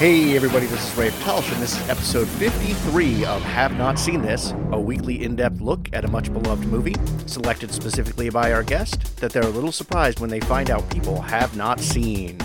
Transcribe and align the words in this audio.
Hey 0.00 0.34
everybody, 0.34 0.64
this 0.64 0.90
is 0.90 0.96
Ray 0.96 1.10
Talsh, 1.10 1.52
and 1.52 1.60
this 1.60 1.78
is 1.78 1.90
episode 1.90 2.26
53 2.26 3.26
of 3.26 3.42
Have 3.42 3.76
Not 3.76 3.98
Seen 3.98 4.22
This, 4.22 4.54
a 4.72 4.80
weekly 4.80 5.22
in-depth 5.22 5.60
look 5.60 5.90
at 5.92 6.06
a 6.06 6.08
much 6.08 6.32
beloved 6.32 6.66
movie, 6.68 6.94
selected 7.26 7.70
specifically 7.70 8.30
by 8.30 8.50
our 8.50 8.62
guest, 8.62 9.18
that 9.18 9.30
they're 9.30 9.42
a 9.42 9.50
little 9.50 9.72
surprised 9.72 10.18
when 10.18 10.30
they 10.30 10.40
find 10.40 10.70
out 10.70 10.88
people 10.88 11.20
have 11.20 11.54
not 11.54 11.80
seen. 11.80 12.38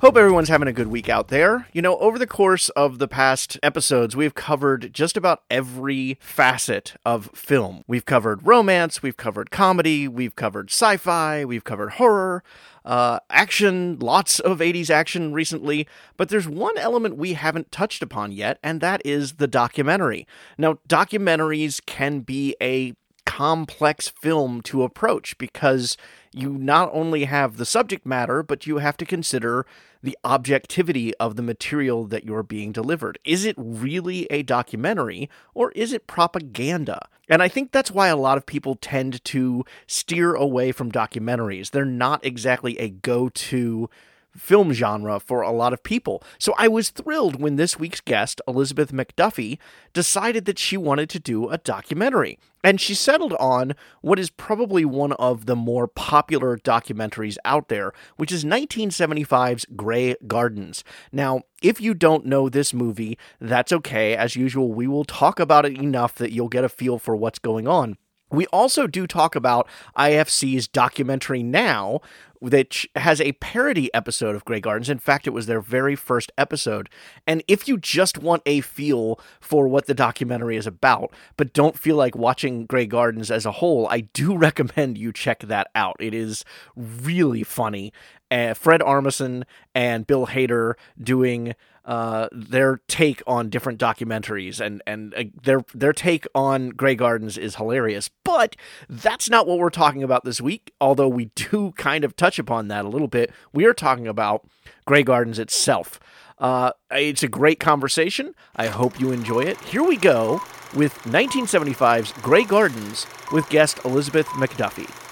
Hope 0.00 0.16
everyone's 0.16 0.48
having 0.48 0.66
a 0.66 0.72
good 0.72 0.88
week 0.88 1.08
out 1.08 1.28
there. 1.28 1.68
You 1.72 1.80
know, 1.80 1.96
over 1.98 2.18
the 2.18 2.26
course 2.26 2.68
of 2.70 2.98
the 2.98 3.06
past 3.06 3.56
episodes, 3.62 4.16
we've 4.16 4.34
covered 4.34 4.92
just 4.92 5.16
about 5.16 5.44
every 5.48 6.18
facet 6.20 6.96
of 7.06 7.30
film. 7.32 7.84
We've 7.86 8.04
covered 8.04 8.44
romance, 8.44 9.04
we've 9.04 9.16
covered 9.16 9.52
comedy, 9.52 10.08
we've 10.08 10.34
covered 10.34 10.70
sci 10.70 10.96
fi, 10.96 11.44
we've 11.44 11.62
covered 11.62 11.90
horror, 11.90 12.42
uh, 12.84 13.20
action, 13.30 13.98
lots 13.98 14.40
of 14.40 14.58
80s 14.58 14.90
action 14.90 15.32
recently, 15.32 15.86
but 16.16 16.28
there's 16.28 16.48
one 16.48 16.76
element 16.78 17.16
we 17.16 17.34
haven't 17.34 17.72
touched 17.72 18.02
upon 18.02 18.32
yet, 18.32 18.58
and 18.62 18.80
that 18.80 19.02
is 19.04 19.34
the 19.34 19.46
documentary. 19.46 20.26
Now, 20.58 20.78
documentaries 20.88 21.84
can 21.84 22.20
be 22.20 22.56
a 22.60 22.94
complex 23.24 24.08
film 24.08 24.60
to 24.62 24.82
approach 24.82 25.38
because 25.38 25.96
you 26.32 26.50
not 26.50 26.90
only 26.92 27.24
have 27.24 27.56
the 27.56 27.64
subject 27.64 28.04
matter, 28.04 28.42
but 28.42 28.66
you 28.66 28.78
have 28.78 28.96
to 28.96 29.06
consider 29.06 29.64
the 30.02 30.18
objectivity 30.24 31.14
of 31.16 31.36
the 31.36 31.42
material 31.42 32.04
that 32.06 32.24
you're 32.24 32.42
being 32.42 32.72
delivered. 32.72 33.18
Is 33.24 33.44
it 33.44 33.54
really 33.56 34.26
a 34.26 34.42
documentary 34.42 35.30
or 35.54 35.70
is 35.72 35.92
it 35.92 36.06
propaganda? 36.06 37.08
And 37.28 37.42
I 37.42 37.48
think 37.48 37.72
that's 37.72 37.90
why 37.90 38.08
a 38.08 38.16
lot 38.16 38.36
of 38.36 38.46
people 38.46 38.74
tend 38.74 39.22
to 39.24 39.64
steer 39.86 40.34
away 40.34 40.72
from 40.72 40.90
documentaries. 40.90 41.70
They're 41.70 41.84
not 41.84 42.24
exactly 42.24 42.78
a 42.78 42.88
go 42.88 43.28
to 43.28 43.88
film 44.36 44.72
genre 44.72 45.20
for 45.20 45.42
a 45.42 45.52
lot 45.52 45.72
of 45.72 45.82
people. 45.82 46.22
So 46.38 46.54
I 46.58 46.68
was 46.68 46.90
thrilled 46.90 47.40
when 47.40 47.56
this 47.56 47.78
week's 47.78 48.00
guest, 48.00 48.40
Elizabeth 48.48 48.92
McDuffie, 48.92 49.58
decided 49.92 50.44
that 50.46 50.58
she 50.58 50.76
wanted 50.76 51.10
to 51.10 51.18
do 51.18 51.48
a 51.48 51.58
documentary. 51.58 52.38
And 52.64 52.80
she 52.80 52.94
settled 52.94 53.32
on 53.34 53.74
what 54.02 54.18
is 54.18 54.30
probably 54.30 54.84
one 54.84 55.12
of 55.12 55.46
the 55.46 55.56
more 55.56 55.88
popular 55.88 56.56
documentaries 56.56 57.36
out 57.44 57.68
there, 57.68 57.92
which 58.16 58.30
is 58.30 58.44
1975's 58.44 59.66
Grey 59.74 60.14
Gardens. 60.26 60.84
Now, 61.10 61.42
if 61.60 61.80
you 61.80 61.92
don't 61.92 62.26
know 62.26 62.48
this 62.48 62.72
movie, 62.72 63.18
that's 63.40 63.72
okay. 63.72 64.14
As 64.14 64.36
usual, 64.36 64.72
we 64.72 64.86
will 64.86 65.04
talk 65.04 65.40
about 65.40 65.66
it 65.66 65.76
enough 65.76 66.14
that 66.16 66.32
you'll 66.32 66.48
get 66.48 66.64
a 66.64 66.68
feel 66.68 66.98
for 66.98 67.16
what's 67.16 67.40
going 67.40 67.66
on. 67.66 67.96
We 68.30 68.46
also 68.46 68.86
do 68.86 69.06
talk 69.06 69.36
about 69.36 69.68
IFC's 69.96 70.66
documentary 70.66 71.42
now, 71.42 72.00
which 72.42 72.88
has 72.96 73.20
a 73.20 73.30
parody 73.34 73.92
episode 73.94 74.34
of 74.34 74.44
Grey 74.44 74.58
Gardens. 74.58 74.90
In 74.90 74.98
fact, 74.98 75.28
it 75.28 75.30
was 75.30 75.46
their 75.46 75.60
very 75.60 75.94
first 75.94 76.32
episode. 76.36 76.90
And 77.24 77.40
if 77.46 77.68
you 77.68 77.78
just 77.78 78.18
want 78.18 78.42
a 78.46 78.62
feel 78.62 79.20
for 79.40 79.68
what 79.68 79.86
the 79.86 79.94
documentary 79.94 80.56
is 80.56 80.66
about, 80.66 81.12
but 81.36 81.52
don't 81.52 81.78
feel 81.78 81.94
like 81.94 82.16
watching 82.16 82.66
Grey 82.66 82.86
Gardens 82.86 83.30
as 83.30 83.46
a 83.46 83.52
whole, 83.52 83.86
I 83.88 84.00
do 84.00 84.36
recommend 84.42 84.98
you 84.98 85.12
check 85.12 85.40
that 85.44 85.68
out. 85.76 85.96
It 86.00 86.14
is 86.14 86.44
really 86.74 87.44
funny. 87.44 87.92
Uh, 88.32 88.54
Fred 88.54 88.80
Armisen 88.80 89.44
and 89.74 90.06
Bill 90.06 90.26
Hader 90.26 90.74
doing 90.98 91.54
uh, 91.84 92.28
their 92.32 92.80
take 92.88 93.22
on 93.26 93.50
different 93.50 93.78
documentaries 93.78 94.58
and 94.58 94.82
and 94.86 95.12
uh, 95.14 95.24
their 95.42 95.60
their 95.74 95.92
take 95.92 96.26
on 96.34 96.70
Grey 96.70 96.94
Gardens 96.94 97.36
is 97.36 97.56
hilarious. 97.56 98.08
But 98.24 98.56
that's 98.88 99.28
not 99.28 99.46
what 99.46 99.58
we're 99.58 99.68
talking 99.68 100.02
about 100.02 100.24
this 100.24 100.40
week. 100.40 100.72
Although 100.80 101.08
we 101.08 101.26
do 101.34 101.72
kind 101.76 102.04
of 102.04 102.16
touch 102.16 102.38
upon 102.38 102.68
that 102.68 102.86
a 102.86 102.88
little 102.88 103.08
bit. 103.08 103.30
We 103.52 103.66
are 103.66 103.74
talking 103.74 104.08
about 104.08 104.46
Grey 104.86 105.02
Gardens 105.02 105.38
itself. 105.38 106.00
Uh, 106.38 106.72
it's 106.90 107.22
a 107.22 107.28
great 107.28 107.60
conversation. 107.60 108.34
I 108.56 108.68
hope 108.68 108.98
you 108.98 109.12
enjoy 109.12 109.40
it. 109.40 109.60
Here 109.60 109.84
we 109.84 109.96
go 109.96 110.40
with 110.74 110.94
1975's 111.02 112.12
Grey 112.22 112.44
Gardens 112.44 113.06
with 113.30 113.48
guest 113.50 113.78
Elizabeth 113.84 114.26
McDuffie. 114.28 115.11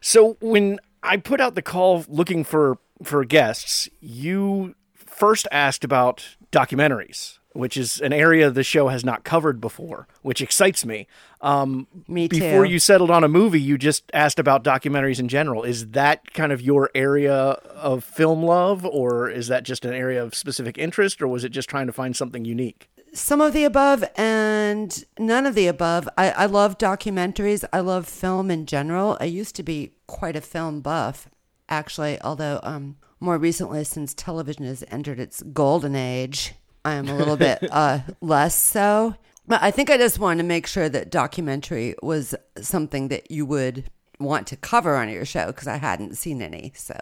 So 0.00 0.36
when 0.40 0.78
I 1.02 1.16
put 1.16 1.40
out 1.40 1.54
the 1.54 1.62
call 1.62 2.04
looking 2.08 2.44
for 2.44 2.78
for 3.02 3.24
guests, 3.24 3.88
you 4.00 4.74
first 4.94 5.46
asked 5.52 5.84
about 5.84 6.36
documentaries, 6.50 7.38
which 7.52 7.76
is 7.76 8.00
an 8.00 8.12
area 8.12 8.50
the 8.50 8.62
show 8.62 8.88
has 8.88 9.04
not 9.04 9.24
covered 9.24 9.60
before, 9.60 10.06
which 10.22 10.40
excites 10.40 10.84
me. 10.84 11.06
Um, 11.40 11.86
me 12.08 12.28
too. 12.28 12.40
Before 12.40 12.64
you 12.64 12.78
settled 12.78 13.10
on 13.10 13.22
a 13.22 13.28
movie, 13.28 13.60
you 13.60 13.78
just 13.78 14.10
asked 14.12 14.38
about 14.38 14.64
documentaries 14.64 15.20
in 15.20 15.28
general. 15.28 15.62
Is 15.62 15.88
that 15.88 16.32
kind 16.34 16.52
of 16.52 16.60
your 16.60 16.90
area 16.94 17.34
of 17.34 18.02
film 18.04 18.42
love, 18.42 18.84
or 18.84 19.28
is 19.30 19.48
that 19.48 19.62
just 19.62 19.84
an 19.84 19.94
area 19.94 20.22
of 20.22 20.34
specific 20.34 20.78
interest, 20.78 21.22
or 21.22 21.28
was 21.28 21.44
it 21.44 21.50
just 21.50 21.68
trying 21.68 21.86
to 21.86 21.92
find 21.92 22.16
something 22.16 22.44
unique? 22.44 22.88
Some 23.18 23.40
of 23.40 23.52
the 23.52 23.64
above 23.64 24.04
and 24.16 25.04
none 25.18 25.44
of 25.44 25.56
the 25.56 25.66
above. 25.66 26.08
I, 26.16 26.30
I 26.30 26.46
love 26.46 26.78
documentaries. 26.78 27.64
I 27.72 27.80
love 27.80 28.06
film 28.06 28.48
in 28.48 28.64
general. 28.64 29.18
I 29.20 29.24
used 29.24 29.56
to 29.56 29.64
be 29.64 29.94
quite 30.06 30.36
a 30.36 30.40
film 30.40 30.80
buff 30.80 31.28
actually, 31.68 32.20
although 32.22 32.60
um, 32.62 32.96
more 33.18 33.36
recently, 33.36 33.82
since 33.82 34.14
television 34.14 34.64
has 34.64 34.84
entered 34.88 35.18
its 35.18 35.42
golden 35.42 35.96
age, 35.96 36.54
I 36.84 36.94
am 36.94 37.08
a 37.08 37.16
little 37.16 37.36
bit 37.36 37.58
uh, 37.72 38.00
less 38.20 38.54
so. 38.54 39.16
But 39.48 39.62
I 39.64 39.72
think 39.72 39.90
I 39.90 39.96
just 39.96 40.20
wanted 40.20 40.42
to 40.42 40.48
make 40.48 40.68
sure 40.68 40.88
that 40.88 41.10
documentary 41.10 41.96
was 42.00 42.36
something 42.60 43.08
that 43.08 43.32
you 43.32 43.44
would 43.46 43.90
want 44.20 44.46
to 44.46 44.56
cover 44.56 44.94
on 44.94 45.08
your 45.08 45.24
show 45.24 45.48
because 45.48 45.66
I 45.66 45.78
hadn't 45.78 46.16
seen 46.16 46.40
any. 46.40 46.72
So 46.76 46.96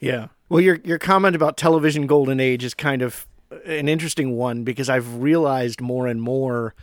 yeah, 0.00 0.28
well, 0.50 0.60
your 0.60 0.80
your 0.84 0.98
comment 0.98 1.34
about 1.34 1.56
television 1.56 2.06
golden 2.06 2.40
age 2.40 2.62
is 2.62 2.74
kind 2.74 3.00
of 3.00 3.26
an 3.64 3.88
interesting 3.88 4.36
one 4.36 4.64
because 4.64 4.88
I've 4.88 5.16
realized 5.16 5.80
more 5.80 6.06
and 6.06 6.20
more 6.20 6.74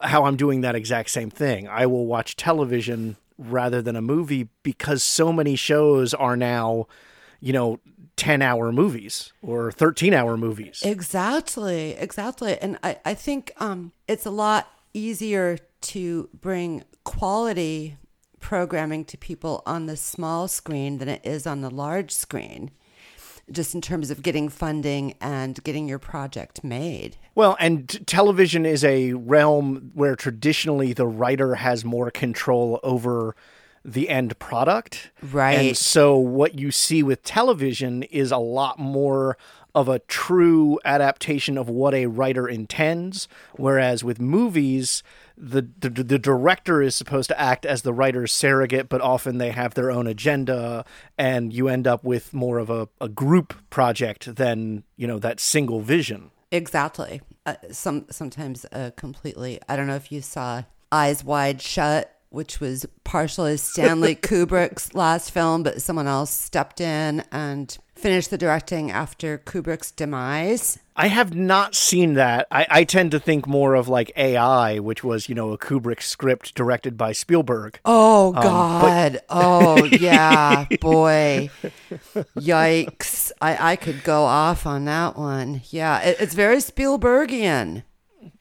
how 0.00 0.24
I'm 0.24 0.36
doing 0.36 0.60
that 0.60 0.74
exact 0.74 1.10
same 1.10 1.30
thing. 1.30 1.68
I 1.68 1.86
will 1.86 2.06
watch 2.06 2.36
television 2.36 3.16
rather 3.36 3.80
than 3.82 3.96
a 3.96 4.02
movie 4.02 4.48
because 4.62 5.02
so 5.02 5.32
many 5.32 5.56
shows 5.56 6.14
are 6.14 6.36
now, 6.36 6.86
you 7.40 7.52
know, 7.52 7.80
10 8.16 8.42
hour 8.42 8.72
movies 8.72 9.32
or 9.42 9.70
13 9.70 10.12
hour 10.12 10.36
movies. 10.36 10.82
Exactly. 10.84 11.92
Exactly. 11.92 12.58
And 12.58 12.78
I, 12.82 12.98
I 13.04 13.14
think 13.14 13.52
um, 13.58 13.92
it's 14.08 14.26
a 14.26 14.30
lot 14.30 14.68
easier 14.92 15.58
to 15.80 16.28
bring 16.34 16.84
quality 17.04 17.96
programming 18.40 19.04
to 19.04 19.16
people 19.16 19.62
on 19.66 19.86
the 19.86 19.96
small 19.96 20.48
screen 20.48 20.98
than 20.98 21.08
it 21.08 21.20
is 21.24 21.46
on 21.46 21.60
the 21.60 21.70
large 21.70 22.12
screen 22.12 22.70
just 23.50 23.74
in 23.74 23.80
terms 23.80 24.10
of 24.10 24.22
getting 24.22 24.48
funding 24.48 25.14
and 25.20 25.62
getting 25.64 25.88
your 25.88 25.98
project 25.98 26.62
made. 26.62 27.16
Well, 27.34 27.56
and 27.60 27.88
t- 27.88 27.98
television 28.00 28.66
is 28.66 28.84
a 28.84 29.12
realm 29.14 29.90
where 29.94 30.16
traditionally 30.16 30.92
the 30.92 31.06
writer 31.06 31.56
has 31.56 31.84
more 31.84 32.10
control 32.10 32.80
over 32.82 33.34
the 33.84 34.08
end 34.08 34.38
product. 34.38 35.10
Right. 35.22 35.54
And 35.54 35.76
so 35.76 36.16
what 36.16 36.58
you 36.58 36.70
see 36.70 37.02
with 37.02 37.22
television 37.22 38.02
is 38.04 38.30
a 38.30 38.38
lot 38.38 38.78
more 38.78 39.38
of 39.74 39.88
a 39.88 39.98
true 40.00 40.78
adaptation 40.84 41.58
of 41.58 41.68
what 41.68 41.94
a 41.94 42.06
writer 42.06 42.48
intends, 42.48 43.28
whereas 43.56 44.02
with 44.02 44.20
movies, 44.20 45.02
the, 45.36 45.68
the, 45.78 45.90
the 45.90 46.18
director 46.18 46.82
is 46.82 46.94
supposed 46.94 47.28
to 47.28 47.40
act 47.40 47.64
as 47.64 47.82
the 47.82 47.92
writer's 47.92 48.32
surrogate, 48.32 48.88
but 48.88 49.00
often 49.00 49.38
they 49.38 49.50
have 49.50 49.74
their 49.74 49.90
own 49.90 50.06
agenda, 50.06 50.84
and 51.16 51.52
you 51.52 51.68
end 51.68 51.86
up 51.86 52.02
with 52.02 52.32
more 52.32 52.58
of 52.58 52.70
a, 52.70 52.88
a 53.00 53.08
group 53.08 53.54
project 53.70 54.34
than 54.36 54.84
you 54.96 55.06
know 55.06 55.18
that 55.18 55.40
single 55.40 55.80
vision. 55.80 56.30
Exactly. 56.50 57.20
Uh, 57.46 57.54
some 57.70 58.06
sometimes 58.10 58.66
uh, 58.72 58.90
completely. 58.96 59.60
I 59.68 59.76
don't 59.76 59.86
know 59.86 59.96
if 59.96 60.10
you 60.10 60.22
saw 60.22 60.62
Eyes 60.90 61.22
Wide 61.22 61.60
Shut, 61.60 62.14
which 62.30 62.60
was 62.60 62.86
partially 63.04 63.56
Stanley 63.56 64.14
Kubrick's 64.16 64.94
last 64.94 65.30
film, 65.30 65.62
but 65.62 65.82
someone 65.82 66.06
else 66.06 66.30
stepped 66.30 66.80
in 66.80 67.24
and 67.32 67.76
finished 67.98 68.30
the 68.30 68.38
directing 68.38 68.90
after 68.90 69.38
Kubrick's 69.38 69.90
demise. 69.90 70.78
I 70.96 71.08
have 71.08 71.34
not 71.34 71.74
seen 71.74 72.14
that. 72.14 72.46
I, 72.50 72.66
I, 72.70 72.84
tend 72.84 73.10
to 73.10 73.20
think 73.20 73.46
more 73.46 73.74
of 73.74 73.88
like 73.88 74.12
AI, 74.16 74.78
which 74.78 75.04
was, 75.04 75.28
you 75.28 75.34
know, 75.34 75.52
a 75.52 75.58
Kubrick 75.58 76.02
script 76.02 76.54
directed 76.54 76.96
by 76.96 77.12
Spielberg. 77.12 77.78
Oh, 77.84 78.32
God. 78.32 78.84
Um, 78.84 79.12
but... 79.12 79.24
oh, 79.28 79.84
yeah. 79.92 80.66
Boy. 80.80 81.50
Yikes. 82.36 83.32
I, 83.40 83.72
I 83.72 83.76
could 83.76 84.02
go 84.04 84.24
off 84.24 84.66
on 84.66 84.84
that 84.86 85.16
one. 85.16 85.62
Yeah. 85.70 86.00
It, 86.00 86.16
it's 86.20 86.34
very 86.34 86.56
Spielbergian. 86.56 87.82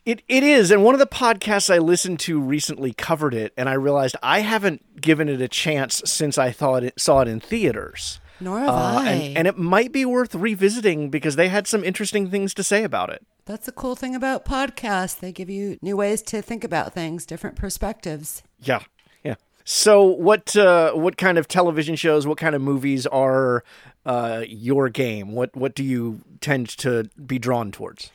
It, 0.05 0.23
it 0.27 0.43
is. 0.43 0.71
And 0.71 0.83
one 0.83 0.95
of 0.95 0.99
the 0.99 1.07
podcasts 1.07 1.73
I 1.73 1.79
listened 1.79 2.19
to 2.21 2.39
recently 2.39 2.93
covered 2.93 3.33
it, 3.33 3.53
and 3.57 3.67
I 3.67 3.73
realized 3.73 4.15
I 4.23 4.39
haven't 4.39 5.01
given 5.01 5.29
it 5.29 5.41
a 5.41 5.47
chance 5.47 6.01
since 6.05 6.37
I 6.37 6.51
thought 6.51 6.83
it, 6.83 6.99
saw 6.99 7.21
it 7.21 7.27
in 7.27 7.39
theaters. 7.39 8.19
Nor 8.39 8.59
have 8.59 8.69
uh, 8.69 8.73
I. 8.73 9.11
And, 9.11 9.37
and, 9.37 9.47
it 9.47 9.57
might 9.57 9.91
be 9.91 10.05
worth 10.05 10.35
revisiting 10.35 11.09
because 11.09 11.35
they 11.35 11.49
had 11.49 11.67
some 11.67 11.83
interesting 11.83 12.29
things 12.29 12.53
to 12.55 12.63
say 12.63 12.83
about 12.83 13.09
it. 13.09 13.25
That's 13.45 13.65
the 13.65 13.71
cool 13.71 13.95
thing 13.95 14.15
about 14.15 14.45
podcasts. 14.45 15.19
They 15.19 15.31
give 15.31 15.49
you 15.49 15.77
new 15.81 15.97
ways 15.97 16.21
to 16.23 16.41
think 16.41 16.63
about 16.63 16.93
things, 16.93 17.25
different 17.25 17.55
perspectives. 17.55 18.43
Yeah. 18.59 18.81
Yeah. 19.23 19.35
So, 19.63 20.03
what 20.03 20.55
uh, 20.55 20.93
what 20.93 21.17
kind 21.17 21.37
of 21.37 21.47
television 21.47 21.95
shows, 21.95 22.27
what 22.27 22.37
kind 22.37 22.55
of 22.55 22.61
movies 22.61 23.07
are 23.07 23.63
uh, 24.05 24.43
your 24.47 24.89
game? 24.89 25.31
What 25.31 25.55
what 25.55 25.75
do 25.75 25.83
you 25.83 26.21
tend 26.41 26.69
to 26.77 27.09
be 27.25 27.39
drawn 27.39 27.71
towards? 27.71 28.11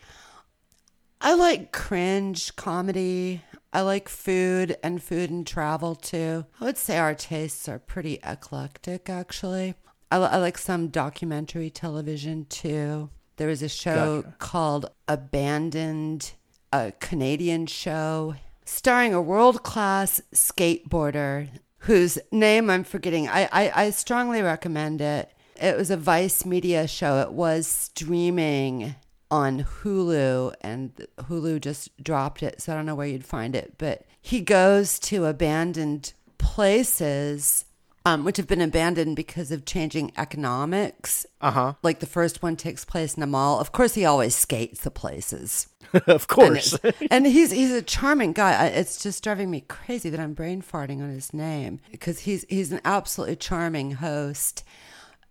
I 1.21 1.35
like 1.35 1.73
cringe 1.73 2.57
comedy. 2.57 3.43
I 3.73 3.81
like 3.83 4.09
food 4.09 4.77
and 4.83 5.03
food 5.03 5.31
and 5.31 5.47
travel 5.47 5.95
too. 5.95 6.45
I 6.61 6.65
would 6.65 6.77
say 6.77 6.99
our 6.99 7.15
tastes 7.15 7.69
are 7.69 7.79
pretty 7.79 8.19
eclectic, 8.25 9.09
actually. 9.09 9.75
I, 10.12 10.17
I 10.19 10.37
like 10.37 10.59
some 10.59 10.88
documentary 10.88 11.70
television 11.70 12.44
too. 12.44 13.11
There 13.37 13.49
was 13.49 13.62
a 13.62 13.69
show 13.69 14.23
gotcha. 14.23 14.37
called 14.38 14.91
Abandoned, 15.09 16.32
a 16.73 16.93
Canadian 17.00 17.67
show 17.67 18.35
starring 18.64 19.14
a 19.14 19.23
world 19.23 19.62
class 19.62 20.20
skateboarder 20.35 21.49
whose 21.79 22.19
name 22.31 22.70
I'm 22.70 22.85
forgetting. 22.85 23.29
I, 23.29 23.49
I, 23.50 23.73
I 23.87 23.91
strongly 23.91 24.43
recommend 24.43 25.00
it. 25.00 25.32
It 25.61 25.76
was 25.76 25.91
a 25.91 25.97
Vice 25.97 26.44
Media 26.44 26.87
show. 26.87 27.20
It 27.20 27.32
was 27.32 27.67
streaming 27.67 28.94
on 29.31 29.64
Hulu, 29.64 30.55
and 30.61 31.06
Hulu 31.19 31.61
just 31.61 32.03
dropped 32.03 32.43
it, 32.43 32.61
so 32.61 32.73
I 32.73 32.76
don't 32.76 32.87
know 32.87 32.94
where 32.94 33.06
you'd 33.06 33.25
find 33.25 33.56
it. 33.56 33.75
But 33.79 34.05
he 34.20 34.43
goes 34.43 34.99
to 35.00 35.25
abandoned 35.25 36.12
places, 36.38 37.64
um, 38.04 38.25
which 38.25 38.37
have 38.37 38.49
been 38.49 38.60
abandoned 38.60 39.16
because 39.16 39.50
of 39.50 39.64
changing 39.64 40.12
economics. 40.16 41.26
Uh 41.40 41.50
huh. 41.50 41.72
Like 41.82 42.00
the 42.00 42.06
first 42.06 42.43
one 42.43 42.56
takes 42.56 42.84
place 42.84 43.16
in 43.16 43.22
a 43.22 43.26
mall. 43.26 43.60
Of 43.60 43.72
course, 43.72 43.94
he 43.94 44.04
always 44.04 44.34
skates 44.34 44.81
the 44.81 44.90
places. 44.90 45.69
of 46.06 46.26
course. 46.26 46.75
And, 46.82 46.94
and, 47.10 47.26
he's 47.26 47.50
he's 47.50 47.72
a 47.72 47.82
charming 47.82 48.32
guy. 48.32 48.66
It's 48.66 49.02
just 49.02 49.22
driving 49.22 49.50
me 49.50 49.62
crazy 49.62 50.10
that 50.10 50.20
I'm 50.20 50.34
brain 50.34 50.62
farting 50.62 51.02
on 51.02 51.10
his 51.10 51.32
name 51.32 51.81
because 51.90 52.20
he's 52.20 52.44
he's 52.49 52.72
an 52.72 52.81
absolutely 52.84 53.37
charming 53.37 53.93
host, 53.93 54.64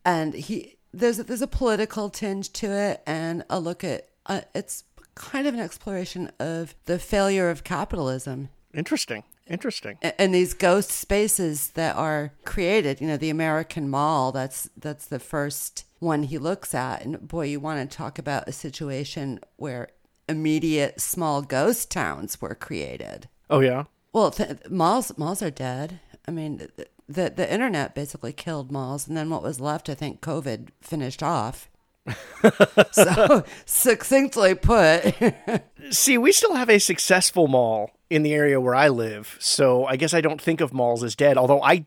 and 0.06 0.34
he 0.34 0.78
there's 0.94 1.20
a, 1.20 1.24
there's 1.24 1.42
a 1.42 1.48
political 1.48 2.10
tinge 2.10 2.52
to 2.54 2.72
it 2.72 3.02
and 3.08 3.44
a 3.50 3.60
look 3.60 3.84
at 3.84 4.10
uh, 4.28 4.42
it's 4.54 4.84
kind 5.16 5.48
of 5.48 5.54
an 5.54 5.60
exploration 5.60 6.32
of 6.40 6.76
the 6.86 7.00
failure 7.00 7.50
of 7.50 7.64
capitalism. 7.64 8.50
Interesting. 8.74 9.24
Interesting. 9.52 9.98
And 10.02 10.34
these 10.34 10.54
ghost 10.54 10.92
spaces 10.92 11.72
that 11.72 11.96
are 11.96 12.34
created, 12.46 13.02
you 13.02 13.08
know, 13.08 13.18
the 13.18 13.30
American 13.30 13.90
Mall, 13.90 14.32
that's 14.32 14.70
that's 14.78 15.06
the 15.06 15.20
first 15.20 15.86
one 16.00 16.24
he 16.24 16.38
looks 16.38 16.74
at 16.74 17.04
and 17.04 17.28
boy, 17.28 17.46
you 17.46 17.60
want 17.60 17.90
to 17.90 17.98
talk 17.98 18.18
about 18.18 18.48
a 18.48 18.52
situation 18.52 19.40
where 19.58 19.90
immediate 20.28 21.02
small 21.02 21.42
ghost 21.42 21.92
towns 21.92 22.42
were 22.42 22.56
created. 22.56 23.28
Oh 23.50 23.60
yeah. 23.60 23.84
Well, 24.14 24.32
th- 24.32 24.70
malls 24.70 25.18
malls 25.18 25.42
are 25.42 25.52
dead. 25.52 26.00
I 26.28 26.32
mean, 26.32 26.68
the 27.10 27.30
the 27.30 27.52
internet 27.52 27.94
basically 27.94 28.34
killed 28.34 28.72
malls, 28.72 29.08
and 29.08 29.18
then 29.18 29.30
what 29.30 29.44
was 29.44 29.60
left, 29.60 29.90
I 29.90 29.96
think, 29.96 30.22
COVID 30.22 30.70
finished 30.82 31.22
off. 31.22 31.70
so 32.92 33.44
succinctly 33.66 34.56
put. 34.56 35.14
See, 35.92 36.18
we 36.18 36.32
still 36.32 36.56
have 36.56 36.70
a 36.70 36.80
successful 36.80 37.48
mall 37.48 37.92
in 38.12 38.24
the 38.24 38.34
area 38.34 38.60
where 38.60 38.76
I 38.76 38.90
live, 38.90 39.38
so 39.40 39.86
I 39.86 39.96
guess 39.96 40.14
I 40.14 40.20
don't 40.20 40.42
think 40.42 40.60
of 40.60 40.74
malls 40.74 41.04
as 41.04 41.16
dead. 41.16 41.38
Although 41.38 41.64
I 41.64 41.86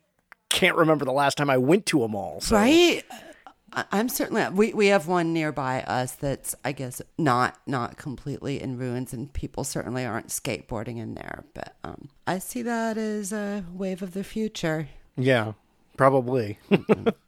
can't 0.48 0.76
remember 0.76 1.04
the 1.04 1.12
last 1.12 1.36
time 1.36 1.50
I 1.50 1.58
went 1.58 1.84
to 1.86 2.02
a 2.02 2.08
mall. 2.08 2.40
So. 2.40 2.56
Right. 2.56 3.04
I'm 3.90 4.08
certainly 4.08 4.48
we, 4.50 4.72
we 4.72 4.86
have 4.86 5.08
one 5.08 5.32
nearby 5.32 5.82
us 5.82 6.14
that's 6.14 6.54
I 6.64 6.70
guess 6.70 7.02
not 7.18 7.58
not 7.66 7.96
completely 7.96 8.62
in 8.62 8.78
ruins 8.78 9.12
and 9.12 9.32
people 9.32 9.64
certainly 9.64 10.04
aren't 10.04 10.28
skateboarding 10.28 10.98
in 10.98 11.16
there 11.16 11.44
but 11.54 11.74
um, 11.82 12.08
I 12.24 12.38
see 12.38 12.62
that 12.62 12.96
as 12.96 13.32
a 13.32 13.64
wave 13.72 14.00
of 14.00 14.14
the 14.14 14.22
future. 14.22 14.88
Yeah, 15.16 15.54
probably. 15.96 16.58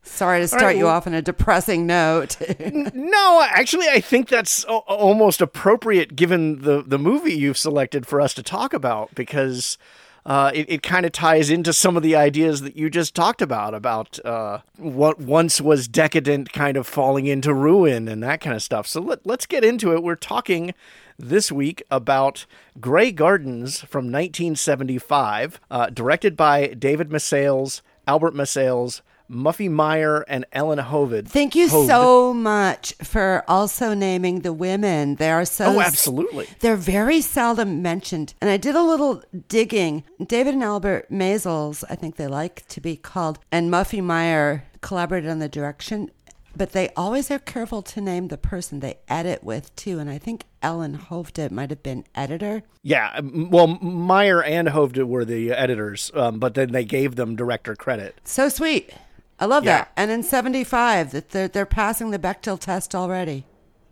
Sorry 0.02 0.40
to 0.40 0.48
start 0.48 0.62
right, 0.62 0.76
you 0.76 0.84
well, 0.84 0.94
off 0.94 1.06
on 1.06 1.14
a 1.14 1.22
depressing 1.22 1.86
note. 1.86 2.36
no, 2.94 3.46
actually, 3.48 3.88
I 3.88 4.00
think 4.00 4.28
that's 4.28 4.64
o- 4.66 4.84
almost 4.86 5.40
appropriate 5.40 6.16
given 6.16 6.62
the, 6.62 6.82
the 6.86 6.98
movie 6.98 7.34
you've 7.34 7.58
selected 7.58 8.06
for 8.06 8.20
us 8.20 8.34
to 8.34 8.42
talk 8.42 8.72
about 8.72 9.14
because 9.14 9.78
uh, 10.26 10.50
it, 10.52 10.68
it 10.68 10.82
kind 10.82 11.06
of 11.06 11.12
ties 11.12 11.50
into 11.50 11.72
some 11.72 11.96
of 11.96 12.02
the 12.02 12.16
ideas 12.16 12.60
that 12.62 12.76
you 12.76 12.90
just 12.90 13.14
talked 13.14 13.40
about 13.40 13.74
about 13.74 14.18
uh, 14.24 14.58
what 14.76 15.20
once 15.20 15.60
was 15.60 15.86
decadent 15.86 16.52
kind 16.52 16.76
of 16.76 16.86
falling 16.86 17.26
into 17.26 17.54
ruin 17.54 18.08
and 18.08 18.24
that 18.24 18.40
kind 18.40 18.56
of 18.56 18.62
stuff. 18.62 18.88
So 18.88 19.00
let, 19.00 19.24
let's 19.24 19.46
get 19.46 19.64
into 19.64 19.94
it. 19.94 20.02
We're 20.02 20.16
talking 20.16 20.74
this 21.16 21.52
week 21.52 21.80
about 21.92 22.44
Grey 22.80 23.12
Gardens 23.12 23.80
from 23.82 24.06
1975, 24.06 25.60
uh, 25.70 25.90
directed 25.90 26.36
by 26.36 26.68
David 26.68 27.10
Maysles, 27.10 27.82
Albert 28.06 28.34
Maysles, 28.34 29.00
Muffy 29.30 29.68
Meyer 29.68 30.24
and 30.28 30.44
Ellen 30.52 30.78
Hovde. 30.78 31.26
Thank 31.26 31.54
you 31.54 31.66
Hovde. 31.66 31.86
so 31.86 32.32
much 32.32 32.94
for 33.02 33.44
also 33.48 33.94
naming 33.94 34.40
the 34.40 34.52
women. 34.52 35.16
They 35.16 35.30
are 35.30 35.44
so 35.44 35.76
Oh, 35.76 35.80
absolutely. 35.80 36.46
They're 36.60 36.76
very 36.76 37.20
seldom 37.20 37.82
mentioned. 37.82 38.34
And 38.40 38.48
I 38.50 38.56
did 38.56 38.76
a 38.76 38.82
little 38.82 39.22
digging. 39.48 40.04
David 40.24 40.54
and 40.54 40.62
Albert 40.62 41.10
Maysles, 41.10 41.82
I 41.90 41.96
think 41.96 42.16
they 42.16 42.28
like 42.28 42.66
to 42.68 42.80
be 42.80 42.96
called, 42.96 43.38
and 43.50 43.70
Muffy 43.70 44.02
Meyer 44.02 44.64
collaborated 44.80 45.28
on 45.28 45.40
the 45.40 45.48
direction 45.48 46.10
but 46.56 46.72
they 46.72 46.88
always 46.96 47.30
are 47.30 47.38
careful 47.38 47.82
to 47.82 48.00
name 48.00 48.28
the 48.28 48.38
person 48.38 48.80
they 48.80 48.98
edit 49.08 49.44
with 49.44 49.74
too. 49.76 49.98
And 49.98 50.08
I 50.08 50.18
think 50.18 50.44
Ellen 50.62 50.98
Hovde 50.98 51.50
might 51.50 51.70
have 51.70 51.82
been 51.82 52.04
editor. 52.14 52.62
Yeah, 52.82 53.20
well, 53.22 53.66
Meyer 53.66 54.42
and 54.42 54.68
Hovde 54.68 55.04
were 55.04 55.24
the 55.24 55.52
editors, 55.52 56.10
um, 56.14 56.38
but 56.38 56.54
then 56.54 56.72
they 56.72 56.84
gave 56.84 57.16
them 57.16 57.36
director 57.36 57.76
credit. 57.76 58.16
So 58.24 58.48
sweet. 58.48 58.92
I 59.38 59.44
love 59.44 59.64
yeah. 59.64 59.78
that. 59.78 59.92
And 59.96 60.10
in 60.10 60.22
'75, 60.22 61.12
that 61.12 61.30
they're 61.30 61.48
they're 61.48 61.66
passing 61.66 62.10
the 62.10 62.18
Bechdel 62.18 62.58
test 62.58 62.94
already. 62.94 63.44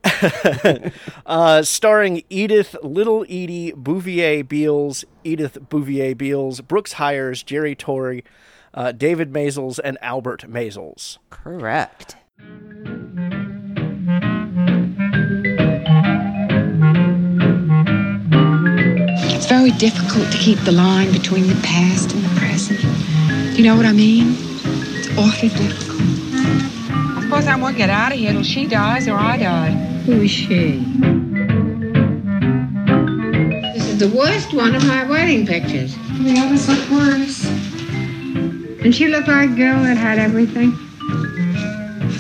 uh, 1.27 1.63
starring 1.63 2.23
Edith 2.29 2.77
Little 2.83 3.23
Edie 3.25 3.73
Bouvier 3.73 4.45
Beales, 4.45 5.05
Edith 5.23 5.59
Bouvier 5.69 6.15
Beales, 6.15 6.61
Brooks 6.61 6.95
Hyers, 6.95 7.43
Jerry 7.43 7.75
Torre, 7.75 8.21
uh, 8.75 8.93
David 8.93 9.33
Maysles, 9.33 9.81
and 9.83 9.97
Albert 10.03 10.45
Maysles. 10.49 11.19
Correct. 11.31 12.17
It's 19.35 19.47
very 19.47 19.73
difficult 19.73 20.33
to 20.33 20.39
keep 20.39 20.59
the 20.61 20.73
line 20.73 21.13
between 21.13 21.47
the 21.47 21.61
past 21.63 22.13
and 22.15 22.25
the 22.25 22.41
present. 22.41 22.81
You 23.59 23.65
know 23.65 23.77
what 23.77 23.87
I 23.87 23.93
mean? 23.93 24.35
It's 24.97 25.09
awfully 25.19 25.51
difficult. 25.51 26.01
I 27.17 27.21
suppose 27.23 27.47
I 27.47 27.57
won't 27.57 27.77
get 27.77 27.91
out 27.91 28.13
of 28.13 28.19
here 28.19 28.33
till 28.33 28.43
she 28.43 28.67
dies 28.67 29.07
or 29.07 29.17
I 29.17 29.37
die. 29.37 29.71
Who 30.07 30.23
is 30.23 30.31
she? 30.31 30.79
This 33.75 33.87
is 33.89 33.99
the 33.99 34.09
worst 34.17 34.55
one 34.55 34.75
of 34.75 34.87
my 34.87 35.05
wedding 35.05 35.47
pictures. 35.47 35.95
The 35.97 36.39
others 36.39 36.69
look 36.69 36.91
worse. 36.91 37.45
And 38.85 38.95
she 38.95 39.09
looked 39.09 39.29
like 39.29 39.51
a 39.51 39.55
girl 39.55 39.83
that 39.83 39.97
had 39.97 40.19
everything. 40.19 40.73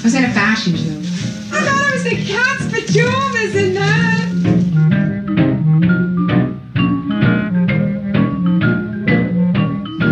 Was 0.04 0.12
that 0.12 0.28
a 0.28 0.32
fashion 0.34 0.76
show? 0.76 0.98
I 1.56 1.64
thought 1.64 1.88
it 1.88 1.92
was 1.94 2.04
the 2.04 2.16
cat's 2.26 2.66
pajamas 2.66 3.54
in 3.56 3.72
that. 3.72 4.20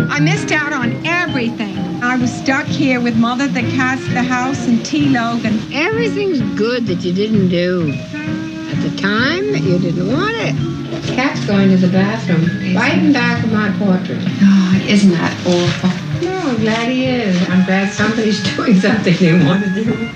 I 0.09 0.19
missed 0.19 0.51
out 0.51 0.73
on 0.73 1.05
everything. 1.05 1.77
I 2.01 2.15
was 2.15 2.33
stuck 2.33 2.65
here 2.65 2.99
with 2.99 3.15
Mother 3.15 3.47
the 3.47 3.61
Cat's 3.61 4.03
the 4.15 4.23
house 4.23 4.67
and 4.67 4.83
T. 4.83 5.09
Logan. 5.09 5.59
Everything's 5.71 6.41
good 6.57 6.87
that 6.87 7.03
you 7.03 7.13
didn't 7.13 7.49
do. 7.49 7.91
At 7.91 8.81
the 8.81 8.97
time, 8.99 9.51
that 9.51 9.61
you 9.61 9.77
didn't 9.77 10.11
want 10.11 10.35
it. 10.37 10.55
Cat's 11.15 11.45
going 11.45 11.69
to 11.69 11.77
the 11.77 11.89
bathroom, 11.89 12.45
right 12.75 12.97
in 12.97 13.13
back 13.13 13.43
of 13.43 13.51
my 13.51 13.69
portrait. 13.77 14.17
God, 14.39 14.81
isn't 14.89 15.11
that 15.11 15.37
awful? 15.45 16.02
No, 16.43 16.49
I'm 16.49 16.59
glad 16.59 16.89
he 16.89 17.05
is. 17.05 17.49
I'm 17.49 17.63
glad 17.63 17.93
somebody's 17.93 18.43
doing 18.55 18.75
something 18.75 19.15
they 19.15 19.45
want 19.45 19.63
to 19.63 19.69
do. 19.73 20.09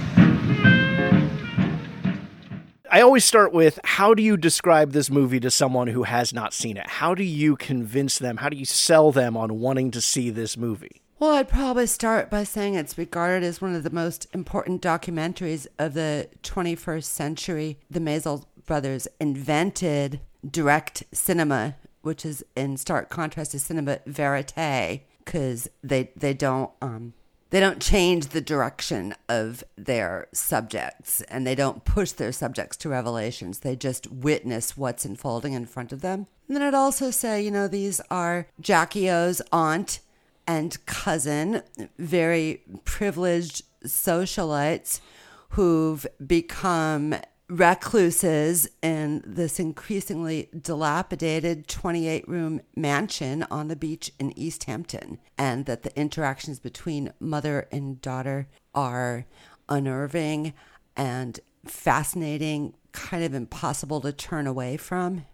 I 2.92 3.00
always 3.00 3.24
start 3.24 3.54
with 3.54 3.80
how 3.86 4.14
do 4.14 4.22
you 4.22 4.36
describe 4.36 4.92
this 4.92 5.10
movie 5.10 5.40
to 5.40 5.50
someone 5.50 5.88
who 5.88 6.04
has 6.04 6.34
not 6.34 6.54
seen 6.54 6.76
it? 6.76 6.90
How 6.90 7.16
do 7.16 7.24
you 7.24 7.56
convince 7.56 8.20
them? 8.20 8.38
How 8.38 8.50
do 8.50 8.58
you 8.58 8.66
sell 8.66 9.14
them 9.14 9.38
on 9.38 9.62
wanting 9.62 9.90
to 9.92 10.02
see 10.02 10.30
this 10.30 10.58
movie? 10.58 11.02
Well, 11.18 11.32
I'd 11.32 11.48
probably 11.48 11.88
start 11.88 12.30
by 12.30 12.44
saying 12.44 12.76
it's 12.76 12.98
regarded 12.98 13.46
as 13.46 13.62
one 13.62 13.74
of 13.74 13.84
the 13.84 13.90
most 13.90 14.28
important 14.34 14.82
documentaries 14.82 15.66
of 15.80 15.94
the 15.94 16.28
21st 16.44 17.06
century. 17.06 17.80
The 17.90 18.02
Maysles 18.02 18.44
brothers 18.66 19.08
invented 19.22 20.20
direct 20.50 21.06
cinema, 21.14 21.78
which 22.02 22.26
is 22.26 22.44
in 22.58 22.76
stark 22.76 23.10
contrast 23.10 23.52
to 23.52 23.60
cinema 23.60 24.00
verite, 24.06 25.04
because 25.28 25.70
they 25.84 26.10
they 26.16 26.34
don't 26.34 26.72
um, 26.82 27.14
they 27.50 27.60
don't 27.60 27.82
change 27.82 28.28
the 28.28 28.40
direction 28.42 29.14
of 29.28 29.64
their 29.78 30.28
subjects 30.34 31.22
and 31.24 31.46
they 31.46 31.54
don't 31.54 31.84
push 31.84 32.12
their 32.14 32.32
subjects 32.32 32.78
to 32.78 32.90
revelations. 32.90 33.60
They 33.60 33.76
just 33.76 34.10
witness 34.10 34.78
what's 34.78 35.06
unfolding 35.06 35.54
in 35.54 35.66
front 35.66 35.92
of 35.92 36.02
them. 36.02 36.28
And 36.48 36.56
then 36.56 36.64
I'd 36.64 36.74
also 36.74 37.12
say, 37.12 37.42
you 37.42 37.52
know, 37.52 37.68
these 37.68 38.00
are 38.10 38.48
Jackie 38.60 39.10
O's 39.10 39.42
aunt 39.52 40.00
and 40.48 40.84
cousin, 40.86 41.62
very 42.00 42.64
privileged 42.86 43.64
socialites 43.86 45.02
who've 45.50 46.08
become 46.26 47.16
recluses 47.50 48.68
in 48.82 49.24
this 49.26 49.60
increasingly 49.60 50.50
dilapidated 50.60 51.68
28 51.68 52.28
room 52.28 52.62
mansion 52.76 53.46
on 53.50 53.68
the 53.68 53.76
beach 53.76 54.12
in 54.20 54.38
East 54.38 54.66
Hampton, 54.66 55.20
and 55.38 55.66
that 55.66 55.84
the 55.84 55.98
interactions 55.98 56.60
between 56.60 57.14
mother 57.20 57.68
and 57.72 58.02
daughter 58.02 58.48
are 58.76 59.26
unnerving 59.70 60.54
and 60.96 61.40
fascinating, 61.66 62.74
kind 62.92 63.24
of 63.24 63.34
impossible 63.34 64.02
to 64.02 64.12
turn 64.12 64.48
away 64.48 64.76
from. 64.78 65.26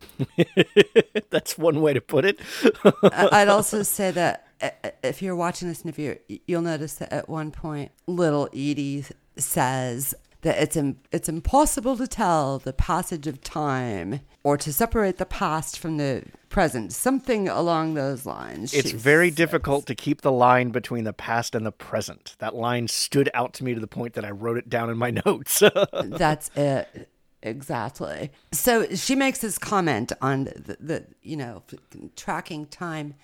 That's 1.30 1.58
one 1.58 1.82
way 1.82 1.94
to 1.94 2.02
put 2.02 2.26
it. 2.26 2.40
I'd 3.04 3.48
also 3.50 3.84
say 3.84 4.12
that 4.12 4.48
uh, 4.62 4.70
if 5.04 5.22
you're 5.22 5.36
watching 5.36 5.68
this 5.68 5.82
and 5.82 5.90
if 5.90 6.00
you 6.00 6.18
you'll 6.46 6.62
notice 6.62 6.96
that 6.96 7.12
at 7.12 7.30
one 7.30 7.52
point 7.52 7.92
little 8.08 8.48
Edie 8.54 9.06
says 9.38 10.14
that 10.44 10.58
it's 10.62 10.78
Im- 10.78 11.00
it's 11.12 11.28
impossible 11.28 11.98
to 11.98 12.08
tell 12.08 12.60
the 12.60 12.72
passage 12.74 13.28
of 13.28 13.42
time 13.42 14.22
or 14.44 14.56
to 14.58 14.72
separate 14.72 15.18
the 15.18 15.26
past 15.26 15.80
from 15.80 15.98
the 15.98 16.24
present 16.50 16.94
something 16.94 17.48
along 17.50 17.96
those 17.96 18.26
lines 18.26 18.74
It's 18.74 18.92
very 18.92 19.30
says. 19.30 19.36
difficult 19.38 19.86
to 19.88 19.96
keep 19.96 20.22
the 20.22 20.32
line 20.32 20.70
between 20.70 21.04
the 21.04 21.14
past 21.14 21.56
and 21.56 21.66
the 21.66 21.72
present. 21.72 22.36
That 22.40 22.54
line 22.56 22.88
stood 22.88 23.30
out 23.34 23.54
to 23.56 23.64
me 23.64 23.74
to 23.74 23.80
the 23.80 23.88
point 23.88 24.14
that 24.14 24.24
I 24.24 24.30
wrote 24.32 24.58
it 24.58 24.70
down 24.70 24.90
in 24.92 24.98
my 24.98 25.10
notes. 25.26 25.64
That's 26.04 26.52
it. 26.56 27.10
Exactly. 27.42 28.32
So 28.52 28.88
she 28.96 29.16
makes 29.16 29.40
this 29.40 29.58
comment 29.58 30.12
on 30.22 30.46
the, 30.46 30.78
the, 30.80 31.06
you 31.24 31.36
know, 31.36 31.64
tracking 32.16 32.68
time. 32.68 33.16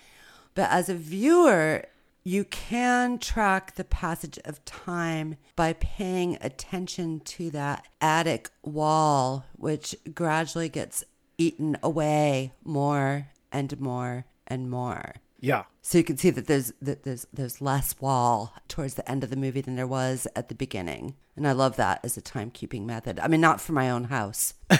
But 0.54 0.68
as 0.70 0.88
a 0.88 0.94
viewer, 0.94 1.84
you 2.24 2.44
can 2.44 3.18
track 3.18 3.74
the 3.74 3.84
passage 3.84 4.38
of 4.44 4.64
time 4.64 5.36
by 5.56 5.72
paying 5.74 6.36
attention 6.40 7.20
to 7.20 7.50
that 7.50 7.86
attic 8.00 8.50
wall, 8.62 9.44
which 9.52 9.96
gradually 10.14 10.68
gets 10.68 11.02
eaten 11.38 11.76
away 11.82 12.52
more 12.62 13.28
and 13.50 13.80
more 13.80 14.26
and 14.46 14.70
more. 14.70 15.14
yeah. 15.40 15.64
So 15.82 15.96
you 15.98 16.04
can 16.04 16.18
see 16.18 16.28
that 16.30 16.46
there's 16.46 16.72
that 16.82 17.04
there's 17.04 17.26
there's 17.32 17.60
less 17.62 17.94
wall 18.00 18.52
towards 18.68 18.94
the 18.94 19.10
end 19.10 19.24
of 19.24 19.30
the 19.30 19.36
movie 19.36 19.62
than 19.62 19.76
there 19.76 19.86
was 19.86 20.26
at 20.36 20.48
the 20.50 20.54
beginning, 20.54 21.14
and 21.36 21.48
I 21.48 21.52
love 21.52 21.76
that 21.76 22.00
as 22.04 22.18
a 22.18 22.22
timekeeping 22.22 22.84
method. 22.84 23.18
I 23.18 23.28
mean, 23.28 23.40
not 23.40 23.60
for 23.62 23.72
my 23.72 23.88
own 23.90 24.04
house. 24.04 24.52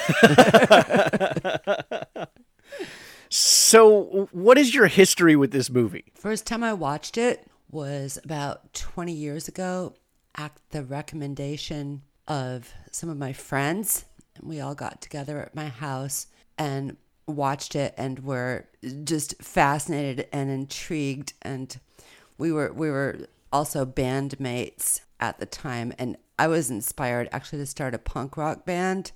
So, 3.32 4.28
what 4.32 4.58
is 4.58 4.75
your 4.75 4.88
history 4.88 5.37
with 5.37 5.52
this 5.52 5.70
movie? 5.70 6.12
First 6.16 6.49
time 6.49 6.64
I 6.64 6.72
watched 6.72 7.16
it 7.16 7.49
was 7.70 8.18
about 8.25 8.72
20 8.72 9.12
years 9.12 9.46
ago 9.46 9.94
at 10.34 10.50
the 10.70 10.82
recommendation 10.82 12.02
of 12.26 12.75
some 12.90 13.08
of 13.08 13.16
my 13.16 13.32
friends. 13.32 14.04
We 14.42 14.60
all 14.60 14.75
got 14.75 15.00
together 15.00 15.38
at 15.38 15.54
my 15.54 15.68
house 15.68 16.26
and 16.58 16.96
watched 17.28 17.76
it 17.76 17.94
and 17.96 18.18
were 18.25 18.66
just 19.04 19.40
fascinated 19.40 20.26
and 20.32 20.50
intrigued 20.50 21.34
and 21.42 21.78
we 22.37 22.50
were 22.50 22.72
we 22.72 22.90
were 22.90 23.28
also 23.52 23.87
bandmates 23.87 25.02
at 25.20 25.38
the 25.38 25.46
time 25.46 25.92
and 25.99 26.16
I 26.37 26.49
was 26.49 26.70
inspired 26.70 27.28
actually 27.30 27.60
to 27.60 27.66
start 27.66 27.94
a 27.94 27.99
punk 27.99 28.37
rock 28.37 28.64
band 28.64 29.12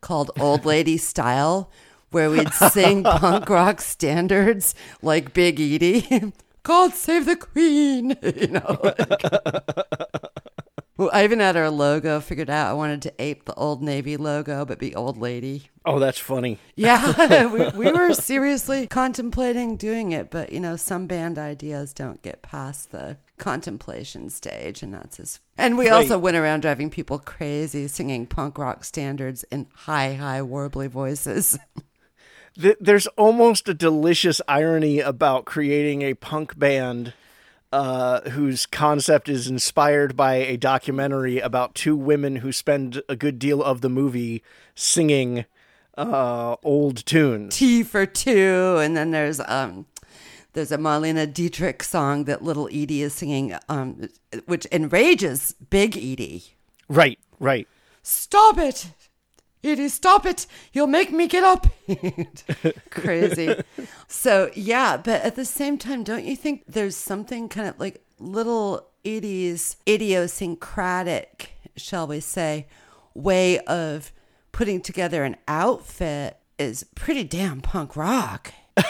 called 0.00 0.30
Old 0.38 0.64
Lady 0.64 0.96
Style 0.96 1.70
where 2.10 2.30
we'd 2.30 2.52
sing 2.52 3.02
punk 3.04 3.48
rock 3.48 3.80
standards 3.80 4.74
like 5.02 5.32
Big 5.32 5.60
Edie. 5.60 6.32
God 6.62 6.92
save 6.92 7.24
the 7.26 7.36
Queen, 7.36 8.16
you 8.22 8.48
know. 8.48 8.92
well, 10.98 11.08
I 11.14 11.24
even 11.24 11.40
had 11.40 11.56
our 11.56 11.70
logo 11.70 12.20
figured 12.20 12.50
out. 12.50 12.68
I 12.68 12.72
wanted 12.74 13.00
to 13.02 13.14
ape 13.18 13.46
the 13.46 13.54
Old 13.54 13.82
Navy 13.82 14.18
logo, 14.18 14.66
but 14.66 14.78
be 14.78 14.94
Old 14.94 15.16
Lady. 15.16 15.70
Oh, 15.86 15.98
that's 15.98 16.18
funny. 16.18 16.58
Yeah, 16.76 17.46
we, 17.46 17.68
we 17.70 17.92
were 17.92 18.12
seriously 18.12 18.86
contemplating 18.86 19.76
doing 19.76 20.12
it, 20.12 20.30
but 20.30 20.52
you 20.52 20.60
know, 20.60 20.76
some 20.76 21.06
band 21.06 21.38
ideas 21.38 21.94
don't 21.94 22.20
get 22.20 22.42
past 22.42 22.90
the 22.90 23.16
contemplation 23.38 24.28
stage, 24.28 24.82
and 24.82 24.92
that's 24.92 25.18
as. 25.18 25.40
And 25.56 25.78
we 25.78 25.88
also 25.88 26.18
went 26.18 26.36
around 26.36 26.60
driving 26.60 26.90
people 26.90 27.18
crazy, 27.18 27.88
singing 27.88 28.26
punk 28.26 28.58
rock 28.58 28.84
standards 28.84 29.42
in 29.44 29.68
high, 29.74 30.14
high, 30.14 30.40
warbly 30.40 30.88
voices. 30.88 31.58
Th- 32.60 32.76
There's 32.80 33.06
almost 33.08 33.68
a 33.68 33.74
delicious 33.74 34.40
irony 34.48 35.00
about 35.00 35.44
creating 35.44 36.02
a 36.02 36.14
punk 36.14 36.58
band 36.58 37.12
uh, 37.72 38.28
whose 38.30 38.66
concept 38.66 39.28
is 39.28 39.46
inspired 39.46 40.16
by 40.16 40.36
a 40.36 40.56
documentary 40.56 41.38
about 41.38 41.74
two 41.74 41.96
women 41.96 42.36
who 42.36 42.50
spend 42.50 43.02
a 43.08 43.16
good 43.16 43.38
deal 43.38 43.62
of 43.62 43.80
the 43.80 43.90
movie 43.90 44.42
singing 44.74 45.44
uh, 45.96 46.56
old 46.62 47.04
tunes. 47.04 47.56
Tea 47.56 47.82
for 47.82 48.06
Two, 48.06 48.78
and 48.80 48.96
then 48.96 49.10
there's 49.10 49.40
um. 49.40 49.86
There's 50.54 50.72
a 50.72 50.78
Marlene 50.78 51.32
Dietrich 51.32 51.82
song 51.82 52.24
that 52.24 52.42
little 52.42 52.68
Edie 52.68 53.02
is 53.02 53.12
singing, 53.12 53.54
um, 53.68 54.08
which 54.46 54.66
enrages 54.72 55.54
Big 55.70 55.96
Edie. 55.96 56.42
Right, 56.88 57.18
right. 57.38 57.68
Stop 58.02 58.58
it! 58.58 58.88
Edie, 59.64 59.88
stop 59.88 60.24
it! 60.24 60.46
You'll 60.72 60.86
make 60.86 61.10
me 61.12 61.26
get 61.26 61.42
up. 61.42 61.66
Crazy. 62.90 63.54
So 64.06 64.50
yeah, 64.54 64.96
but 64.96 65.22
at 65.22 65.34
the 65.34 65.44
same 65.44 65.78
time, 65.78 66.04
don't 66.04 66.24
you 66.24 66.36
think 66.36 66.64
there's 66.66 66.96
something 66.96 67.48
kind 67.48 67.68
of 67.68 67.78
like 67.78 68.04
little 68.18 68.88
Edie's 69.04 69.76
idiosyncratic, 69.88 71.52
shall 71.76 72.06
we 72.06 72.20
say, 72.20 72.66
way 73.14 73.58
of 73.60 74.12
putting 74.52 74.80
together 74.80 75.24
an 75.24 75.36
outfit 75.46 76.38
is 76.58 76.84
pretty 76.94 77.24
damn 77.24 77.60
punk 77.60 77.96
rock. 77.96 78.52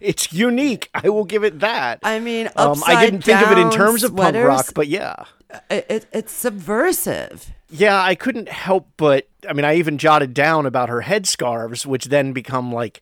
It's 0.00 0.32
unique. 0.32 0.88
I 0.94 1.08
will 1.10 1.24
give 1.24 1.44
it 1.44 1.60
that. 1.60 2.00
I 2.02 2.18
mean, 2.20 2.48
um, 2.56 2.82
I 2.86 3.04
didn't 3.04 3.22
think 3.22 3.40
of 3.42 3.52
it 3.52 3.58
in 3.58 3.70
terms 3.70 4.02
of 4.04 4.10
punk 4.16 4.34
sweaters. 4.34 4.46
rock, 4.48 4.66
but 4.74 4.88
yeah. 4.88 5.24
It, 5.68 5.86
it, 5.88 6.06
it's 6.12 6.32
subversive. 6.32 7.50
Yeah, 7.68 8.00
I 8.00 8.14
couldn't 8.14 8.48
help 8.48 8.88
but 8.96 9.26
I 9.48 9.52
mean 9.52 9.64
I 9.64 9.76
even 9.76 9.98
jotted 9.98 10.32
down 10.34 10.64
about 10.66 10.88
her 10.88 11.02
headscarves, 11.02 11.84
which 11.86 12.06
then 12.06 12.32
become 12.32 12.72
like 12.72 13.00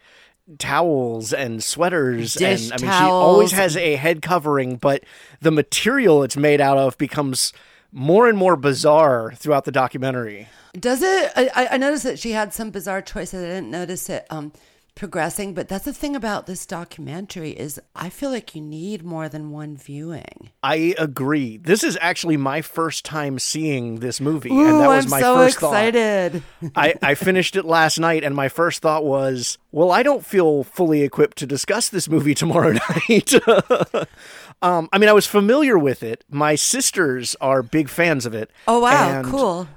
towels 0.58 1.32
and 1.34 1.62
sweaters 1.62 2.34
Dish 2.34 2.70
and 2.70 2.82
I 2.82 2.86
mean 2.86 2.90
she 2.92 3.04
always 3.10 3.52
has 3.52 3.76
a 3.76 3.96
head 3.96 4.22
covering, 4.22 4.76
but 4.76 5.04
the 5.40 5.50
material 5.50 6.22
it's 6.22 6.36
made 6.36 6.60
out 6.60 6.78
of 6.78 6.96
becomes 6.98 7.52
more 7.92 8.28
and 8.28 8.36
more 8.38 8.56
bizarre 8.56 9.32
throughout 9.36 9.64
the 9.64 9.72
documentary. 9.72 10.48
Does 10.78 11.02
it? 11.02 11.32
I, 11.36 11.50
I- 11.54 11.68
I 11.72 11.76
noticed 11.76 12.04
that 12.04 12.18
she 12.18 12.32
had 12.32 12.52
some 12.52 12.70
bizarre 12.70 13.02
choices. 13.02 13.42
I 13.42 13.46
didn't 13.46 13.70
notice 13.70 14.08
it 14.10 14.26
um, 14.30 14.52
progressing, 14.98 15.54
but 15.54 15.68
that's 15.68 15.84
the 15.84 15.92
thing 15.94 16.14
about 16.16 16.46
this 16.46 16.66
documentary 16.66 17.52
is 17.52 17.80
I 17.94 18.10
feel 18.10 18.30
like 18.30 18.54
you 18.54 18.60
need 18.60 19.04
more 19.04 19.28
than 19.28 19.50
one 19.50 19.76
viewing. 19.76 20.50
I 20.62 20.94
agree. 20.98 21.56
This 21.56 21.84
is 21.84 21.96
actually 22.00 22.36
my 22.36 22.60
first 22.60 23.04
time 23.04 23.38
seeing 23.38 24.00
this 24.00 24.20
movie, 24.20 24.50
Ooh, 24.50 24.66
and 24.66 24.80
that 24.80 24.88
was 24.88 25.04
I'm 25.06 25.10
my 25.10 25.20
so 25.20 25.36
first 25.36 25.56
excited. 25.56 26.42
thought. 26.60 26.72
I, 26.74 26.94
I 27.00 27.14
finished 27.14 27.56
it 27.56 27.64
last 27.64 27.98
night, 27.98 28.24
and 28.24 28.34
my 28.34 28.48
first 28.48 28.82
thought 28.82 29.04
was, 29.04 29.56
well, 29.70 29.90
I 29.90 30.02
don't 30.02 30.26
feel 30.26 30.64
fully 30.64 31.02
equipped 31.02 31.38
to 31.38 31.46
discuss 31.46 31.88
this 31.88 32.08
movie 32.08 32.34
tomorrow 32.42 32.72
night. 32.72 33.32
um, 34.62 34.88
I 34.92 34.98
mean, 34.98 35.08
I 35.08 35.12
was 35.14 35.26
familiar 35.26 35.78
with 35.78 36.02
it. 36.02 36.24
My 36.28 36.56
sisters 36.56 37.36
are 37.40 37.62
big 37.62 37.88
fans 37.88 38.26
of 38.26 38.34
it. 38.34 38.50
Oh 38.66 38.80
wow, 38.80 39.22
cool. 39.22 39.68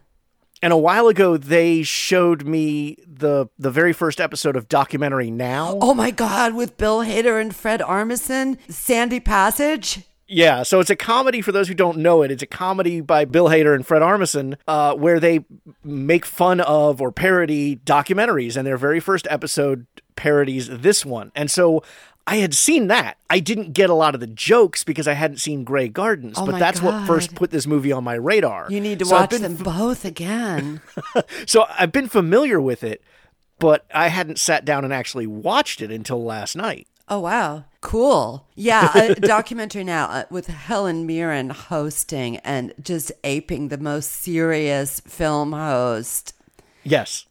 And 0.61 0.71
a 0.71 0.77
while 0.77 1.07
ago, 1.07 1.37
they 1.37 1.81
showed 1.81 2.45
me 2.45 2.97
the 3.07 3.47
the 3.57 3.71
very 3.71 3.93
first 3.93 4.21
episode 4.21 4.55
of 4.55 4.69
documentary 4.69 5.31
Now. 5.31 5.77
Oh 5.81 5.93
my 5.93 6.11
god, 6.11 6.53
with 6.53 6.77
Bill 6.77 6.99
Hader 6.99 7.41
and 7.41 7.55
Fred 7.55 7.79
Armisen, 7.79 8.57
Sandy 8.71 9.19
Passage. 9.19 10.01
Yeah, 10.33 10.63
so 10.63 10.79
it's 10.79 10.89
a 10.89 10.95
comedy 10.95 11.41
for 11.41 11.51
those 11.51 11.67
who 11.67 11.73
don't 11.73 11.97
know 11.97 12.21
it. 12.21 12.31
It's 12.31 12.41
a 12.41 12.47
comedy 12.47 13.01
by 13.01 13.25
Bill 13.25 13.47
Hader 13.47 13.75
and 13.75 13.85
Fred 13.85 14.01
Armisen, 14.01 14.55
uh, 14.65 14.93
where 14.95 15.19
they 15.19 15.43
make 15.83 16.25
fun 16.25 16.61
of 16.61 17.01
or 17.01 17.11
parody 17.11 17.75
documentaries, 17.75 18.55
and 18.55 18.65
their 18.65 18.77
very 18.77 19.01
first 19.01 19.27
episode 19.29 19.87
parodies 20.15 20.69
this 20.69 21.05
one. 21.05 21.33
And 21.35 21.51
so 21.51 21.83
I 22.27 22.37
had 22.37 22.53
seen 22.53 22.87
that. 22.87 23.17
I 23.29 23.39
didn't 23.39 23.73
get 23.73 23.89
a 23.89 23.93
lot 23.93 24.13
of 24.13 24.21
the 24.21 24.27
jokes 24.27 24.83
because 24.83 25.07
I 25.07 25.13
hadn't 25.13 25.37
seen 25.37 25.63
Grey 25.63 25.87
Gardens, 25.87 26.37
Oh 26.37 26.45
but 26.45 26.59
that's 26.59 26.81
what 26.81 27.05
first 27.07 27.35
put 27.35 27.51
this 27.51 27.65
movie 27.65 27.91
on 27.91 28.03
my 28.03 28.13
radar. 28.13 28.67
You 28.69 28.79
need 28.79 28.99
to 28.99 29.05
So 29.05 29.15
watch 29.15 29.31
been 29.31 29.41
them 29.41 29.55
both 29.55 30.05
again. 30.05 30.81
So 31.45 31.65
I've 31.77 31.91
been 31.91 32.07
familiar 32.07 32.61
with 32.61 32.83
it, 32.83 33.01
but 33.59 33.85
I 33.93 34.07
hadn't 34.07 34.39
sat 34.39 34.63
down 34.65 34.83
and 34.85 34.93
actually 34.93 35.27
watched 35.27 35.81
it 35.81 35.91
until 35.91 36.23
last 36.23 36.55
night. 36.55 36.87
Oh 37.09 37.19
wow, 37.19 37.65
cool! 37.81 38.47
Yeah, 38.55 38.95
a 38.97 39.15
documentary 39.19 39.83
now 39.83 40.05
uh, 40.05 40.23
with 40.29 40.47
Helen 40.47 41.05
Mirren 41.05 41.49
hosting 41.49 42.37
and 42.37 42.73
just 42.81 43.11
aping 43.23 43.67
the 43.67 43.77
most 43.77 44.11
serious 44.11 45.01
film 45.01 45.51
host. 45.51 46.33
Yes. 46.83 47.25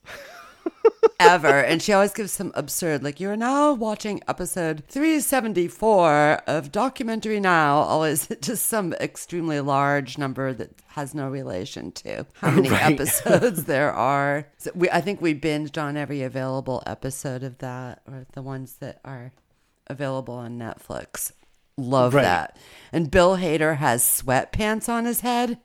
Ever. 1.20 1.60
And 1.60 1.80
she 1.80 1.92
always 1.92 2.12
gives 2.12 2.32
some 2.32 2.50
absurd, 2.54 3.04
like, 3.04 3.20
you're 3.20 3.36
now 3.36 3.72
watching 3.74 4.20
episode 4.26 4.82
374 4.88 6.42
of 6.46 6.72
Documentary 6.72 7.38
Now. 7.40 7.76
Always 7.78 8.26
just 8.40 8.66
some 8.66 8.92
extremely 8.94 9.60
large 9.60 10.18
number 10.18 10.52
that 10.52 10.70
has 10.88 11.14
no 11.14 11.28
relation 11.28 11.92
to 11.92 12.26
how 12.34 12.50
many 12.54 12.70
Right. 12.70 12.92
episodes 12.94 13.64
there 13.66 13.92
are. 13.92 14.46
So 14.58 14.70
we, 14.74 14.90
I 14.90 15.00
think 15.00 15.20
we 15.20 15.34
binged 15.34 15.80
on 15.80 15.96
every 15.96 16.22
available 16.22 16.82
episode 16.86 17.42
of 17.42 17.58
that, 17.58 18.02
or 18.08 18.26
the 18.32 18.42
ones 18.42 18.74
that 18.80 19.00
are 19.04 19.32
available 19.86 20.34
on 20.34 20.58
Netflix. 20.58 21.32
Love 21.80 22.14
Right. 22.14 22.22
that. 22.22 22.56
And 22.92 23.08
Bill 23.10 23.36
Hader 23.36 23.76
has 23.76 24.02
sweatpants 24.02 24.88
on 24.88 25.04
his 25.04 25.20
head. 25.20 25.58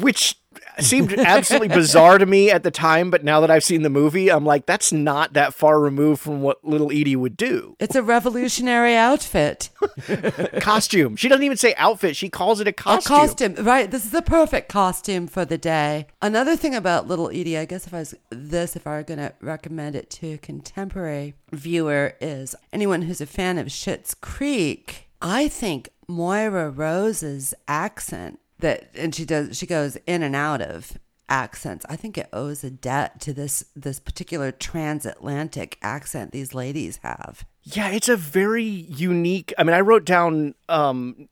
which 0.00 0.36
seemed 0.80 1.12
absolutely 1.14 1.68
bizarre 1.68 2.18
to 2.18 2.26
me 2.26 2.50
at 2.50 2.62
the 2.64 2.70
time, 2.72 3.08
but 3.10 3.22
now 3.24 3.40
that 3.40 3.50
I've 3.50 3.62
seen 3.64 3.82
the 3.82 3.88
movie, 3.88 4.30
I'm 4.30 4.44
like, 4.44 4.66
that's 4.66 4.92
not 4.92 5.32
that 5.34 5.54
far 5.54 5.80
removed 5.80 6.20
from 6.20 6.42
what 6.42 6.62
little 6.64 6.90
Edie 6.90 7.14
would 7.16 7.36
do. 7.38 7.74
It's 7.78 7.94
a 7.94 8.02
revolutionary 8.02 8.94
outfit. 8.96 9.70
costume. 10.60 11.16
She 11.16 11.28
doesn't 11.28 11.44
even 11.44 11.56
say 11.56 11.74
outfit. 11.76 12.16
She 12.16 12.28
calls 12.28 12.60
it 12.60 12.66
a 12.66 12.70
A 12.70 12.72
costume. 12.74 13.16
costume, 13.16 13.54
right? 13.64 13.90
This 13.90 14.04
is 14.04 14.10
the 14.10 14.22
perfect 14.22 14.68
costume 14.68 15.26
for 15.26 15.44
the 15.44 15.56
day. 15.58 16.06
Another 16.20 16.56
thing 16.56 16.74
about 16.74 17.06
Little 17.08 17.30
Edie, 17.30 17.56
I 17.56 17.64
guess 17.64 17.86
if 17.86 17.94
I 17.94 17.98
was 18.00 18.14
this, 18.30 18.76
if 18.76 18.86
I 18.86 18.96
were 18.96 19.02
going 19.04 19.20
to 19.20 19.32
recommend 19.40 19.94
it 19.96 20.10
to 20.10 20.34
a 20.34 20.38
contemporary 20.38 21.34
viewer, 21.52 22.14
is 22.20 22.54
anyone 22.72 23.02
who's 23.02 23.20
a 23.20 23.26
fan 23.26 23.56
of 23.58 23.68
Schitt's 23.68 24.14
Creek. 24.14 25.01
I 25.22 25.48
think 25.48 25.90
Moira 26.08 26.70
Rose's 26.70 27.54
accent 27.68 28.40
that, 28.58 28.90
and 28.94 29.14
she 29.14 29.24
does, 29.24 29.56
she 29.56 29.66
goes 29.66 29.96
in 30.06 30.22
and 30.22 30.36
out 30.36 30.60
of 30.60 30.98
accents. 31.28 31.86
I 31.88 31.96
think 31.96 32.18
it 32.18 32.28
owes 32.32 32.62
a 32.62 32.70
debt 32.70 33.20
to 33.22 33.32
this 33.32 33.64
this 33.74 33.98
particular 33.98 34.52
transatlantic 34.52 35.78
accent 35.80 36.32
these 36.32 36.54
ladies 36.54 36.98
have. 37.02 37.44
Yeah, 37.62 37.88
it's 37.90 38.08
a 38.08 38.16
very 38.16 38.64
unique. 38.64 39.54
I 39.56 39.62
mean, 39.62 39.74
I 39.74 39.80
wrote 39.80 40.04
down, 40.04 40.54
um, 40.68 41.28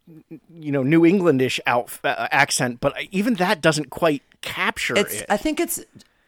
you 0.48 0.72
know, 0.72 0.82
New 0.84 1.02
Englandish 1.02 1.58
out 1.66 1.98
uh, 2.04 2.28
accent, 2.30 2.80
but 2.80 2.94
even 3.10 3.34
that 3.34 3.60
doesn't 3.60 3.90
quite 3.90 4.22
capture 4.42 4.96
it's 4.96 5.20
it. 5.20 5.26
i 5.28 5.36
think 5.36 5.60
it's 5.60 5.80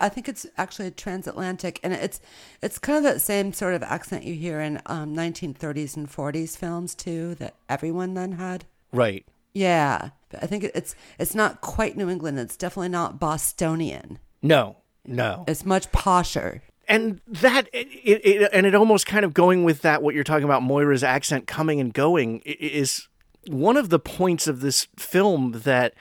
i 0.02 0.08
think 0.08 0.28
it's 0.28 0.46
actually 0.58 0.90
transatlantic 0.90 1.80
and 1.82 1.92
it's 1.92 2.20
it's 2.60 2.78
kind 2.78 2.98
of 2.98 3.04
that 3.04 3.20
same 3.20 3.52
sort 3.52 3.74
of 3.74 3.82
accent 3.82 4.24
you 4.24 4.34
hear 4.34 4.60
in 4.60 4.80
um, 4.86 5.14
1930s 5.14 5.96
and 5.96 6.10
40s 6.10 6.56
films 6.56 6.94
too 6.94 7.34
that 7.36 7.54
everyone 7.68 8.14
then 8.14 8.32
had. 8.32 8.64
Right. 8.92 9.24
yeah. 9.54 10.10
But 10.28 10.42
i 10.42 10.46
think 10.46 10.64
it's 10.64 10.94
it's 11.18 11.34
not 11.34 11.60
quite 11.60 11.96
new 11.96 12.08
england. 12.10 12.38
It's 12.38 12.56
definitely 12.56 12.90
not 12.90 13.18
bostonian. 13.18 14.18
No, 14.42 14.76
no. 15.06 15.44
it's 15.46 15.64
much 15.64 15.90
posher. 15.92 16.60
And 16.88 17.20
that 17.28 17.68
it, 17.72 17.86
it, 17.86 18.50
and 18.52 18.66
it 18.66 18.74
almost 18.74 19.06
kind 19.06 19.24
of 19.24 19.32
going 19.32 19.62
with 19.62 19.82
that 19.82 20.02
what 20.02 20.14
you're 20.14 20.24
talking 20.24 20.44
about 20.44 20.62
moira's 20.62 21.04
accent 21.04 21.46
coming 21.46 21.80
and 21.80 21.94
going 21.94 22.40
is 22.44 23.08
one 23.48 23.76
of 23.76 23.88
the 23.88 23.98
points 23.98 24.46
of 24.46 24.60
this 24.60 24.88
film 24.98 25.52
that 25.64 25.94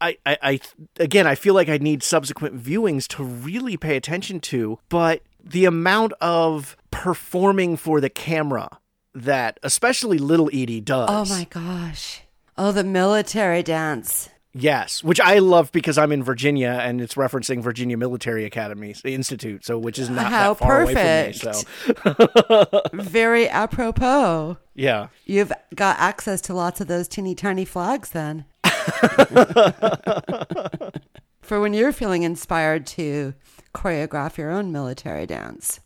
I, 0.00 0.16
I, 0.26 0.38
I 0.42 0.60
again 0.98 1.26
i 1.26 1.34
feel 1.34 1.54
like 1.54 1.68
i 1.68 1.78
need 1.78 2.02
subsequent 2.02 2.62
viewings 2.62 3.06
to 3.08 3.24
really 3.24 3.76
pay 3.76 3.96
attention 3.96 4.40
to 4.40 4.78
but 4.88 5.22
the 5.42 5.64
amount 5.64 6.12
of 6.20 6.76
performing 6.90 7.76
for 7.76 8.00
the 8.00 8.10
camera 8.10 8.78
that 9.14 9.58
especially 9.62 10.18
little 10.18 10.48
edie 10.52 10.80
does. 10.80 11.08
Oh 11.10 11.24
my 11.34 11.44
gosh. 11.50 12.22
Oh 12.56 12.70
the 12.72 12.84
military 12.84 13.62
dance. 13.62 14.28
Yes 14.54 15.04
which 15.04 15.20
i 15.20 15.38
love 15.38 15.70
because 15.72 15.98
i'm 15.98 16.10
in 16.10 16.24
virginia 16.24 16.78
and 16.82 17.00
it's 17.00 17.14
referencing 17.14 17.62
virginia 17.62 17.96
military 17.96 18.44
academy 18.44 18.94
institute 19.04 19.64
so 19.64 19.78
which 19.78 19.98
is 19.98 20.08
not 20.10 20.26
How 20.32 20.54
that 20.54 20.58
far 20.58 20.82
away 20.82 20.94
perfect. 20.94 21.64
from 21.94 22.14
me 22.16 22.26
so. 22.64 22.82
Very 22.94 23.48
apropos. 23.48 24.56
Yeah. 24.74 25.08
You've 25.26 25.52
got 25.74 25.98
access 25.98 26.40
to 26.42 26.54
lots 26.54 26.80
of 26.80 26.88
those 26.88 27.08
teeny 27.08 27.34
tiny 27.34 27.64
flags 27.64 28.10
then 28.10 28.46
for 31.40 31.60
when 31.60 31.74
you're 31.74 31.92
feeling 31.92 32.22
inspired 32.22 32.86
to 32.86 33.34
choreograph 33.74 34.36
your 34.36 34.50
own 34.50 34.72
military 34.72 35.26
dance. 35.26 35.80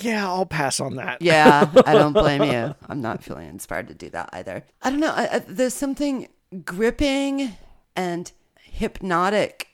Yeah, 0.00 0.26
I'll 0.26 0.46
pass 0.46 0.80
on 0.80 0.96
that. 0.96 1.22
Yeah, 1.22 1.70
I 1.86 1.92
don't 1.94 2.12
blame 2.12 2.42
you. 2.42 2.74
I'm 2.88 3.00
not 3.00 3.22
feeling 3.22 3.48
inspired 3.48 3.88
to 3.88 3.94
do 3.94 4.10
that 4.10 4.30
either. 4.32 4.64
I 4.82 4.90
don't 4.90 5.00
know. 5.00 5.12
I, 5.14 5.36
I, 5.36 5.38
there's 5.40 5.74
something 5.74 6.28
gripping 6.64 7.56
and 7.94 8.32
hypnotic 8.56 9.68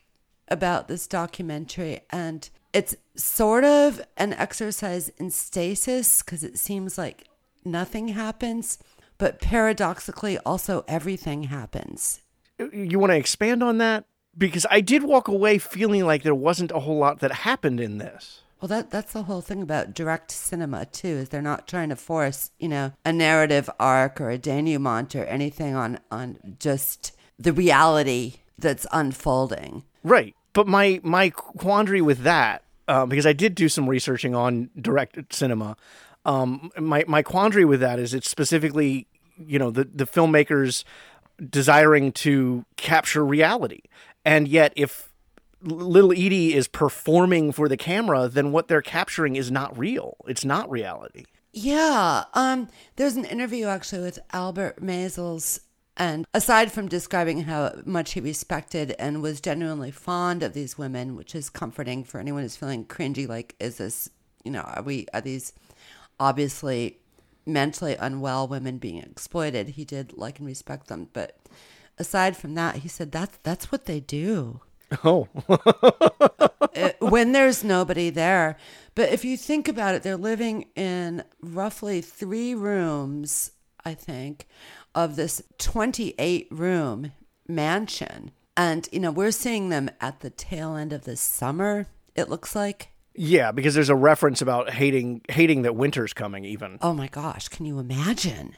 about 0.49 0.89
this 0.89 1.07
documentary, 1.07 2.01
and 2.11 2.49
it's 2.73 2.95
sort 3.17 3.65
of 3.65 4.01
an 4.17 4.33
exercise 4.35 5.09
in 5.11 5.31
stasis 5.31 6.23
because 6.23 6.45
it 6.45 6.59
seems 6.59 6.99
like 6.99 7.29
nothing 7.65 8.09
happens, 8.09 8.79
but 9.19 9.41
paradoxically, 9.41 10.39
also 10.39 10.85
everything 10.89 11.45
happens. 11.45 12.21
You 12.73 12.99
want 12.99 13.13
to 13.13 13.17
expand 13.17 13.63
on 13.63 13.79
that? 13.79 14.05
Because 14.37 14.67
I 14.71 14.81
did 14.81 15.03
walk 15.03 15.29
away 15.29 15.59
feeling 15.59 16.05
like 16.07 16.23
there 16.23 16.35
wasn't 16.35 16.71
a 16.71 16.81
whole 16.81 16.99
lot 16.99 17.21
that 17.21 17.33
happened 17.33 17.81
in 17.81 17.99
this. 17.99 18.43
Well, 18.61 18.69
that 18.69 18.91
that's 18.91 19.13
the 19.13 19.23
whole 19.23 19.41
thing 19.41 19.63
about 19.63 19.95
direct 19.95 20.31
cinema 20.31 20.85
too. 20.87 21.09
Is 21.09 21.29
they're 21.31 21.41
not 21.41 21.67
trying 21.67 21.89
to 21.89 21.97
force 21.97 22.51
you 22.59 22.69
know 22.69 22.93
a 23.05 23.13
narrative 23.13 23.71
arc 23.81 24.21
or 24.21 24.31
a 24.31 24.39
denouement 24.39 25.17
or 25.17 25.25
anything 25.25 25.75
on 25.75 25.99
on 26.11 26.57
just 26.59 27.17
the 27.39 27.53
reality 27.53 28.35
that's 28.59 28.87
unfolding. 28.93 29.85
Right. 30.05 30.35
But 30.53 30.67
my 30.67 31.01
my 31.03 31.31
quandary 31.31 32.03
with 32.03 32.21
that, 32.21 32.63
um, 32.87 33.09
because 33.09 33.27
I 33.27 33.33
did 33.33 33.55
do 33.55 33.69
some 33.69 33.89
researching 33.89 34.35
on 34.35 34.71
direct 34.79 35.33
cinema, 35.33 35.77
um, 36.25 36.71
my 36.79 37.05
my 37.07 37.23
quandary 37.23 37.65
with 37.65 37.81
that 37.81 37.99
is 37.99 38.13
it's 38.15 38.29
specifically, 38.29 39.07
you 39.39 39.59
know, 39.59 39.71
the 39.71 39.85
the 39.85 40.07
filmmakers 40.07 40.85
desiring 41.49 42.13
to 42.13 42.65
capture 42.77 43.25
reality, 43.25 43.83
and 44.25 44.47
yet 44.49 44.73
if 44.77 45.13
little 45.63 46.13
Edie 46.13 46.55
is 46.55 46.69
performing 46.69 47.53
for 47.53 47.69
the 47.69 47.77
camera, 47.77 48.29
then 48.29 48.51
what 48.53 48.69
they're 48.69 48.83
capturing 48.83 49.37
is 49.37 49.51
not 49.51 49.77
real. 49.79 50.17
It's 50.27 50.45
not 50.45 50.71
reality. 50.71 51.25
Yeah. 51.53 52.25
Um. 52.35 52.69
There's 52.97 53.17
an 53.17 53.25
interview 53.25 53.67
actually 53.67 54.03
with 54.03 54.19
Albert 54.33 54.81
Maysles. 54.81 55.61
And 55.97 56.25
aside 56.33 56.73
from 56.73 56.89
describing 56.89 57.43
how 57.43 57.75
much 57.85 58.13
he 58.13 58.21
respected 58.21 58.95
and 58.99 59.21
was 59.21 59.39
genuinely 59.39 59.91
fond 59.91 60.43
of 60.43 60.55
these 60.55 60.79
women, 60.79 61.15
which 61.15 61.35
is 61.35 61.51
comforting 61.51 62.05
for 62.05 62.19
anyone 62.19 62.43
who's 62.43 62.57
feeling 62.57 62.87
cringy, 62.87 63.29
like, 63.29 63.55
is 63.61 63.77
this, 63.77 64.09
you 64.43 64.51
know, 64.51 64.63
are 64.63 64.83
we, 64.83 65.07
are 65.13 65.21
these 65.21 65.53
obviously 66.19 67.00
mentally 67.47 67.97
unwell 67.99 68.47
women 68.49 68.79
being 68.79 68.99
exploited? 68.99 69.71
He 69.71 69.85
did 69.85 70.17
like 70.17 70.39
and 70.39 70.47
respect 70.47 70.89
them. 70.89 71.09
But 71.13 71.37
aside 71.99 72.37
from 72.37 72.55
that, 72.55 72.77
he 72.77 72.89
said 72.89 73.13
that's, 73.13 73.39
that's 73.43 73.71
what 73.73 73.87
they 73.87 74.01
do 74.01 74.61
Oh, 75.05 75.29
it- 76.75 76.97
when 77.01 77.33
there's 77.33 77.63
nobody 77.63 78.11
there. 78.11 78.57
But 78.95 79.11
if 79.13 79.25
you 79.25 79.37
think 79.37 79.69
about 79.69 79.95
it, 79.95 80.03
they're 80.03 80.17
living 80.17 80.67
in 80.75 81.23
roughly 81.41 82.01
three 82.01 82.55
rooms, 82.55 83.53
I 83.85 83.95
think, 83.95 84.47
of 84.95 85.15
this 85.17 85.43
28 85.59 86.49
room 86.51 87.13
mansion. 87.47 88.33
And, 88.57 88.89
you 88.93 88.99
know, 89.01 89.13
we're 89.13 89.31
seeing 89.31 89.69
them 89.69 89.91
at 90.01 90.21
the 90.21 90.31
tail 90.31 90.75
end 90.75 90.93
of 90.93 91.05
the 91.05 91.17
summer, 91.17 91.87
it 92.17 92.29
looks 92.29 92.57
like. 92.57 92.89
Yeah, 93.23 93.53
because 93.53 93.75
there's 93.75 93.91
a 93.91 93.95
reference 93.95 94.41
about 94.41 94.71
hating 94.71 95.21
hating 95.29 95.63
that 95.63 95.77
winter's 95.77 96.15
coming. 96.15 96.47
Even 96.47 96.79
Oh 96.81 96.95
my 96.95 97.07
gosh, 97.07 97.49
can 97.49 97.67
you 97.67 97.79
imagine? 97.79 98.57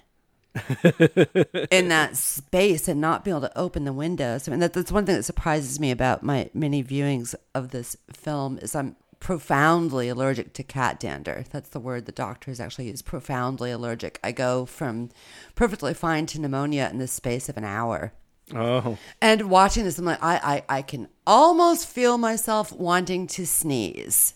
in 1.70 1.88
that 1.88 2.16
space 2.16 2.86
and 2.86 3.00
not 3.00 3.24
be 3.24 3.30
able 3.30 3.40
to 3.40 3.58
open 3.58 3.84
the 3.84 3.92
windows. 3.92 4.46
I 4.46 4.50
mean, 4.50 4.60
that, 4.60 4.72
that's 4.74 4.92
one 4.92 5.04
thing 5.04 5.16
that 5.16 5.24
surprises 5.24 5.80
me 5.80 5.90
about 5.90 6.22
my 6.22 6.48
many 6.54 6.84
viewings 6.84 7.34
of 7.54 7.70
this 7.70 7.96
film 8.12 8.58
is 8.58 8.76
I'm 8.76 8.94
profoundly 9.18 10.08
allergic 10.08 10.52
to 10.52 10.62
cat 10.62 11.00
dander. 11.00 11.44
That's 11.50 11.70
the 11.70 11.80
word 11.80 12.06
the 12.06 12.12
doctors 12.12 12.60
actually 12.60 12.88
use. 12.88 13.02
Profoundly 13.02 13.72
allergic. 13.72 14.20
I 14.22 14.30
go 14.30 14.64
from 14.64 15.08
perfectly 15.56 15.94
fine 15.94 16.26
to 16.26 16.40
pneumonia 16.40 16.88
in 16.92 16.98
the 16.98 17.08
space 17.08 17.48
of 17.48 17.56
an 17.56 17.64
hour. 17.64 18.12
oh, 18.54 18.96
And 19.20 19.50
watching 19.50 19.84
this, 19.84 19.98
I'm 19.98 20.04
like, 20.04 20.22
I, 20.22 20.62
I, 20.68 20.76
I 20.78 20.82
can 20.82 21.08
almost 21.26 21.88
feel 21.88 22.16
myself 22.16 22.72
wanting 22.72 23.26
to 23.28 23.44
sneeze. 23.46 24.34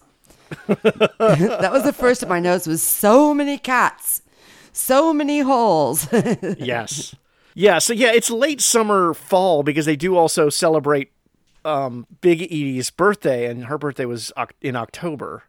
that 0.69 1.71
was 1.73 1.85
the 1.85 1.93
first 1.93 2.23
of 2.23 2.29
my 2.29 2.41
notes 2.41 2.67
was 2.67 2.83
so 2.83 3.35
many 3.35 3.59
cats, 3.59 4.23
so 4.73 5.13
many 5.13 5.41
holes. 5.41 6.09
yes, 6.59 7.15
yeah. 7.55 7.79
So 7.79 7.93
yeah, 7.93 8.13
it's 8.13 8.31
late 8.31 8.61
summer, 8.61 9.15
fall 9.15 9.63
because 9.63 9.87
they 9.87 9.97
do 9.97 10.17
also 10.17 10.49
celebrate 10.49 11.13
um, 11.65 12.07
Big 12.21 12.43
Edie's 12.43 12.91
birthday, 12.91 13.47
and 13.51 13.67
her 13.67 13.77
birthday 13.77 14.05
was 14.05 14.33
in 14.63 14.77
October. 14.77 15.43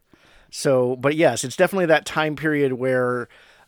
So, 0.49 0.95
but 0.95 1.15
yes, 1.15 1.43
it's 1.43 1.55
definitely 1.55 1.85
that 1.87 2.05
time 2.05 2.35
period 2.35 2.73
where, 2.73 3.27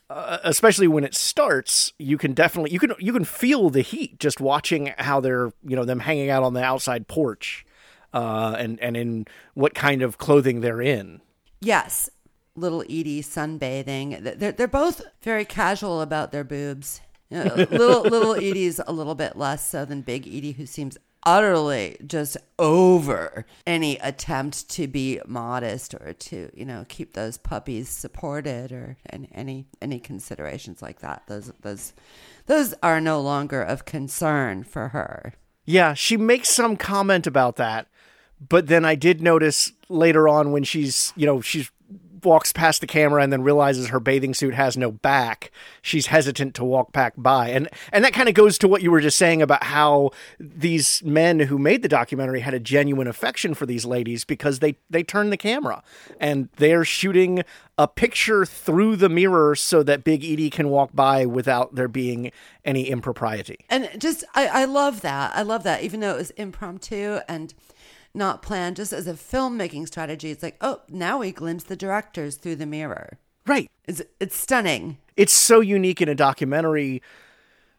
uh, 0.10 0.40
especially 0.44 0.88
when 0.88 1.04
it 1.04 1.14
starts, 1.14 1.94
you 2.00 2.18
can 2.18 2.34
definitely 2.34 2.72
you 2.72 2.80
can 2.80 2.94
you 3.00 3.14
can 3.14 3.26
feel 3.26 3.70
the 3.70 3.82
heat 3.82 4.20
just 4.20 4.42
watching 4.42 4.94
how 4.98 5.20
they're 5.20 5.52
you 5.64 5.76
know 5.76 5.86
them 5.86 6.00
hanging 6.00 6.30
out 6.30 6.44
on 6.44 6.54
the 6.54 6.64
outside 6.64 7.08
porch, 7.08 7.66
uh, 8.14 8.56
and 8.58 8.80
and 8.80 8.98
in 8.98 9.26
what 9.54 9.74
kind 9.74 10.02
of 10.02 10.18
clothing 10.18 10.62
they're 10.62 10.82
in. 10.82 11.22
yes, 11.62 12.10
little 12.56 12.82
Edie 12.84 13.22
sunbathing. 13.22 14.40
They're 14.40 14.52
they're 14.52 14.68
both 14.68 15.02
very 15.22 15.46
casual 15.46 16.02
about 16.02 16.32
their 16.32 16.44
boobs. 16.44 17.02
You 17.30 17.44
know, 17.44 17.56
little 17.72 18.02
little 18.04 18.36
Edie's 18.36 18.80
a 18.86 18.92
little 18.92 19.16
bit 19.16 19.38
less 19.38 19.68
so 19.68 19.86
than 19.86 20.02
Big 20.02 20.28
Edie, 20.28 20.54
who 20.54 20.66
seems 20.66 20.98
utterly 21.24 21.98
just 22.06 22.38
over 22.58 23.46
any 23.68 23.98
attempt 23.98 24.70
to 24.70 24.88
be 24.88 25.20
modest 25.28 25.94
or 25.94 26.14
to 26.14 26.50
you 26.54 26.66
know 26.66 26.86
keep 26.88 27.14
those 27.14 27.38
puppies 27.38 27.90
supported 27.90 28.72
or 28.72 28.98
any 29.12 29.30
any, 29.34 29.68
any 29.82 30.00
considerations 30.00 30.82
like 30.82 31.00
that. 31.00 31.24
Those 31.28 31.52
those 31.62 31.94
those 32.48 32.74
are 32.82 33.00
no 33.02 33.22
longer 33.22 33.62
of 33.62 33.86
concern 33.86 34.64
for 34.64 34.90
her. 34.90 35.34
Yeah, 35.66 35.94
she 35.94 36.18
makes 36.18 36.50
some 36.50 36.78
comment 36.78 37.28
about 37.28 37.58
that, 37.58 37.88
but 38.48 38.68
then 38.68 38.86
I 38.86 38.96
did 38.96 39.22
notice 39.22 39.74
later 39.90 40.28
on 40.28 40.52
when 40.52 40.64
she's, 40.64 41.14
you 41.16 41.26
know, 41.26 41.42
she's 41.42 41.72
walks 42.24 42.52
past 42.52 42.82
the 42.82 42.88
camera 42.88 43.24
and 43.24 43.32
then 43.32 43.42
realizes 43.42 43.88
her 43.88 44.00
bathing 44.00 44.34
suit 44.34 44.54
has 44.54 44.76
no 44.76 44.92
back 44.92 45.52
she's 45.82 46.08
hesitant 46.08 46.54
to 46.56 46.64
walk 46.64 46.92
back 46.92 47.14
by 47.18 47.50
and 47.50 47.70
and 47.92 48.04
that 48.04 48.14
kind 48.14 48.28
of 48.28 48.36
goes 48.36 48.58
to 48.58 48.68
what 48.68 48.82
you 48.82 48.92
were 48.92 49.00
just 49.00 49.18
saying 49.18 49.42
about 49.42 49.64
how 49.64 50.10
these 50.40 51.02
men 51.04 51.40
who 51.40 51.58
made 51.58 51.82
the 51.82 51.88
documentary 51.88 52.42
had 52.42 52.54
a 52.54 52.60
genuine 52.60 53.08
affection 53.08 53.54
for 53.54 53.66
these 53.66 53.86
ladies 53.86 54.26
because 54.26 54.60
they 54.60 54.76
they 54.90 55.04
turn 55.04 55.30
the 55.30 55.38
camera 55.38 55.82
and 56.20 56.50
they're 56.58 56.86
shooting 56.86 57.44
a 57.78 57.88
picture 57.88 58.46
through 58.46 58.96
the 58.96 59.10
mirror 59.10 59.56
so 59.56 59.82
that 59.84 60.04
big 60.04 60.24
edie 60.24 60.50
can 60.50 60.70
walk 60.70 60.90
by 60.94 61.26
without 61.26 61.76
there 61.76 61.88
being 61.88 62.32
any 62.66 62.90
impropriety 62.90 63.58
And 63.70 63.90
just 63.98 64.24
I, 64.36 64.48
I 64.48 64.66
love 64.66 65.02
that. 65.02 65.36
I 65.36 65.42
love 65.42 65.64
that. 65.64 65.84
Even 65.84 66.00
though 66.00 66.14
it 66.14 66.18
was 66.18 66.32
impromptu 66.32 67.20
and 67.28 67.54
not 68.20 68.44
planned, 68.44 68.76
just 68.76 68.94
as 68.94 69.08
a 69.08 69.14
filmmaking 69.14 69.88
strategy, 69.88 70.30
it's 70.30 70.44
like, 70.44 70.58
oh, 70.62 70.82
now 70.90 71.18
we 71.18 71.32
glimpse 71.32 71.64
the 71.64 71.76
directors 71.76 72.36
through 72.36 72.58
the 72.58 72.68
mirror. 72.68 73.18
right 73.48 73.68
It's 73.86 74.04
it's 74.20 74.36
stunning. 74.36 74.98
it's 75.18 75.34
so 75.34 75.60
unique 75.62 76.02
in 76.02 76.10
a 76.10 76.14
documentary 76.14 77.02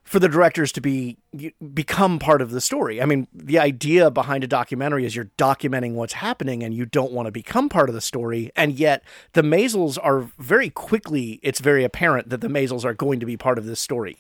for 0.03 0.19
the 0.19 0.29
directors 0.29 0.73
to 0.73 0.81
be 0.81 1.19
become 1.73 2.19
part 2.19 2.43
of 2.43 2.51
the 2.51 2.61
story. 2.61 3.01
I 3.01 3.05
mean, 3.05 3.29
the 3.33 3.61
idea 3.61 4.11
behind 4.11 4.43
a 4.43 4.49
documentary 4.49 5.05
is 5.05 5.15
you're 5.15 5.31
documenting 5.39 5.93
what's 5.93 6.15
happening 6.15 6.65
and 6.65 6.75
you 6.75 6.85
don't 6.85 7.13
want 7.13 7.27
to 7.27 7.33
become 7.33 7.69
part 7.69 7.89
of 7.89 7.95
the 7.95 8.01
story. 8.01 8.51
And 8.57 8.73
yet 8.73 9.05
the 9.35 9.43
Maysles 9.43 9.99
are 10.03 10.23
very 10.39 10.71
quickly 10.71 11.39
it's 11.45 11.61
very 11.61 11.85
apparent 11.85 12.31
that 12.31 12.41
the 12.41 12.49
Maysles 12.49 12.85
are 12.85 12.95
going 12.95 13.21
to 13.21 13.27
be 13.27 13.37
part 13.37 13.59
of 13.59 13.67
this 13.67 13.79
story 13.79 14.19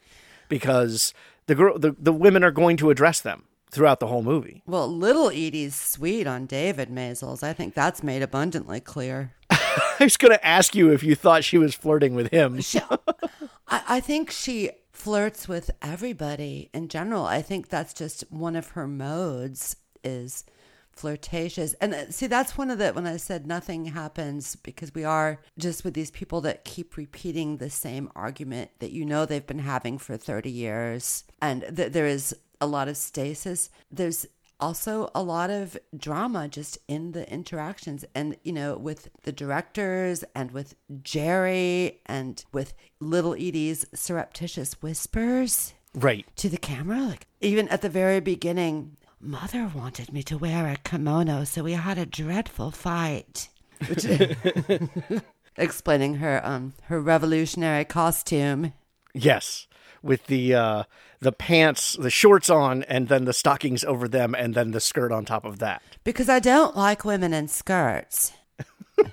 because 0.48 1.12
the 1.46 1.56
girl 1.56 1.78
the, 1.78 1.96
the 1.98 2.12
women 2.12 2.44
are 2.44 2.52
going 2.52 2.76
to 2.76 2.90
address 2.90 3.20
them 3.20 3.44
throughout 3.70 4.00
the 4.00 4.06
whole 4.06 4.22
movie. 4.22 4.62
Well, 4.66 4.88
little 4.88 5.30
Edie's 5.30 5.74
sweet 5.74 6.26
on 6.26 6.46
David 6.46 6.90
Maysles. 6.90 7.42
I 7.42 7.52
think 7.52 7.74
that's 7.74 8.02
made 8.02 8.22
abundantly 8.22 8.80
clear. 8.80 9.32
I 9.50 9.96
was 10.00 10.16
going 10.16 10.32
to 10.32 10.46
ask 10.46 10.74
you 10.74 10.92
if 10.92 11.02
you 11.02 11.14
thought 11.14 11.44
she 11.44 11.58
was 11.58 11.74
flirting 11.74 12.14
with 12.14 12.30
him. 12.30 12.60
She, 12.60 12.80
I, 13.68 13.82
I 13.88 14.00
think 14.00 14.30
she 14.30 14.70
flirts 14.92 15.48
with 15.48 15.70
everybody 15.80 16.68
in 16.74 16.88
general. 16.88 17.24
I 17.24 17.42
think 17.42 17.68
that's 17.68 17.94
just 17.94 18.24
one 18.30 18.56
of 18.56 18.70
her 18.70 18.86
modes 18.86 19.76
is 20.04 20.44
flirtatious. 20.92 21.74
And 21.80 21.94
uh, 21.94 22.10
see, 22.10 22.26
that's 22.26 22.58
one 22.58 22.70
of 22.70 22.78
the 22.78 22.90
when 22.90 23.06
I 23.06 23.16
said 23.16 23.46
nothing 23.46 23.86
happens 23.86 24.56
because 24.56 24.94
we 24.94 25.04
are 25.04 25.40
just 25.56 25.84
with 25.84 25.94
these 25.94 26.10
people 26.10 26.40
that 26.42 26.64
keep 26.64 26.96
repeating 26.96 27.56
the 27.56 27.70
same 27.70 28.10
argument 28.14 28.70
that 28.80 28.92
you 28.92 29.06
know 29.06 29.24
they've 29.24 29.46
been 29.46 29.60
having 29.60 29.96
for 29.96 30.16
30 30.16 30.50
years. 30.50 31.24
And 31.40 31.64
th- 31.74 31.92
there 31.92 32.06
is 32.06 32.36
a 32.60 32.66
lot 32.66 32.88
of 32.88 32.96
stasis. 32.96 33.70
There's 33.90 34.26
also 34.58 35.10
a 35.14 35.22
lot 35.22 35.48
of 35.50 35.78
drama 35.96 36.46
just 36.48 36.76
in 36.86 37.12
the 37.12 37.26
interactions 37.32 38.04
and 38.14 38.36
you 38.42 38.52
know 38.52 38.76
with 38.76 39.08
the 39.22 39.32
directors 39.32 40.22
and 40.34 40.50
with 40.50 40.74
jerry 41.02 41.98
and 42.04 42.44
with 42.52 42.74
little 43.00 43.32
edie's 43.32 43.86
surreptitious 43.94 44.74
whispers 44.82 45.72
Right. 45.94 46.26
to 46.36 46.50
the 46.50 46.58
camera 46.58 47.00
like 47.00 47.26
even 47.40 47.68
at 47.70 47.80
the 47.80 47.88
very 47.88 48.20
beginning 48.20 48.98
mother 49.18 49.70
wanted 49.74 50.12
me 50.12 50.22
to 50.24 50.36
wear 50.36 50.66
a 50.68 50.76
kimono 50.76 51.44
so 51.44 51.62
we 51.62 51.72
had 51.72 51.96
a 51.96 52.04
dreadful 52.04 52.70
fight 52.70 53.48
which 53.88 54.04
explaining 55.56 56.16
her 56.16 56.40
um 56.44 56.74
her 56.84 57.00
revolutionary 57.00 57.86
costume 57.86 58.74
Yes, 59.12 59.66
with 60.02 60.26
the 60.26 60.54
uh, 60.54 60.84
the 61.20 61.32
pants, 61.32 61.96
the 62.00 62.10
shorts 62.10 62.48
on, 62.48 62.82
and 62.84 63.08
then 63.08 63.24
the 63.24 63.32
stockings 63.32 63.84
over 63.84 64.08
them, 64.08 64.34
and 64.34 64.54
then 64.54 64.70
the 64.70 64.80
skirt 64.80 65.12
on 65.12 65.24
top 65.24 65.44
of 65.44 65.58
that. 65.58 65.82
because 66.04 66.28
i 66.28 66.38
don't 66.38 66.76
like 66.76 67.04
women 67.04 67.32
in 67.34 67.46
skirts 67.48 68.32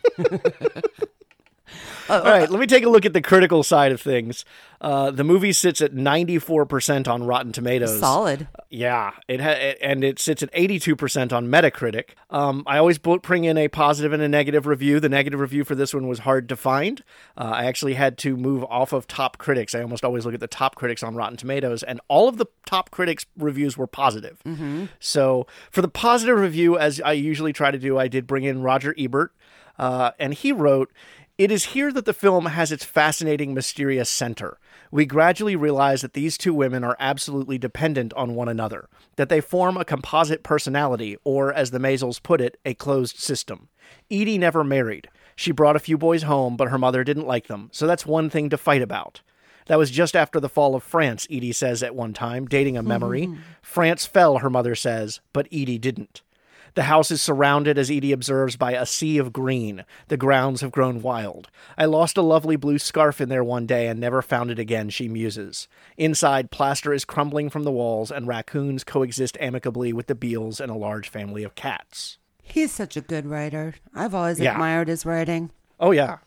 All 2.10 2.22
right, 2.24 2.50
let 2.50 2.60
me 2.60 2.68
take 2.68 2.84
a 2.84 2.90
look 2.90 3.06
at 3.06 3.14
the 3.14 3.22
critical 3.22 3.64
side 3.64 3.92
of 3.92 4.02
things. 4.02 4.46
Uh, 4.80 5.10
the 5.10 5.24
movie 5.24 5.52
sits 5.54 5.82
at 5.82 5.94
ninety 5.94 6.38
four 6.38 6.64
percent 6.66 7.08
on 7.08 7.24
Rotten 7.24 7.52
Tomatoes. 7.52 8.00
solid 8.00 8.48
Yeah, 8.70 9.12
it 9.28 9.42
ha- 9.42 9.74
and 9.82 10.04
it 10.04 10.20
sits 10.20 10.44
at 10.44 10.50
eighty 10.54 10.78
two 10.80 10.96
percent 10.96 11.34
on 11.34 11.48
Metacritic. 11.48 12.10
Um, 12.30 12.64
I 12.68 12.78
always 12.78 13.00
bring 13.00 13.44
in 13.46 13.58
a 13.58 13.70
positive 13.70 14.14
and 14.14 14.22
a 14.22 14.28
negative 14.28 14.68
review. 14.68 15.00
The 15.00 15.10
negative 15.10 15.40
review 15.40 15.64
for 15.64 15.74
this 15.74 15.96
one 15.96 16.08
was 16.08 16.20
hard 16.20 16.48
to 16.50 16.56
find. 16.56 17.04
Uh, 17.36 17.46
I 17.56 17.66
actually 17.66 17.96
had 17.96 18.20
to 18.20 18.38
move 18.38 18.64
off 18.66 18.94
of 18.94 19.08
top 19.08 19.40
critics. 19.40 19.74
I 19.74 19.82
almost 19.82 20.06
always 20.06 20.26
look 20.26 20.36
at 20.36 20.40
the 20.42 20.48
top 20.48 20.76
critics 20.76 21.02
on 21.02 21.16
Rotten 21.16 21.38
Tomatoes, 21.38 21.82
and 21.82 22.00
all 22.08 22.28
of 22.28 22.38
the 22.38 22.46
top 22.68 22.92
critics' 22.92 23.26
reviews 23.36 23.78
were 23.78 23.88
positive. 23.88 24.40
So 25.00 25.48
for 25.72 25.82
the 25.82 25.88
positive 25.90 26.38
review, 26.40 26.78
as 26.78 27.02
I 27.02 27.14
usually 27.14 27.52
try 27.52 27.72
to 27.72 27.80
do, 27.80 27.98
I 27.98 28.08
did 28.08 28.28
bring 28.28 28.44
in 28.44 28.62
Roger 28.62 28.94
Ebert, 28.98 29.34
uh, 29.80 30.12
and 30.20 30.36
he 30.36 30.52
wrote. 30.52 30.92
It 31.38 31.52
is 31.52 31.66
here 31.66 31.92
that 31.92 32.06
the 32.06 32.16
film 32.16 32.48
has 32.48 32.72
its 32.72 32.84
fascinating, 32.84 33.54
mysterious 33.54 34.10
center. 34.10 34.58
We 34.90 35.06
gradually 35.06 35.56
realize 35.56 36.02
that 36.02 36.14
these 36.14 36.36
two 36.36 36.52
women 36.52 36.84
are 36.84 36.98
absolutely 37.00 37.60
dependent 37.60 38.12
on 38.16 38.34
one 38.34 38.50
another, 38.50 38.90
that 39.18 39.30
they 39.30 39.40
form 39.40 39.78
a 39.78 39.86
composite 39.86 40.42
personality, 40.42 41.16
or, 41.24 41.54
as 41.54 41.70
the 41.70 41.78
Maysles 41.78 42.24
put 42.24 42.42
it, 42.42 42.60
a 42.66 42.74
closed 42.74 43.20
system. 43.20 43.70
Edie 44.10 44.40
never 44.40 44.64
married. 44.64 45.10
She 45.36 45.52
brought 45.52 45.76
a 45.76 45.80
few 45.80 45.96
boys 45.96 46.24
home, 46.24 46.58
but 46.58 46.70
her 46.70 46.80
mother 46.80 47.04
didn't 47.04 47.28
like 47.28 47.46
them, 47.46 47.70
so 47.72 47.86
that's 47.86 48.04
one 48.04 48.32
thing 48.32 48.50
to 48.50 48.58
fight 48.58 48.82
about. 48.82 49.22
That 49.68 49.78
was 49.78 49.92
just 49.92 50.16
after 50.16 50.40
the 50.40 50.50
fall 50.50 50.74
of 50.74 50.82
France, 50.82 51.28
Edie 51.30 51.52
says 51.52 51.84
at 51.84 51.94
one 51.94 52.14
time, 52.14 52.48
dating 52.48 52.78
a 52.78 52.82
memory. 52.82 53.28
Mm-hmm. 53.28 53.42
France 53.62 54.08
fell, 54.08 54.40
her 54.40 54.50
mother 54.50 54.74
says, 54.74 55.20
but 55.34 55.46
Edie 55.52 55.78
didn't. 55.78 56.24
The 56.78 56.84
house 56.84 57.10
is 57.10 57.24
surrounded, 57.24 57.80
as 57.80 57.90
Edie 57.90 58.12
observes, 58.12 58.56
by 58.56 58.74
a 58.74 58.86
sea 58.86 59.18
of 59.18 59.34
green. 59.34 59.84
The 60.10 60.16
grounds 60.16 60.62
have 60.62 60.70
grown 60.70 61.02
wild. 61.02 61.50
I 61.76 61.86
lost 61.86 62.18
a 62.18 62.22
lovely 62.22 62.56
blue 62.56 62.78
scarf 62.78 63.20
in 63.20 63.30
there 63.30 63.44
one 63.44 63.66
day 63.66 63.88
and 63.88 64.00
never 64.00 64.22
found 64.22 64.52
it 64.52 64.60
again, 64.60 64.92
she 64.92 65.10
muses. 65.10 65.68
Inside, 65.98 66.52
plaster 66.52 66.94
is 66.94 67.04
crumbling 67.04 67.50
from 67.50 67.64
the 67.64 67.72
walls, 67.72 68.12
and 68.12 68.28
raccoons 68.28 68.84
coexist 68.84 69.38
amicably 69.40 69.92
with 69.92 70.06
the 70.06 70.14
Beals 70.14 70.60
and 70.62 70.70
a 70.70 70.76
large 70.76 71.10
family 71.10 71.44
of 71.44 71.56
cats. 71.56 72.20
He's 72.44 72.72
such 72.72 72.96
a 72.96 73.02
good 73.02 73.26
writer. 73.26 73.74
I've 73.96 74.14
always 74.14 74.40
Yeah. 74.40 74.52
admired 74.52 74.88
his 74.88 75.04
writing. 75.04 75.50
Oh, 75.80 75.90
yeah. 75.90 76.18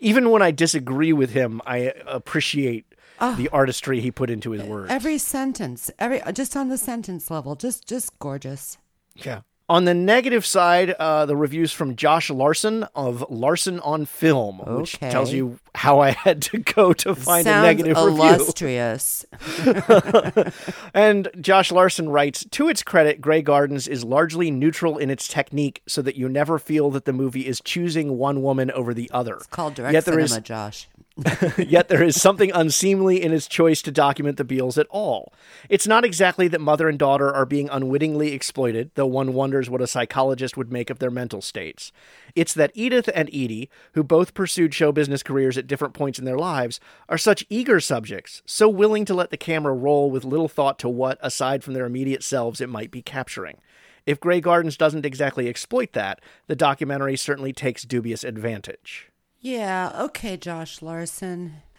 Even 0.00 0.30
when 0.30 0.42
I 0.42 0.50
disagree 0.50 1.12
with 1.12 1.30
him, 1.30 1.62
I 1.64 1.92
appreciate 2.04 2.84
oh. 3.20 3.36
the 3.36 3.48
artistry 3.50 4.00
he 4.00 4.10
put 4.10 4.28
into 4.28 4.50
his 4.50 4.64
words. 4.64 4.90
Every 4.90 5.18
sentence, 5.18 5.88
every 6.00 6.20
just 6.32 6.56
on 6.56 6.68
the 6.68 6.78
sentence 6.78 7.30
level, 7.30 7.54
just 7.54 7.86
just 7.86 8.18
gorgeous. 8.18 8.76
Yeah. 9.14 9.42
On 9.70 9.84
the 9.84 9.94
negative 9.94 10.44
side, 10.44 10.90
uh, 10.90 11.26
the 11.26 11.36
reviews 11.36 11.70
from 11.72 11.94
Josh 11.94 12.28
Larsen 12.28 12.82
of 12.96 13.24
Larsen 13.30 13.78
on 13.80 14.04
Film, 14.04 14.58
which 14.58 14.98
tells 14.98 15.32
you 15.32 15.60
how 15.76 16.00
I 16.00 16.10
had 16.10 16.42
to 16.42 16.58
go 16.58 16.92
to 16.92 17.14
find 17.14 17.44
Sounds 17.44 17.62
a 17.64 17.66
negative 17.66 17.96
review. 17.96 18.20
illustrious. 18.34 19.24
And 20.92 21.28
Josh 21.40 21.70
Larsen 21.70 22.08
writes 22.08 22.44
To 22.50 22.68
its 22.68 22.82
credit, 22.82 23.20
Grey 23.20 23.42
Gardens 23.42 23.86
is 23.86 24.02
largely 24.04 24.50
neutral 24.50 24.98
in 24.98 25.08
its 25.08 25.28
technique 25.28 25.82
so 25.86 26.02
that 26.02 26.16
you 26.16 26.28
never 26.28 26.58
feel 26.58 26.90
that 26.90 27.04
the 27.04 27.12
movie 27.12 27.46
is 27.46 27.60
choosing 27.60 28.18
one 28.18 28.42
woman 28.42 28.70
over 28.72 28.92
the 28.92 29.08
other. 29.12 29.36
It's 29.36 29.46
called 29.46 29.74
direct 29.74 29.92
Yet 29.92 30.04
there 30.04 30.14
cinema, 30.14 30.40
is- 30.40 30.44
Josh. 30.44 30.88
Yet 31.58 31.88
there 31.88 32.02
is 32.02 32.20
something 32.20 32.50
unseemly 32.52 33.22
in 33.22 33.32
his 33.32 33.46
choice 33.46 33.82
to 33.82 33.90
document 33.90 34.36
the 34.36 34.44
Beales 34.44 34.78
at 34.78 34.86
all. 34.88 35.32
It's 35.68 35.86
not 35.86 36.04
exactly 36.04 36.48
that 36.48 36.60
mother 36.60 36.88
and 36.88 36.98
daughter 36.98 37.32
are 37.32 37.44
being 37.44 37.68
unwittingly 37.70 38.32
exploited, 38.32 38.90
though 38.94 39.06
one 39.06 39.34
wonders 39.34 39.68
what 39.68 39.82
a 39.82 39.86
psychologist 39.86 40.56
would 40.56 40.72
make 40.72 40.88
of 40.88 40.98
their 40.98 41.10
mental 41.10 41.42
states. 41.42 41.92
It's 42.34 42.54
that 42.54 42.72
Edith 42.74 43.10
and 43.14 43.28
Edie, 43.28 43.68
who 43.92 44.02
both 44.02 44.34
pursued 44.34 44.72
show 44.72 44.92
business 44.92 45.22
careers 45.22 45.58
at 45.58 45.66
different 45.66 45.94
points 45.94 46.18
in 46.18 46.24
their 46.24 46.38
lives, 46.38 46.80
are 47.08 47.18
such 47.18 47.44
eager 47.50 47.80
subjects, 47.80 48.42
so 48.46 48.68
willing 48.68 49.04
to 49.04 49.14
let 49.14 49.30
the 49.30 49.36
camera 49.36 49.74
roll 49.74 50.10
with 50.10 50.24
little 50.24 50.48
thought 50.48 50.78
to 50.78 50.88
what, 50.88 51.18
aside 51.20 51.62
from 51.62 51.74
their 51.74 51.86
immediate 51.86 52.22
selves, 52.22 52.60
it 52.60 52.68
might 52.68 52.90
be 52.90 53.02
capturing. 53.02 53.58
If 54.06 54.20
Grey 54.20 54.40
Gardens 54.40 54.78
doesn't 54.78 55.04
exactly 55.04 55.48
exploit 55.48 55.92
that, 55.92 56.20
the 56.46 56.56
documentary 56.56 57.16
certainly 57.16 57.52
takes 57.52 57.82
dubious 57.82 58.24
advantage. 58.24 59.09
Yeah, 59.40 59.92
okay, 59.98 60.36
Josh 60.36 60.82
Larsen. 60.82 61.54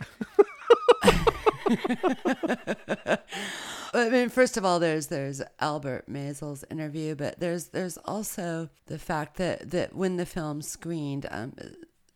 I 3.93 4.09
mean, 4.09 4.29
first 4.29 4.57
of 4.57 4.65
all, 4.65 4.79
there's 4.79 5.07
there's 5.07 5.41
Albert 5.59 6.05
Maysles' 6.09 6.63
interview, 6.71 7.13
but 7.15 7.39
there's 7.39 7.67
there's 7.67 7.97
also 8.05 8.69
the 8.87 8.97
fact 8.97 9.37
that 9.37 9.69
that 9.71 9.95
when 9.95 10.17
the 10.17 10.25
film 10.25 10.61
screened, 10.61 11.27
um, 11.29 11.53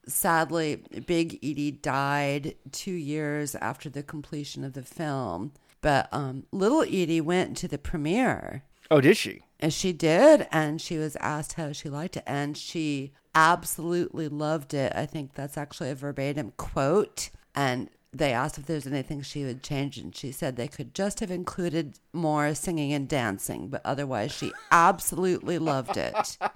sadly, 0.07 0.83
Big 1.05 1.35
Edie 1.43 1.71
died 1.71 2.55
two 2.71 2.93
years 2.93 3.53
after 3.55 3.89
the 3.89 4.03
completion 4.03 4.63
of 4.63 4.73
the 4.73 4.83
film. 4.83 5.51
But 5.81 6.09
um, 6.11 6.45
Little 6.51 6.81
Edie 6.81 7.21
went 7.21 7.55
to 7.57 7.67
the 7.67 7.77
premiere. 7.77 8.63
Oh, 8.89 9.01
did 9.01 9.17
she? 9.17 9.41
And 9.59 9.73
she 9.73 9.93
did. 9.93 10.47
And 10.51 10.81
she 10.81 10.97
was 10.97 11.15
asked 11.17 11.53
how 11.53 11.71
she 11.71 11.89
liked 11.89 12.17
it. 12.17 12.23
And 12.25 12.57
she 12.57 13.13
absolutely 13.33 14.27
loved 14.27 14.73
it. 14.73 14.93
I 14.95 15.05
think 15.05 15.33
that's 15.33 15.57
actually 15.57 15.89
a 15.91 15.95
verbatim 15.95 16.53
quote. 16.57 17.29
And 17.55 17.89
they 18.13 18.31
asked 18.31 18.57
if 18.57 18.65
there's 18.65 18.87
anything 18.87 19.21
she 19.21 19.43
would 19.43 19.63
change. 19.63 19.97
And 19.97 20.15
she 20.15 20.31
said 20.31 20.55
they 20.55 20.67
could 20.67 20.93
just 20.93 21.19
have 21.19 21.31
included 21.31 21.99
more 22.13 22.53
singing 22.55 22.93
and 22.93 23.07
dancing. 23.07 23.67
But 23.69 23.81
otherwise, 23.83 24.31
she 24.31 24.51
absolutely 24.71 25.57
loved 25.57 25.97
it. 25.97 26.37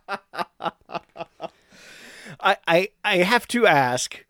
I, 2.42 2.58
I, 2.68 2.90
I 3.04 3.18
have 3.18 3.48
to 3.50 3.66
ask 3.68 4.24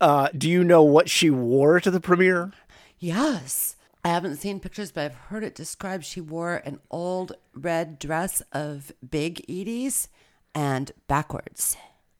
uh, 0.00 0.28
do 0.36 0.48
you 0.48 0.64
know 0.64 0.82
what 0.82 1.10
she 1.10 1.28
wore 1.30 1.78
to 1.78 1.90
the 1.90 2.00
premiere? 2.00 2.52
Yes. 2.98 3.76
I 4.04 4.08
haven't 4.08 4.36
seen 4.36 4.60
pictures, 4.60 4.92
but 4.92 5.04
I've 5.04 5.14
heard 5.14 5.44
it 5.44 5.54
described. 5.54 6.04
She 6.04 6.20
wore 6.20 6.56
an 6.56 6.80
old 6.90 7.32
red 7.54 7.98
dress 7.98 8.42
of 8.52 8.92
Big 9.08 9.40
Edie's 9.48 10.08
and 10.54 10.92
backwards. 11.06 11.76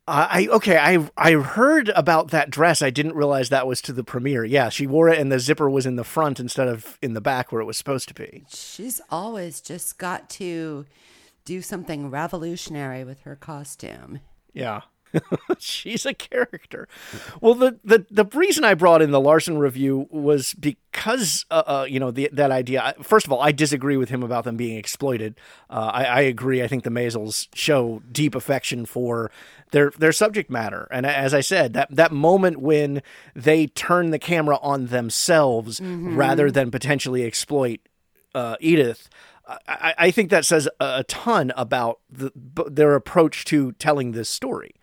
Uh, 0.07 0.27
I 0.29 0.47
okay, 0.49 0.77
I 0.77 1.09
I 1.17 1.33
heard 1.35 1.89
about 1.91 2.33
that 2.33 2.51
dress. 2.51 2.83
I 2.83 2.91
didn't 2.91 3.15
realize 3.15 3.49
that 3.49 3.67
was 3.67 3.81
to 3.83 3.93
the 3.93 4.03
premiere. 4.03 4.45
Yeah, 4.45 4.69
she 4.69 4.87
wore 4.87 5.09
it, 5.09 5.19
and 5.19 5.31
the 5.31 5.39
zipper 5.39 5.71
was 5.71 5.87
in 5.87 5.97
the 5.97 6.05
front 6.05 6.41
instead 6.41 6.69
of 6.69 6.99
in 7.01 7.15
the 7.15 7.21
back 7.21 7.53
where 7.53 7.61
it 7.61 7.67
was 7.67 7.79
supposed 7.79 8.09
to 8.09 8.15
be. 8.15 8.45
She's 8.49 9.01
always 9.11 9.61
just 9.61 9.99
got 9.99 10.29
to 10.31 10.87
do 11.45 11.63
something 11.63 12.11
revolutionary 12.11 13.05
with 13.05 13.21
her 13.21 13.37
costume. 13.37 14.21
Yeah. 14.53 14.83
She's 15.59 16.07
a 16.07 16.15
character. 16.15 16.89
Well, 17.41 17.55
the, 17.55 17.79
the 17.85 18.07
the 18.11 18.25
reason 18.25 18.65
I 18.65 18.75
brought 18.75 19.03
in 19.03 19.11
the 19.11 19.21
Larsen 19.21 19.59
review 19.59 20.07
was 20.11 20.55
because 20.55 21.47
uh, 21.51 21.63
uh, 21.67 21.87
you 21.89 22.01
know 22.01 22.11
the, 22.11 22.29
that 22.33 22.51
idea. 22.51 22.95
First 23.03 23.27
of 23.27 23.33
all, 23.33 23.41
I 23.41 23.53
disagree 23.53 23.97
with 23.97 24.09
him 24.09 24.23
about 24.23 24.45
them 24.45 24.57
being 24.57 24.77
exploited. 24.77 25.35
Uh, 25.69 25.91
I, 25.93 26.05
I, 26.05 26.21
agree. 26.23 26.63
I 26.63 26.69
think 26.69 26.85
the 26.85 26.91
Maysles 26.91 27.49
show 27.55 28.03
deep 28.11 28.35
affection 28.35 28.87
for 28.87 29.31
their 29.73 29.91
their 29.99 30.13
subject 30.13 30.51
matter, 30.51 30.87
and 30.91 31.07
as 31.07 31.35
I 31.35 31.41
said, 31.41 31.73
that 31.75 31.89
that 31.91 32.13
moment 32.13 32.61
when 32.61 33.03
they 33.35 33.67
turn 33.67 34.11
the 34.11 34.19
camera 34.19 34.59
on 34.63 34.87
themselves 34.87 35.81
mm-hmm. 35.81 36.17
rather 36.17 36.51
than 36.51 36.71
potentially 36.71 37.25
exploit 37.25 37.81
uh, 38.35 38.57
Edith. 38.61 39.09
I, 39.67 39.95
I, 39.99 40.11
think 40.13 40.31
that 40.31 40.45
says 40.45 40.69
a 40.79 41.03
ton 41.03 41.53
about 41.57 41.99
the, 42.09 42.31
their 42.71 42.95
approach 42.95 43.45
to 43.47 43.73
telling 43.73 44.13
this 44.13 44.29
story. 44.29 44.77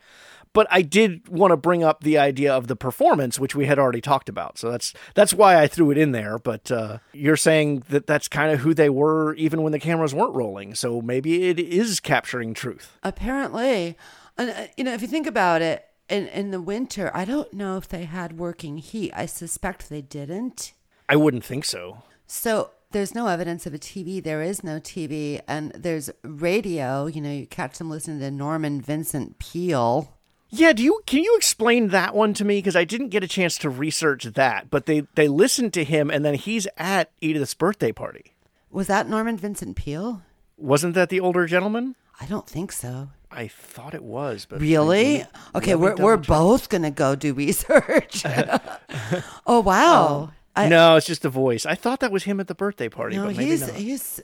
But 0.58 0.66
I 0.72 0.82
did 0.82 1.30
want 1.30 1.52
to 1.52 1.56
bring 1.56 1.84
up 1.84 2.02
the 2.02 2.18
idea 2.18 2.52
of 2.52 2.66
the 2.66 2.76
performance, 2.76 3.38
which 3.38 3.54
we 3.54 3.68
had 3.68 3.78
already 3.78 4.02
talked 4.02 4.28
about. 4.28 4.58
So 4.58 4.72
that's 4.72 4.92
that's 5.14 5.32
why 5.32 5.62
I 5.62 5.68
threw 5.68 5.92
it 5.92 6.00
in 6.00 6.14
there. 6.14 6.40
But 6.40 6.72
uh, 6.72 6.98
you're 7.14 7.38
saying 7.38 7.84
that 7.90 8.08
that's 8.08 8.28
kind 8.28 8.52
of 8.52 8.62
who 8.62 8.74
they 8.74 8.90
were, 8.90 9.36
even 9.36 9.62
when 9.62 9.72
the 9.72 9.78
cameras 9.78 10.16
weren't 10.16 10.34
rolling. 10.34 10.74
So 10.74 11.00
maybe 11.00 11.48
it 11.48 11.60
is 11.60 12.00
capturing 12.00 12.56
truth. 12.56 12.98
Apparently, 13.04 14.00
and 14.36 14.50
uh, 14.50 14.66
you 14.76 14.84
know, 14.84 14.96
if 14.96 15.04
you 15.04 15.08
think 15.08 15.28
about 15.28 15.62
it, 15.62 15.86
in 16.10 16.26
in 16.30 16.50
the 16.50 16.60
winter, 16.60 17.12
I 17.14 17.24
don't 17.24 17.54
know 17.54 17.78
if 17.78 17.88
they 17.88 18.06
had 18.06 18.40
working 18.40 18.80
heat. 18.80 19.14
I 19.16 19.28
suspect 19.28 19.90
they 19.90 20.02
didn't. 20.02 20.74
I 21.08 21.18
wouldn't 21.18 21.46
think 21.46 21.66
so. 21.66 22.02
So 22.26 22.72
there's 22.94 23.14
no 23.14 23.28
evidence 23.28 23.68
of 23.68 23.76
a 23.76 23.78
TV. 23.78 24.24
There 24.24 24.42
is 24.42 24.64
no 24.64 24.80
TV, 24.80 25.40
and 25.48 25.72
there's 25.74 26.10
radio. 26.24 27.06
You 27.06 27.22
know, 27.22 27.32
you 27.32 27.46
catch 27.46 27.78
them 27.78 27.92
listening 27.92 28.22
to 28.22 28.32
Norman 28.32 28.82
Vincent 28.82 29.38
Peale. 29.38 30.17
Yeah, 30.50 30.74
do 30.74 30.82
you 30.82 31.02
can 31.06 31.24
you 31.24 31.36
explain 31.36 31.90
that 31.90 32.16
one 32.16 32.34
to 32.36 32.46
me 32.46 32.60
because 32.60 32.76
I 32.76 32.86
didn't 32.86 33.10
get 33.10 33.24
a 33.24 33.28
chance 33.28 33.58
to 33.60 33.70
research 33.70 34.24
that, 34.24 34.70
but 34.70 34.86
they 34.86 35.02
they 35.16 35.28
listened 35.28 35.74
to 35.74 35.84
him 35.84 36.10
and 36.10 36.24
then 36.24 36.36
he's 36.36 36.68
at 36.78 37.12
Edith's 37.22 37.54
birthday 37.54 37.92
party. 37.92 38.34
Was 38.72 38.88
that 38.88 39.10
Norman 39.10 39.38
Vincent 39.38 39.76
Peale? 39.76 40.22
Wasn't 40.58 40.94
that 40.96 41.10
the 41.10 41.20
older 41.20 41.46
gentleman? 41.46 41.96
I 42.20 42.26
don't 42.26 42.48
think 42.48 42.72
so. 42.72 43.10
I 43.30 43.48
thought 43.48 43.94
it 43.94 44.04
was, 44.04 44.46
but 44.46 44.62
really? 44.62 45.26
okay, 45.54 45.76
we're 45.76 45.96
we're 45.96 46.18
check. 46.18 46.28
both 46.28 46.70
gonna 46.70 46.92
go 46.92 47.16
do 47.16 47.34
research. 47.34 48.24
oh 49.46 49.60
wow! 49.60 50.32
I, 50.56 50.70
no, 50.70 50.96
it's 50.96 51.06
just 51.06 51.24
the 51.24 51.30
voice. 51.30 51.66
I 51.66 51.76
thought 51.76 52.00
that 52.00 52.12
was 52.12 52.24
him 52.24 52.40
at 52.40 52.48
the 52.48 52.56
birthday 52.56 52.90
party. 52.90 53.18
No, 53.18 53.28
he's 53.28 53.68
not. 53.68 53.76
he's 53.76 54.22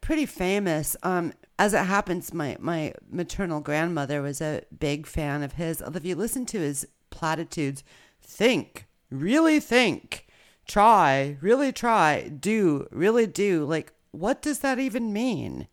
pretty 0.00 0.26
famous. 0.26 0.96
Um, 1.02 1.32
as 1.58 1.74
it 1.74 1.84
happens, 1.84 2.34
my, 2.34 2.56
my 2.60 2.92
maternal 3.10 3.60
grandmother 3.60 4.22
was 4.22 4.40
a 4.40 4.62
big 4.78 5.06
fan 5.06 5.42
of 5.42 5.52
his. 5.52 5.80
If 5.80 6.04
you 6.04 6.14
listen 6.14 6.46
to 6.46 6.60
his 6.60 6.86
platitudes, 7.10 7.82
think, 8.22 8.86
really 9.10 9.60
think, 9.60 10.26
try, 10.66 11.38
really 11.40 11.72
try, 11.72 12.28
do, 12.28 12.86
really 12.90 13.26
do. 13.26 13.64
Like, 13.64 13.92
what 14.10 14.42
does 14.42 14.60
that 14.60 14.78
even 14.78 15.12
mean? 15.12 15.68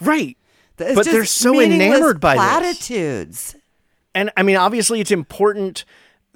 Right. 0.00 0.36
It's 0.78 0.94
but 0.94 1.06
they're 1.06 1.24
so 1.24 1.60
enamored 1.60 2.20
by 2.20 2.36
platitudes. 2.36 3.52
This. 3.52 3.62
And 4.14 4.30
I 4.36 4.42
mean, 4.42 4.56
obviously, 4.56 5.00
it's 5.00 5.10
important 5.10 5.84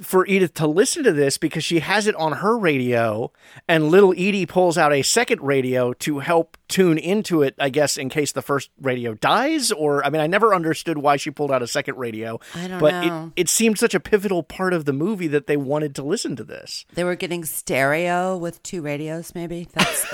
for 0.00 0.26
Edith 0.26 0.54
to 0.54 0.66
listen 0.66 1.02
to 1.04 1.12
this 1.12 1.38
because 1.38 1.64
she 1.64 1.80
has 1.80 2.06
it 2.06 2.14
on 2.16 2.32
her 2.32 2.58
radio, 2.58 3.32
and 3.68 3.88
little 3.88 4.12
Edie 4.12 4.46
pulls 4.46 4.76
out 4.76 4.92
a 4.92 5.02
second 5.02 5.40
radio 5.40 5.92
to 5.94 6.18
help 6.18 6.56
tune 6.68 6.98
into 6.98 7.42
it, 7.42 7.54
I 7.58 7.68
guess, 7.68 7.96
in 7.96 8.08
case 8.08 8.32
the 8.32 8.42
first 8.42 8.70
radio 8.80 9.14
dies. 9.14 9.70
Or, 9.70 10.04
I 10.04 10.10
mean, 10.10 10.20
I 10.20 10.26
never 10.26 10.54
understood 10.54 10.98
why 10.98 11.16
she 11.16 11.30
pulled 11.30 11.52
out 11.52 11.62
a 11.62 11.66
second 11.66 11.96
radio. 11.96 12.40
I 12.54 12.68
don't 12.68 12.80
but 12.80 13.06
know. 13.06 13.32
It, 13.36 13.42
it 13.42 13.48
seemed 13.48 13.78
such 13.78 13.94
a 13.94 14.00
pivotal 14.00 14.42
part 14.42 14.72
of 14.72 14.84
the 14.84 14.92
movie 14.92 15.28
that 15.28 15.46
they 15.46 15.56
wanted 15.56 15.94
to 15.96 16.02
listen 16.02 16.36
to 16.36 16.44
this. 16.44 16.86
They 16.94 17.04
were 17.04 17.16
getting 17.16 17.44
stereo 17.44 18.36
with 18.36 18.62
two 18.62 18.82
radios, 18.82 19.34
maybe. 19.34 19.68
That's. 19.72 20.06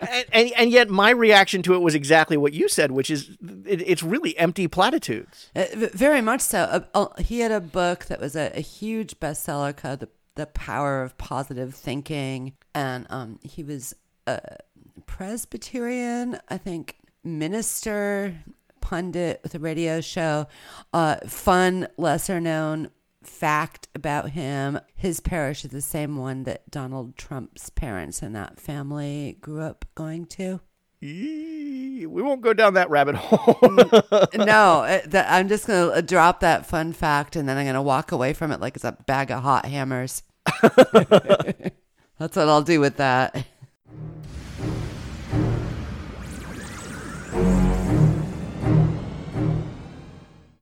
and, 0.00 0.26
and, 0.32 0.52
and, 0.56 0.70
yet, 0.70 0.88
my 0.88 1.10
reaction 1.10 1.62
to 1.62 1.74
it 1.74 1.80
was 1.80 1.94
exactly 1.94 2.36
what 2.36 2.52
you 2.52 2.68
said, 2.68 2.92
which 2.92 3.10
is 3.10 3.36
it, 3.66 3.82
it's 3.82 4.02
really 4.02 4.36
empty 4.38 4.68
platitudes. 4.68 5.50
Uh, 5.56 5.64
very 5.72 6.20
much 6.20 6.40
so. 6.40 6.60
Uh, 6.60 6.80
uh, 6.94 7.22
he 7.22 7.40
had 7.40 7.52
a 7.52 7.60
book 7.60 8.06
that 8.06 8.20
was 8.20 8.36
a, 8.36 8.52
a 8.54 8.60
huge 8.60 9.18
bestseller 9.18 9.76
called 9.76 10.00
the, 10.00 10.08
the 10.36 10.46
Power 10.46 11.02
of 11.02 11.18
Positive 11.18 11.74
Thinking. 11.74 12.54
And 12.74 13.06
um, 13.10 13.38
he 13.42 13.62
was 13.62 13.94
a 14.26 14.58
Presbyterian, 15.06 16.38
I 16.48 16.58
think, 16.58 16.96
minister, 17.22 18.34
pundit 18.80 19.40
with 19.42 19.54
a 19.54 19.58
radio 19.58 20.00
show. 20.00 20.46
Uh, 20.92 21.16
fun, 21.26 21.88
lesser 21.96 22.40
known 22.40 22.90
fact 23.22 23.88
about 23.94 24.30
him 24.30 24.78
his 24.94 25.20
parish 25.20 25.64
is 25.64 25.70
the 25.70 25.80
same 25.80 26.16
one 26.16 26.44
that 26.44 26.70
Donald 26.70 27.16
Trump's 27.16 27.70
parents 27.70 28.22
and 28.22 28.34
that 28.36 28.60
family 28.60 29.38
grew 29.40 29.60
up 29.60 29.84
going 29.94 30.26
to. 30.26 30.60
We 31.00 32.06
won't 32.06 32.40
go 32.40 32.54
down 32.54 32.74
that 32.74 32.88
rabbit 32.88 33.14
hole. 33.14 33.58
no, 34.34 34.84
uh, 34.84 35.24
I'm 35.28 35.48
just 35.48 35.66
going 35.66 35.94
to 35.94 36.00
drop 36.00 36.40
that 36.40 36.64
fun 36.64 36.94
fact 36.94 37.36
and 37.36 37.46
then 37.46 37.58
I'm 37.58 37.66
going 37.66 37.74
to 37.74 37.82
walk 37.82 38.12
away 38.12 38.32
from 38.32 38.52
it 38.52 38.60
like 38.60 38.76
it's 38.76 38.84
a 38.84 38.96
bag 39.06 39.30
of 39.30 39.42
hot 39.42 39.66
hammers. 39.66 40.22
That's 40.62 42.36
what 42.36 42.48
I'll 42.48 42.62
do 42.62 42.80
with 42.80 42.96
that. 42.96 43.46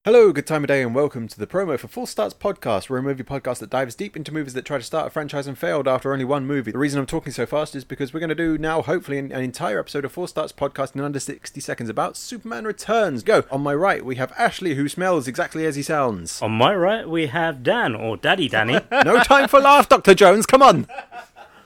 Hello, 0.04 0.32
good 0.32 0.46
time 0.46 0.64
of 0.64 0.68
day, 0.68 0.80
and 0.82 0.94
welcome 0.94 1.28
to 1.28 1.38
the 1.38 1.46
promo 1.46 1.78
for 1.78 1.87
Full 1.87 2.06
Starts 2.06 2.32
podcast. 2.32 2.88
We're 2.88 2.96
a 2.96 3.02
movie 3.02 3.22
podcast 3.22 3.58
that 3.58 3.68
dives 3.68 3.94
deep 3.94 4.16
into 4.16 4.32
movies 4.32 4.54
that 4.54 4.64
try 4.64 4.78
to 4.78 4.82
start 4.82 5.06
a 5.06 5.11
franchise 5.11 5.46
and 5.46 5.58
failed 5.58 5.87
after 5.87 6.14
only 6.14 6.24
one 6.24 6.46
movie. 6.46 6.72
The 6.72 6.78
reason 6.78 6.98
I'm 6.98 7.04
talking 7.04 7.30
so 7.30 7.44
fast 7.44 7.76
is 7.76 7.85
because 7.85 8.14
we're 8.14 8.20
going 8.20 8.30
to 8.30 8.35
do 8.35 8.56
now, 8.56 8.80
hopefully, 8.80 9.18
an, 9.18 9.30
an 9.32 9.44
entire 9.44 9.78
episode 9.78 10.06
of 10.06 10.12
Full 10.12 10.26
Starts 10.26 10.52
podcast 10.52 10.94
in 10.94 11.02
under 11.02 11.20
60 11.20 11.61
seconds 11.61 11.90
about 11.90 12.16
Superman 12.16 12.64
Returns. 12.64 13.22
Go! 13.22 13.44
On 13.50 13.61
my 13.61 13.74
right, 13.74 14.02
we 14.02 14.16
have 14.16 14.32
Ashley, 14.38 14.74
who 14.74 14.88
smells 14.88 15.28
exactly 15.28 15.66
as 15.66 15.76
he 15.76 15.82
sounds. 15.82 16.40
On 16.40 16.52
my 16.52 16.74
right, 16.74 17.06
we 17.06 17.26
have 17.26 17.62
Dan, 17.62 17.94
or 17.94 18.16
Daddy 18.16 18.48
Danny. 18.48 18.80
no 19.04 19.22
time 19.22 19.46
for 19.46 19.61
laugh, 19.61 19.90
Dr. 19.90 20.14
Jones, 20.14 20.46
come 20.46 20.62
on! 20.62 20.87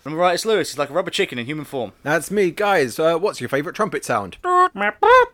On 0.06 0.12
the 0.12 0.18
right, 0.18 0.34
it's 0.34 0.46
Lewis. 0.46 0.70
He's 0.70 0.78
like 0.78 0.90
a 0.90 0.92
rubber 0.92 1.10
chicken 1.10 1.36
in 1.36 1.46
human 1.46 1.64
form. 1.64 1.92
That's 2.04 2.30
me, 2.30 2.52
guys. 2.52 2.96
Uh, 2.96 3.18
what's 3.18 3.40
your 3.40 3.48
favourite 3.48 3.74
trumpet 3.74 4.04
sound? 4.04 4.36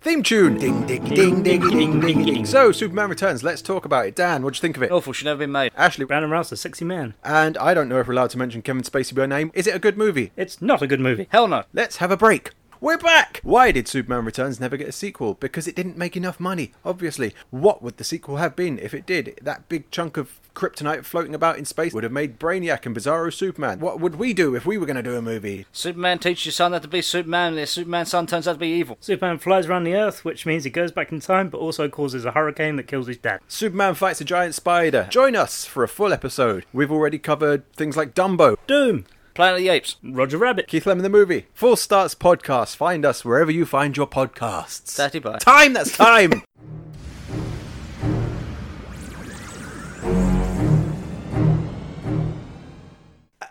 Theme 0.01 0.23
tune. 0.23 0.57
Ding, 0.57 0.87
ding, 0.87 1.05
ding, 1.05 1.43
ding, 1.43 1.61
ding, 1.61 2.01
ding, 2.01 2.25
ding. 2.25 2.47
So, 2.47 2.73
Superman 2.73 3.11
Returns. 3.11 3.43
Let's 3.43 3.61
talk 3.61 3.85
about 3.85 4.07
it. 4.07 4.17
Dan, 4.17 4.43
what'd 4.43 4.57
you 4.57 4.63
think 4.63 4.79
of 4.79 4.83
it? 4.83 4.91
Awful. 4.91 5.13
Should 5.13 5.27
never 5.27 5.41
been 5.41 5.53
made. 5.53 5.73
Ashley. 5.77 6.07
Brandon 6.07 6.31
Routh, 6.31 6.51
a 6.53 6.57
sexy 6.57 6.87
man. 6.87 7.13
And 7.23 7.59
I 7.59 7.75
don't 7.75 7.91
know 7.91 8.01
if 8.01 8.07
we're 8.07 8.15
allowed 8.15 8.31
to 8.31 8.39
mention 8.39 8.63
Kevin 8.63 8.83
Spacey 8.83 9.15
by 9.15 9.27
name. 9.27 9.51
Is 9.53 9.67
it 9.67 9.77
a 9.77 9.79
good 9.79 9.99
movie? 9.99 10.33
It's 10.39 10.63
not 10.63 10.81
a 10.81 10.87
good 10.87 11.01
movie. 11.01 11.29
Hell 11.31 11.49
no. 11.49 11.65
Let's 11.75 11.99
have 11.99 12.11
a 12.11 12.17
break. 12.17 12.53
We're 12.83 12.99
back! 12.99 13.41
Why 13.45 13.71
did 13.71 13.87
Superman 13.87 14.25
Returns 14.25 14.59
never 14.59 14.77
get 14.77 14.89
a 14.89 14.93
sequel? 14.93 15.35
Because 15.35 15.69
it 15.69 15.77
didn't 15.77 15.97
make 15.97 16.17
enough 16.17 16.41
money, 16.41 16.73
obviously. 16.85 17.33
What 17.51 17.81
would 17.81 17.97
the 17.97 18.05
sequel 18.05 18.39
have 18.39 18.57
been 18.57 18.81
if 18.81 18.93
it 18.93 19.07
did? 19.07 19.39
That 19.41 19.69
big 19.69 19.89
chunk 19.93 20.17
of 20.17 20.41
kryptonite 20.57 21.05
floating 21.05 21.35
about 21.35 21.59
in 21.59 21.65
space 21.65 21.95
would 21.95 22.03
have 22.03 22.13
made 22.13 22.41
Brainiac 22.41 22.85
and 22.85 22.95
Bizarro 22.95 23.33
Superman. 23.33 23.79
What 23.79 24.01
would 24.01 24.17
we 24.17 24.35
do 24.35 24.57
if 24.57 24.67
we 24.67 24.77
were 24.79 24.85
going 24.85 24.97
to 24.97 25.03
do 25.03 25.17
a 25.17 25.23
movie? 25.23 25.65
Superman 25.71 26.19
teaches 26.19 26.47
your 26.47 26.53
son 26.53 26.73
how 26.73 26.81
to 26.81 26.89
be 26.89 27.03
Superman, 27.03 27.51
and 27.51 27.59
the 27.59 27.67
Superman 27.69 28.07
son 28.07 28.27
turns 28.27 28.49
out 28.49 28.55
to 28.55 28.59
be 28.59 28.67
evil. 28.67 28.99
Superman 29.01 29.39
flies 29.39 29.67
around 29.67 29.85
the 29.85 29.95
Earth, 29.95 30.25
which 30.25 30.45
means 30.45 30.65
he 30.65 30.71
goes 30.71 30.91
back 30.91 31.13
in 31.13 31.21
time, 31.21 31.51
but 31.51 31.59
also 31.59 31.89
causes 31.89 32.25
a 32.25 32.33
hurricane 32.33 32.75
that 32.77 32.89
kills 32.89 33.07
his 33.07 33.17
dad. 33.17 33.41
Superman 33.47 33.95
fights 33.95 34.21
a 34.21 34.25
giant 34.25 34.57
spider. 34.57 35.07
Join 35.09 35.37
us 35.37 35.65
for 35.65 35.85
a 35.85 35.89
full 35.89 36.13
episode. 36.13 36.67
We've 36.73 36.91
already 36.91 37.21
covered 37.21 37.73
things 37.75 37.97
like 37.97 38.13
Dumbo, 38.13 38.57
Doom, 38.67 39.05
Planet 39.35 39.55
of 39.55 39.65
the 39.65 39.69
Apes. 39.71 39.97
Roger 40.03 40.37
Rabbit. 40.39 40.69
Keith 40.69 40.87
Lemon 40.87 41.03
the 41.03 41.09
movie, 41.09 41.47
Full 41.55 41.77
Starts 41.77 42.15
podcast. 42.15 42.77
Find 42.77 43.05
us 43.05 43.25
wherever 43.25 43.51
you 43.51 43.65
find 43.65 43.97
your 43.97 44.07
podcasts. 44.07 44.97
Daddy 44.97 45.19
bye. 45.21 45.39
Time, 45.39 45.73
that's 45.73 45.97
time! 45.97 46.43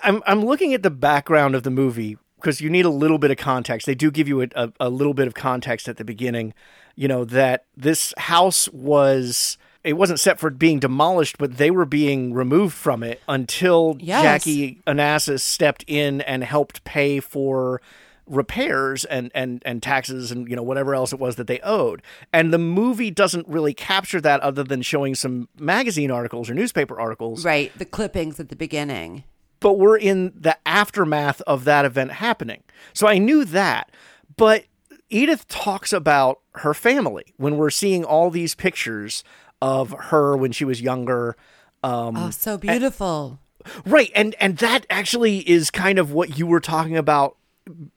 I'm 0.03 0.21
I'm 0.25 0.43
looking 0.43 0.73
at 0.73 0.83
the 0.83 0.89
background 0.89 1.55
of 1.55 1.63
the 1.63 1.69
movie 1.69 2.17
because 2.35 2.59
you 2.61 2.69
need 2.69 2.85
a 2.85 2.89
little 2.89 3.17
bit 3.17 3.31
of 3.31 3.37
context. 3.37 3.85
They 3.85 3.95
do 3.95 4.11
give 4.11 4.27
you 4.27 4.41
a, 4.41 4.47
a, 4.55 4.73
a 4.79 4.89
little 4.89 5.13
bit 5.13 5.27
of 5.27 5.33
context 5.33 5.87
at 5.87 5.97
the 5.97 6.03
beginning. 6.03 6.53
You 6.95 7.07
know 7.07 7.23
that 7.25 7.65
this 7.77 8.13
house 8.17 8.67
was 8.69 9.57
it 9.83 9.93
wasn't 9.93 10.19
set 10.19 10.39
for 10.39 10.49
being 10.49 10.79
demolished, 10.79 11.37
but 11.37 11.57
they 11.57 11.71
were 11.71 11.85
being 11.85 12.33
removed 12.33 12.73
from 12.75 13.01
it 13.03 13.21
until 13.27 13.97
Yes. 13.99 14.23
Jackie 14.23 14.79
Onassis 14.85 15.41
stepped 15.41 15.83
in 15.87 16.21
and 16.21 16.43
helped 16.43 16.83
pay 16.83 17.19
for 17.19 17.81
repairs 18.27 19.03
and, 19.05 19.31
and, 19.35 19.61
and 19.65 19.83
taxes 19.83 20.31
and 20.31 20.47
you 20.49 20.55
know 20.55 20.63
whatever 20.63 20.95
else 20.95 21.11
it 21.11 21.19
was 21.19 21.35
that 21.35 21.47
they 21.47 21.59
owed. 21.61 22.01
And 22.31 22.53
the 22.53 22.57
movie 22.57 23.11
doesn't 23.11 23.47
really 23.47 23.73
capture 23.73 24.21
that 24.21 24.39
other 24.41 24.63
than 24.63 24.81
showing 24.81 25.15
some 25.15 25.49
magazine 25.59 26.11
articles 26.11 26.49
or 26.49 26.53
newspaper 26.53 26.99
articles 26.99 27.43
Right, 27.43 27.71
the 27.77 27.85
clippings 27.85 28.39
at 28.39 28.49
the 28.49 28.55
beginning. 28.55 29.23
but 29.59 29.73
we're 29.73 29.97
in 29.97 30.31
the 30.39 30.57
aftermath 30.65 31.41
of 31.41 31.65
that 31.65 31.83
event 31.85 32.11
happening. 32.13 32.63
So 32.93 33.07
I 33.07 33.17
knew 33.17 33.43
that. 33.45 33.91
But 34.37 34.65
Edith 35.09 35.47
talks 35.49 35.91
about 35.91 36.39
her 36.55 36.73
family 36.73 37.33
when 37.37 37.57
we're 37.57 37.69
seeing 37.69 38.05
all 38.05 38.29
these 38.29 38.55
pictures 38.55 39.23
of 39.61 39.91
her 39.91 40.35
when 40.35 40.51
she 40.51 40.65
was 40.65 40.81
younger. 40.81 41.35
Um, 41.83 42.15
Oh, 42.17 42.29
so 42.29 42.57
beautiful. 42.57 43.39
right. 43.85 44.11
And, 44.15 44.35
and 44.39 44.57
that 44.57 44.85
actually 44.89 45.47
is 45.49 45.69
kind 45.71 45.99
of 45.99 46.11
what 46.11 46.37
you 46.37 46.47
were 46.47 46.59
talking 46.59 46.97
about 46.97 47.37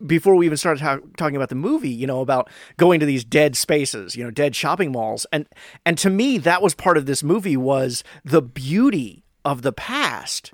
before 0.06 0.34
we 0.36 0.44
even 0.46 0.58
started 0.58 0.80
ta- 0.80 0.98
talking 1.16 1.36
about 1.36 1.48
the 1.48 1.54
movie, 1.54 1.88
you 1.90 2.06
know, 2.06 2.20
about 2.20 2.50
going 2.76 3.00
to 3.00 3.06
these 3.06 3.24
dead 3.24 3.56
spaces, 3.56 4.14
you 4.14 4.22
know, 4.22 4.30
dead 4.30 4.54
shopping 4.54 4.92
malls. 4.92 5.26
And, 5.32 5.46
and 5.86 5.96
to 5.98 6.10
me, 6.10 6.36
that 6.38 6.60
was 6.60 6.74
part 6.74 6.96
of 6.98 7.06
this 7.06 7.22
movie 7.22 7.56
was 7.56 8.04
the 8.24 8.42
beauty 8.42 9.24
of 9.44 9.62
the 9.62 9.72
past 9.72 10.52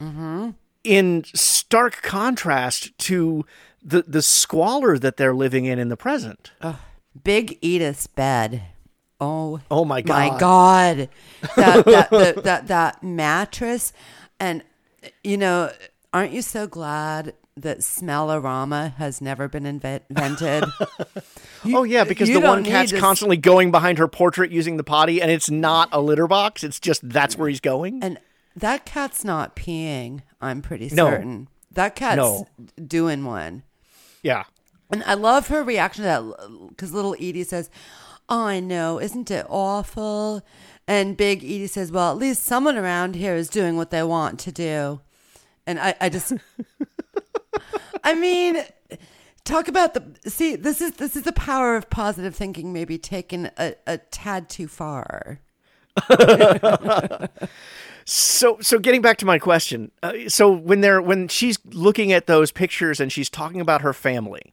in 0.84 1.24
stark 1.34 2.02
contrast 2.02 2.96
to 2.98 3.44
the 3.82 4.02
the 4.06 4.22
squalor 4.22 4.98
that 4.98 5.16
they're 5.16 5.34
living 5.34 5.64
in 5.64 5.78
in 5.78 5.88
the 5.88 5.96
present. 5.96 6.50
Big 7.24 7.58
Edith's 7.62 8.06
bed. 8.06 8.62
Oh, 9.20 9.60
Oh 9.70 9.84
my 9.84 10.02
my 10.06 10.28
God. 10.30 10.38
God. 10.40 11.08
That, 11.56 11.84
that, 11.86 12.10
the, 12.10 12.40
that, 12.42 12.66
that 12.68 13.02
mattress. 13.02 13.92
And, 14.38 14.62
you 15.22 15.36
know, 15.36 15.70
aren't 16.12 16.32
you 16.32 16.42
so 16.42 16.66
glad 16.66 17.34
that 17.56 17.78
Smellorama 17.80 18.94
has 18.94 19.20
never 19.20 19.46
been 19.48 19.64
inve- 19.64 20.00
invented? 20.08 20.64
oh 21.66 21.82
yeah, 21.84 22.04
because 22.04 22.28
the 22.28 22.40
one 22.40 22.64
cat's 22.64 22.92
s- 22.92 23.00
constantly 23.00 23.36
going 23.36 23.70
behind 23.70 23.98
her 23.98 24.08
portrait 24.08 24.50
using 24.50 24.76
the 24.78 24.84
potty, 24.84 25.20
and 25.20 25.30
it's 25.30 25.50
not 25.50 25.88
a 25.92 26.00
litter 26.00 26.26
box. 26.26 26.64
It's 26.64 26.80
just 26.80 27.06
that's 27.06 27.36
where 27.36 27.48
he's 27.48 27.60
going. 27.60 28.02
and 28.02 28.18
that 28.56 28.84
cat's 28.86 29.24
not 29.24 29.54
peeing, 29.54 30.22
I'm 30.40 30.62
pretty 30.62 30.88
No. 30.92 31.10
certain. 31.10 31.48
That 31.72 31.94
cat's 31.94 32.16
No. 32.16 32.48
doing 32.84 33.24
one. 33.24 33.62
yeah, 34.22 34.44
And 34.90 35.04
I 35.04 35.14
love 35.14 35.48
her 35.48 35.62
reaction 35.62 36.02
to 36.04 36.08
that 36.08 36.68
because 36.70 36.92
little 36.92 37.14
Edie 37.14 37.44
says, 37.44 37.70
I 38.30 38.60
know, 38.60 39.00
isn't 39.00 39.30
it 39.30 39.44
awful? 39.48 40.42
And 40.86 41.16
big 41.16 41.44
Edie 41.44 41.66
says, 41.66 41.92
Well, 41.92 42.10
at 42.10 42.16
least 42.16 42.44
someone 42.44 42.76
around 42.76 43.16
here 43.16 43.34
is 43.34 43.48
doing 43.48 43.76
what 43.76 43.90
they 43.90 44.02
want 44.02 44.38
to 44.40 44.52
do. 44.52 45.00
And 45.66 45.78
I, 45.78 45.94
I 46.00 46.08
just, 46.08 46.32
I 48.04 48.14
mean, 48.14 48.62
talk 49.44 49.68
about 49.68 49.94
the 49.94 50.30
see. 50.30 50.56
This 50.56 50.80
is 50.80 50.92
this 50.92 51.16
is 51.16 51.24
the 51.24 51.32
power 51.32 51.76
of 51.76 51.90
positive 51.90 52.34
thinking, 52.34 52.72
maybe 52.72 52.98
taken 52.98 53.50
a, 53.58 53.74
a 53.86 53.98
tad 53.98 54.48
too 54.48 54.68
far. 54.68 55.40
So 58.04 58.58
so 58.60 58.80
getting 58.80 59.02
back 59.02 59.18
to 59.18 59.24
my 59.24 59.38
question, 59.38 59.92
uh, 60.02 60.12
so 60.26 60.50
when 60.50 60.80
they're 60.80 61.00
when 61.00 61.28
she's 61.28 61.58
looking 61.66 62.12
at 62.12 62.26
those 62.26 62.50
pictures 62.50 62.98
and 62.98 63.12
she's 63.12 63.30
talking 63.30 63.60
about 63.60 63.82
her 63.82 63.92
family, 63.92 64.52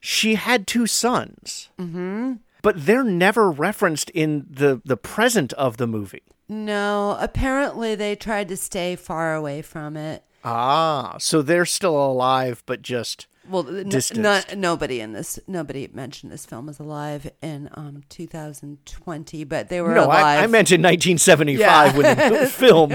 she 0.00 0.36
had 0.36 0.66
two 0.66 0.86
sons, 0.86 1.68
mm-hmm. 1.78 2.34
But 2.68 2.84
they're 2.86 3.04
never 3.04 3.50
referenced 3.50 4.10
in 4.10 4.46
the 4.50 4.80
the 4.84 4.96
present 4.96 5.52
of 5.54 5.76
the 5.78 5.86
movie. 5.86 6.22
No, 6.48 7.16
apparently 7.20 7.94
they 7.94 8.14
tried 8.16 8.48
to 8.48 8.56
stay 8.56 8.94
far 8.96 9.34
away 9.34 9.62
from 9.62 9.96
it. 9.96 10.22
Ah, 10.44 11.16
so 11.18 11.42
they're 11.42 11.66
still 11.66 11.96
alive, 11.96 12.62
but 12.66 12.80
just 12.82 13.26
Well, 13.48 13.66
n- 13.68 13.90
not, 14.14 14.56
nobody 14.56 15.00
in 15.00 15.12
this, 15.12 15.38
nobody 15.46 15.88
mentioned 15.92 16.30
this 16.32 16.46
film 16.46 16.66
was 16.66 16.78
alive 16.78 17.30
in 17.42 17.68
um 17.74 18.02
2020, 18.08 19.44
but 19.44 19.68
they 19.68 19.80
were 19.80 19.94
no. 19.94 20.04
alive. 20.04 20.24
I, 20.24 20.44
I 20.44 20.46
meant 20.46 20.70
in 20.70 20.82
1975 20.82 21.58
Yeah. 21.58 21.96
when 21.96 22.18
it 22.18 22.32
was 22.40 22.52
filmed. 22.52 22.92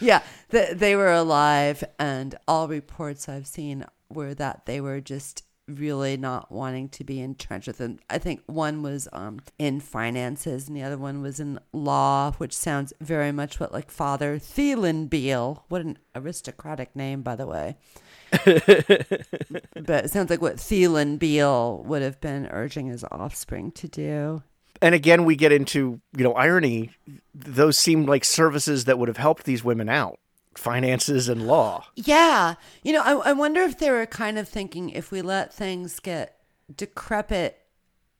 yeah, 0.00 0.22
th- 0.50 0.76
they 0.76 0.94
were 0.96 1.12
alive, 1.12 1.82
and 1.98 2.34
all 2.48 2.68
reports 2.68 3.28
I've 3.28 3.46
seen 3.46 3.84
were 4.08 4.34
that 4.34 4.66
they 4.66 4.80
were 4.80 5.00
just 5.00 5.42
really 5.68 6.16
not 6.16 6.52
wanting 6.52 6.88
to 6.90 7.04
be 7.04 7.20
entrenched 7.20 7.66
with 7.66 7.78
them. 7.78 7.98
I 8.10 8.18
think 8.18 8.42
one 8.46 8.82
was 8.82 9.08
um 9.12 9.40
in 9.58 9.80
finances, 9.80 10.68
and 10.68 10.76
the 10.76 10.82
other 10.82 10.98
one 10.98 11.22
was 11.22 11.40
in 11.40 11.58
law, 11.72 12.32
which 12.32 12.52
sounds 12.56 12.92
very 13.00 13.32
much 13.32 13.58
what 13.60 13.72
like 13.72 13.90
Father 13.90 14.38
Phelan 14.38 15.06
Beale. 15.06 15.64
What 15.68 15.82
an 15.82 15.98
aristocratic 16.14 16.94
name, 16.94 17.22
by 17.22 17.36
the 17.36 17.46
way. 17.46 17.76
but 18.30 20.04
it 20.04 20.10
sounds 20.10 20.30
like 20.30 20.42
what 20.42 20.60
Phelan 20.60 21.18
Beale 21.18 21.82
would 21.84 22.02
have 22.02 22.20
been 22.20 22.48
urging 22.50 22.86
his 22.86 23.04
offspring 23.10 23.70
to 23.72 23.86
do. 23.88 24.42
and 24.82 24.94
again, 24.94 25.24
we 25.24 25.36
get 25.36 25.52
into 25.52 26.00
you 26.16 26.24
know 26.24 26.34
irony. 26.34 26.90
Those 27.34 27.78
seemed 27.78 28.08
like 28.08 28.24
services 28.24 28.84
that 28.86 28.98
would 28.98 29.08
have 29.08 29.16
helped 29.16 29.44
these 29.44 29.64
women 29.64 29.88
out, 29.88 30.18
finances 30.58 31.28
and 31.28 31.46
law. 31.46 31.84
Yeah. 31.96 32.54
You 32.82 32.92
know, 32.92 33.02
I, 33.02 33.30
I 33.30 33.32
wonder 33.32 33.60
if 33.62 33.78
they 33.78 33.90
were 33.90 34.06
kind 34.06 34.38
of 34.38 34.48
thinking 34.48 34.90
if 34.90 35.10
we 35.10 35.22
let 35.22 35.52
things 35.52 36.00
get 36.00 36.38
decrepit 36.74 37.58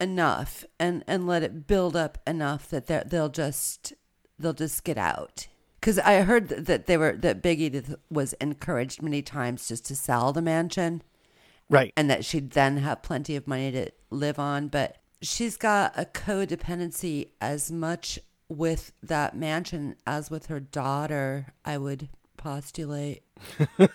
enough 0.00 0.64
and, 0.78 1.04
and 1.06 1.26
let 1.26 1.42
it 1.42 1.66
build 1.66 1.96
up 1.96 2.18
enough 2.26 2.68
that 2.70 3.10
they'll 3.10 3.28
just 3.28 3.92
they'll 4.38 4.52
just 4.52 4.84
get 4.84 4.98
out. 4.98 5.46
Because 5.80 5.98
I 6.00 6.22
heard 6.22 6.48
that- 6.48 6.66
that 6.66 6.86
they 6.86 6.96
were 6.96 7.12
that 7.12 7.42
Big 7.42 7.60
Edith 7.60 7.94
was 8.10 8.32
encouraged 8.34 9.02
many 9.02 9.22
times 9.22 9.68
just 9.68 9.86
to 9.86 9.96
sell 9.96 10.32
the 10.32 10.42
mansion 10.42 11.02
Right. 11.70 11.92
and 11.96 12.10
that 12.10 12.24
she'd 12.24 12.50
then 12.50 12.78
have 12.78 13.02
plenty 13.02 13.36
of 13.36 13.46
money 13.46 13.70
to 13.72 13.90
live 14.10 14.38
on. 14.38 14.68
But 14.68 14.96
she's 15.22 15.56
got 15.56 15.92
a 15.96 16.04
codependency 16.04 17.28
as 17.40 17.70
much 17.70 18.18
with 18.48 18.92
that 19.02 19.36
mansion 19.36 19.96
as 20.06 20.30
with 20.30 20.46
her 20.46 20.60
daughter, 20.60 21.54
I 21.64 21.78
would 21.78 22.08
postulate. 22.44 23.22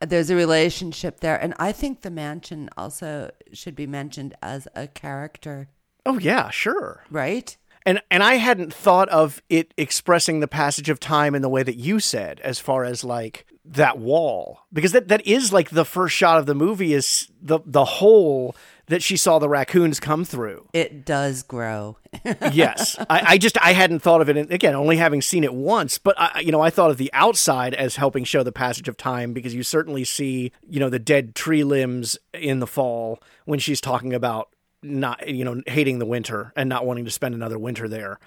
There's 0.00 0.30
a 0.30 0.36
relationship 0.36 1.20
there. 1.20 1.36
And 1.36 1.54
I 1.58 1.72
think 1.72 2.00
the 2.02 2.10
mansion 2.10 2.68
also 2.76 3.30
should 3.52 3.74
be 3.76 3.86
mentioned 3.86 4.34
as 4.42 4.66
a 4.74 4.86
character, 4.88 5.68
Oh 6.06 6.18
yeah, 6.18 6.50
sure. 6.50 7.04
right? 7.10 7.56
And 7.84 8.00
and 8.10 8.22
I 8.22 8.34
hadn't 8.34 8.72
thought 8.72 9.08
of 9.08 9.42
it 9.48 9.74
expressing 9.76 10.38
the 10.40 10.48
passage 10.48 10.88
of 10.88 11.00
time 11.00 11.34
in 11.34 11.42
the 11.42 11.48
way 11.48 11.62
that 11.64 11.76
you 11.76 11.98
said, 12.00 12.38
as 12.40 12.58
far 12.60 12.84
as 12.84 13.02
like 13.04 13.44
that 13.64 13.98
wall, 13.98 14.60
because 14.72 14.92
that, 14.92 15.08
that 15.08 15.26
is 15.26 15.52
like 15.52 15.70
the 15.70 15.84
first 15.84 16.14
shot 16.14 16.38
of 16.38 16.46
the 16.46 16.54
movie 16.54 16.92
is 16.92 17.28
the 17.40 17.60
the 17.64 17.84
hole 17.84 18.56
that 18.86 19.02
she 19.02 19.16
saw 19.16 19.38
the 19.38 19.48
raccoons 19.48 20.00
come 20.00 20.24
through. 20.24 20.68
It 20.72 21.06
does 21.06 21.42
grow. 21.42 21.96
yes, 22.52 22.96
I, 23.08 23.22
I 23.32 23.38
just 23.38 23.56
I 23.62 23.72
hadn't 23.72 24.00
thought 24.00 24.20
of 24.20 24.28
it 24.28 24.36
and 24.36 24.50
again, 24.50 24.74
only 24.74 24.96
having 24.96 25.22
seen 25.22 25.44
it 25.44 25.54
once. 25.54 25.98
But 25.98 26.14
I, 26.18 26.40
you 26.40 26.52
know, 26.52 26.60
I 26.60 26.70
thought 26.70 26.90
of 26.90 26.98
the 26.98 27.10
outside 27.12 27.74
as 27.74 27.96
helping 27.96 28.24
show 28.24 28.42
the 28.42 28.52
passage 28.52 28.88
of 28.88 28.96
time 28.96 29.32
because 29.32 29.54
you 29.54 29.62
certainly 29.62 30.04
see 30.04 30.52
you 30.68 30.80
know 30.80 30.90
the 30.90 30.98
dead 30.98 31.34
tree 31.34 31.64
limbs 31.64 32.18
in 32.34 32.58
the 32.58 32.66
fall 32.66 33.20
when 33.44 33.58
she's 33.58 33.80
talking 33.80 34.12
about 34.12 34.48
not 34.82 35.28
you 35.28 35.44
know 35.44 35.62
hating 35.66 35.98
the 36.00 36.06
winter 36.06 36.52
and 36.56 36.68
not 36.68 36.84
wanting 36.84 37.04
to 37.04 37.10
spend 37.10 37.34
another 37.34 37.58
winter 37.58 37.88
there. 37.88 38.18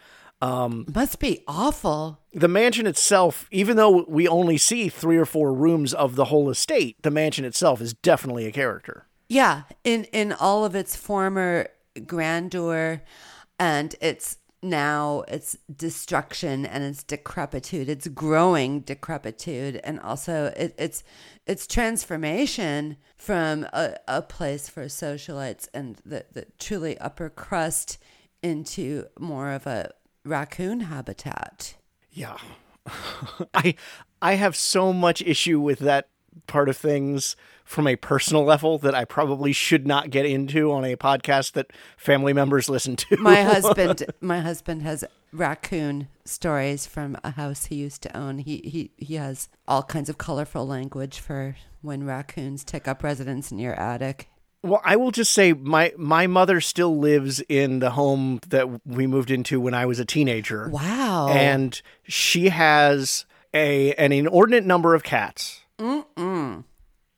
Um, 0.42 0.86
Must 0.94 1.20
be 1.20 1.44
awful. 1.48 2.20
The 2.34 2.48
mansion 2.48 2.88
itself, 2.88 3.48
even 3.52 3.78
though 3.78 4.06
we 4.08 4.28
only 4.28 4.58
see 4.58 4.90
three 4.90 5.18
or 5.18 5.26
four 5.26 5.54
rooms 5.54 5.94
of 5.94 6.16
the 6.16 6.26
whole 6.26 6.50
estate, 6.50 7.02
the 7.02 7.12
mansion 7.12 7.46
itself 7.46 7.82
is 7.82 7.94
definitely 7.94 8.46
a 8.46 8.52
character. 8.52 9.08
Yeah, 9.30 9.64
in 9.84 10.04
in 10.06 10.34
all 10.34 10.66
of 10.66 10.76
its 10.76 10.96
former 10.96 11.68
grandeur 12.06 13.02
and 13.58 13.96
its 14.02 14.38
now 14.62 15.24
its 15.28 15.58
destruction 15.74 16.66
and 16.66 16.84
its 16.84 17.04
decrepitude, 17.04 17.88
its 17.88 18.08
growing 18.08 18.82
decrepitude, 18.82 19.80
and 19.84 20.00
also 20.00 20.54
it, 20.58 20.76
its 20.78 21.04
its 21.46 21.66
transformation 21.66 22.98
from 23.16 23.66
a, 23.72 23.96
a 24.08 24.22
place 24.22 24.68
for 24.68 24.86
socialites 24.86 25.70
and 25.74 26.02
the, 26.06 26.26
the 26.34 26.46
truly 26.60 26.98
upper 26.98 27.30
crust 27.30 27.98
into 28.44 29.06
more 29.20 29.52
of 29.52 29.66
a 29.66 29.92
raccoon 30.26 30.82
habitat. 30.82 31.76
Yeah. 32.12 32.38
I 33.54 33.76
I 34.22 34.36
have 34.36 34.56
so 34.56 34.92
much 34.92 35.22
issue 35.22 35.60
with 35.60 35.80
that 35.80 36.10
part 36.48 36.68
of 36.68 36.76
things 36.76 37.36
from 37.64 37.88
a 37.88 37.96
personal 37.96 38.44
level 38.44 38.78
that 38.78 38.94
I 38.94 39.06
probably 39.06 39.54
should 39.54 39.88
not 39.88 40.10
get 40.10 40.26
into 40.26 40.72
on 40.72 40.84
a 40.84 40.96
podcast 40.96 41.54
that 41.54 41.72
family 41.98 42.34
members 42.34 42.70
listen 42.70 42.96
to. 42.98 43.18
My 43.18 43.42
husband 43.44 44.06
my 44.22 44.42
husband 44.42 44.82
has 44.84 45.04
raccoon 45.32 46.08
stories 46.26 46.86
from 46.86 47.18
a 47.24 47.32
house 47.32 47.66
he 47.66 47.76
used 47.76 48.02
to 48.04 48.18
own. 48.18 48.40
He 48.40 48.58
he 48.58 48.92
he 48.98 49.16
has 49.16 49.50
all 49.68 49.84
kinds 49.84 50.10
of 50.10 50.18
colorful 50.18 50.66
language 50.68 51.20
for 51.20 51.56
when 51.82 52.04
raccoons 52.04 52.64
take 52.64 52.88
up 52.88 53.04
residence 53.04 53.52
in 53.52 53.60
your 53.60 53.74
attic. 53.80 54.30
Well, 54.66 54.82
I 54.84 54.96
will 54.96 55.12
just 55.12 55.32
say 55.32 55.54
my 55.54 55.94
my 55.96 56.26
mother 56.26 56.60
still 56.60 56.98
lives 56.98 57.40
in 57.48 57.80
the 57.80 57.92
home 57.92 58.40
that 58.50 58.86
we 58.86 59.06
moved 59.06 59.30
into 59.30 59.62
when 59.62 59.76
I 59.76 59.86
was 59.86 60.00
a 60.00 60.06
teenager. 60.06 60.70
Wow. 60.70 61.28
And 61.30 61.80
she 62.04 62.50
has 62.50 63.26
a 63.54 63.94
an 63.94 64.12
inordinate 64.12 64.66
number 64.66 64.96
of 64.96 65.04
cats. 65.04 65.62
Mm-mm. 65.78 66.64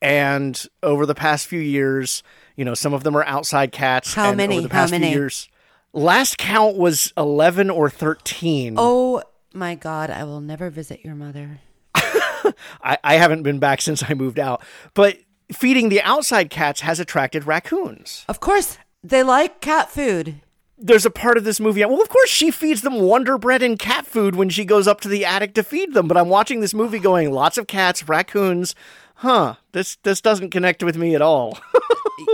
And 0.02 0.66
over 0.82 1.06
the 1.06 1.14
past 1.14 1.46
few 1.46 1.60
years, 1.60 2.22
you 2.54 2.64
know, 2.64 2.74
some 2.74 2.92
of 2.92 3.02
them 3.02 3.16
are 3.16 3.24
outside 3.24 3.72
cats. 3.72 4.12
How 4.14 4.28
and 4.28 4.36
many? 4.36 4.58
Over 4.58 4.68
the 4.68 4.74
How 4.74 4.80
past 4.82 4.90
few 4.92 5.00
many? 5.00 5.12
years, 5.12 5.48
last 5.92 6.36
count 6.38 6.76
was 6.76 7.12
eleven 7.16 7.70
or 7.70 7.88
thirteen. 7.88 8.74
Oh 8.76 9.22
my 9.54 9.74
god, 9.74 10.10
I 10.10 10.24
will 10.24 10.40
never 10.40 10.68
visit 10.70 11.04
your 11.04 11.14
mother. 11.14 11.60
I, 11.94 12.98
I 13.02 13.14
haven't 13.16 13.42
been 13.42 13.58
back 13.58 13.80
since 13.80 14.04
I 14.08 14.14
moved 14.14 14.38
out. 14.38 14.62
But 14.94 15.18
feeding 15.52 15.88
the 15.88 16.02
outside 16.02 16.50
cats 16.50 16.80
has 16.82 17.00
attracted 17.00 17.46
raccoons. 17.46 18.24
Of 18.28 18.40
course, 18.40 18.78
they 19.02 19.22
like 19.22 19.60
cat 19.60 19.90
food. 19.90 20.40
there's 20.80 21.06
a 21.06 21.10
part 21.10 21.36
of 21.36 21.44
this 21.44 21.58
movie. 21.58 21.84
Well, 21.84 22.00
of 22.02 22.08
course, 22.08 22.30
she 22.30 22.50
feeds 22.50 22.82
them 22.82 23.00
Wonder 23.00 23.36
Bread 23.38 23.62
and 23.62 23.78
cat 23.78 24.06
food 24.06 24.36
when 24.36 24.48
she 24.48 24.64
goes 24.64 24.86
up 24.86 25.00
to 25.02 25.08
the 25.08 25.24
attic 25.24 25.54
to 25.54 25.62
feed 25.62 25.92
them. 25.94 26.06
But 26.06 26.16
I'm 26.16 26.28
watching 26.28 26.60
this 26.60 26.74
movie, 26.74 26.98
going 27.00 27.32
lots 27.32 27.58
of 27.58 27.66
cats, 27.66 28.08
raccoons. 28.08 28.74
Huh? 29.16 29.56
This 29.72 29.96
this 30.04 30.20
doesn't 30.20 30.50
connect 30.50 30.82
with 30.84 30.96
me 30.96 31.14
at 31.14 31.22
all. 31.22 31.58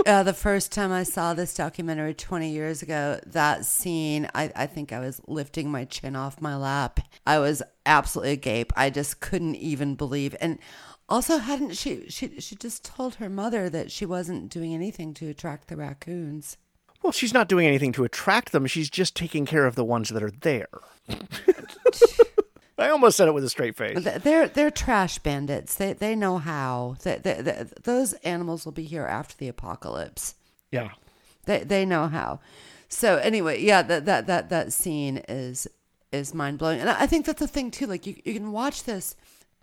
Uh, 0.07 0.23
the 0.23 0.33
first 0.33 0.71
time 0.71 0.91
I 0.91 1.03
saw 1.03 1.33
this 1.33 1.53
documentary 1.53 2.13
20 2.13 2.49
years 2.49 2.81
ago, 2.81 3.19
that 3.27 3.65
scene, 3.65 4.27
I, 4.35 4.51
I 4.55 4.65
think 4.65 4.91
I 4.91 4.99
was 4.99 5.21
lifting 5.27 5.71
my 5.71 5.85
chin 5.85 6.15
off 6.15 6.41
my 6.41 6.55
lap. 6.55 6.99
I 7.25 7.39
was 7.39 7.61
absolutely 7.85 8.33
agape. 8.33 8.73
I 8.75 8.89
just 8.89 9.19
couldn't 9.19 9.55
even 9.55 9.95
believe. 9.95 10.35
And 10.41 10.59
also, 11.07 11.37
hadn't 11.37 11.75
she, 11.77 12.09
she, 12.09 12.39
she 12.39 12.55
just 12.55 12.83
told 12.83 13.15
her 13.15 13.29
mother 13.29 13.69
that 13.69 13.91
she 13.91 14.05
wasn't 14.05 14.49
doing 14.49 14.73
anything 14.73 15.13
to 15.15 15.29
attract 15.29 15.67
the 15.67 15.77
raccoons. 15.77 16.57
well, 17.03 17.11
she's 17.11 17.33
not 17.33 17.47
doing 17.47 17.67
anything 17.67 17.91
to 17.93 18.03
attract 18.03 18.51
them. 18.51 18.65
She's 18.65 18.89
just 18.89 19.15
taking 19.15 19.45
care 19.45 19.65
of 19.65 19.75
the 19.75 19.85
ones 19.85 20.09
that 20.09 20.23
are 20.23 20.31
there. 20.31 20.67
I 22.77 22.89
almost 22.89 23.17
said 23.17 23.27
it 23.27 23.33
with 23.33 23.43
a 23.43 23.49
straight 23.49 23.77
face. 23.77 24.03
They're 24.03 24.49
they're 24.49 24.71
trash 24.71 25.19
bandits. 25.19 25.75
They 25.75 25.93
they 25.93 26.13
know 26.15 26.37
how. 26.39 26.97
They, 27.03 27.17
they, 27.17 27.41
they, 27.41 27.65
those 27.83 28.13
animals 28.15 28.65
will 28.65 28.73
be 28.73 28.83
here 28.83 29.05
after 29.05 29.35
the 29.37 29.47
apocalypse. 29.47 30.35
Yeah. 30.71 30.89
They 31.45 31.63
they 31.63 31.85
know 31.85 32.07
how. 32.07 32.41
So 32.89 33.15
anyway, 33.17 33.61
yeah, 33.61 33.81
that 33.81 34.05
that 34.05 34.27
that 34.27 34.49
that 34.49 34.73
scene 34.73 35.17
is 35.29 35.67
is 36.11 36.33
mind 36.33 36.57
blowing, 36.57 36.79
and 36.79 36.89
I 36.89 37.07
think 37.07 37.25
that's 37.25 37.39
the 37.39 37.47
thing 37.47 37.71
too. 37.71 37.87
Like 37.87 38.05
you 38.05 38.15
you 38.25 38.33
can 38.33 38.51
watch 38.51 38.83
this. 38.83 39.15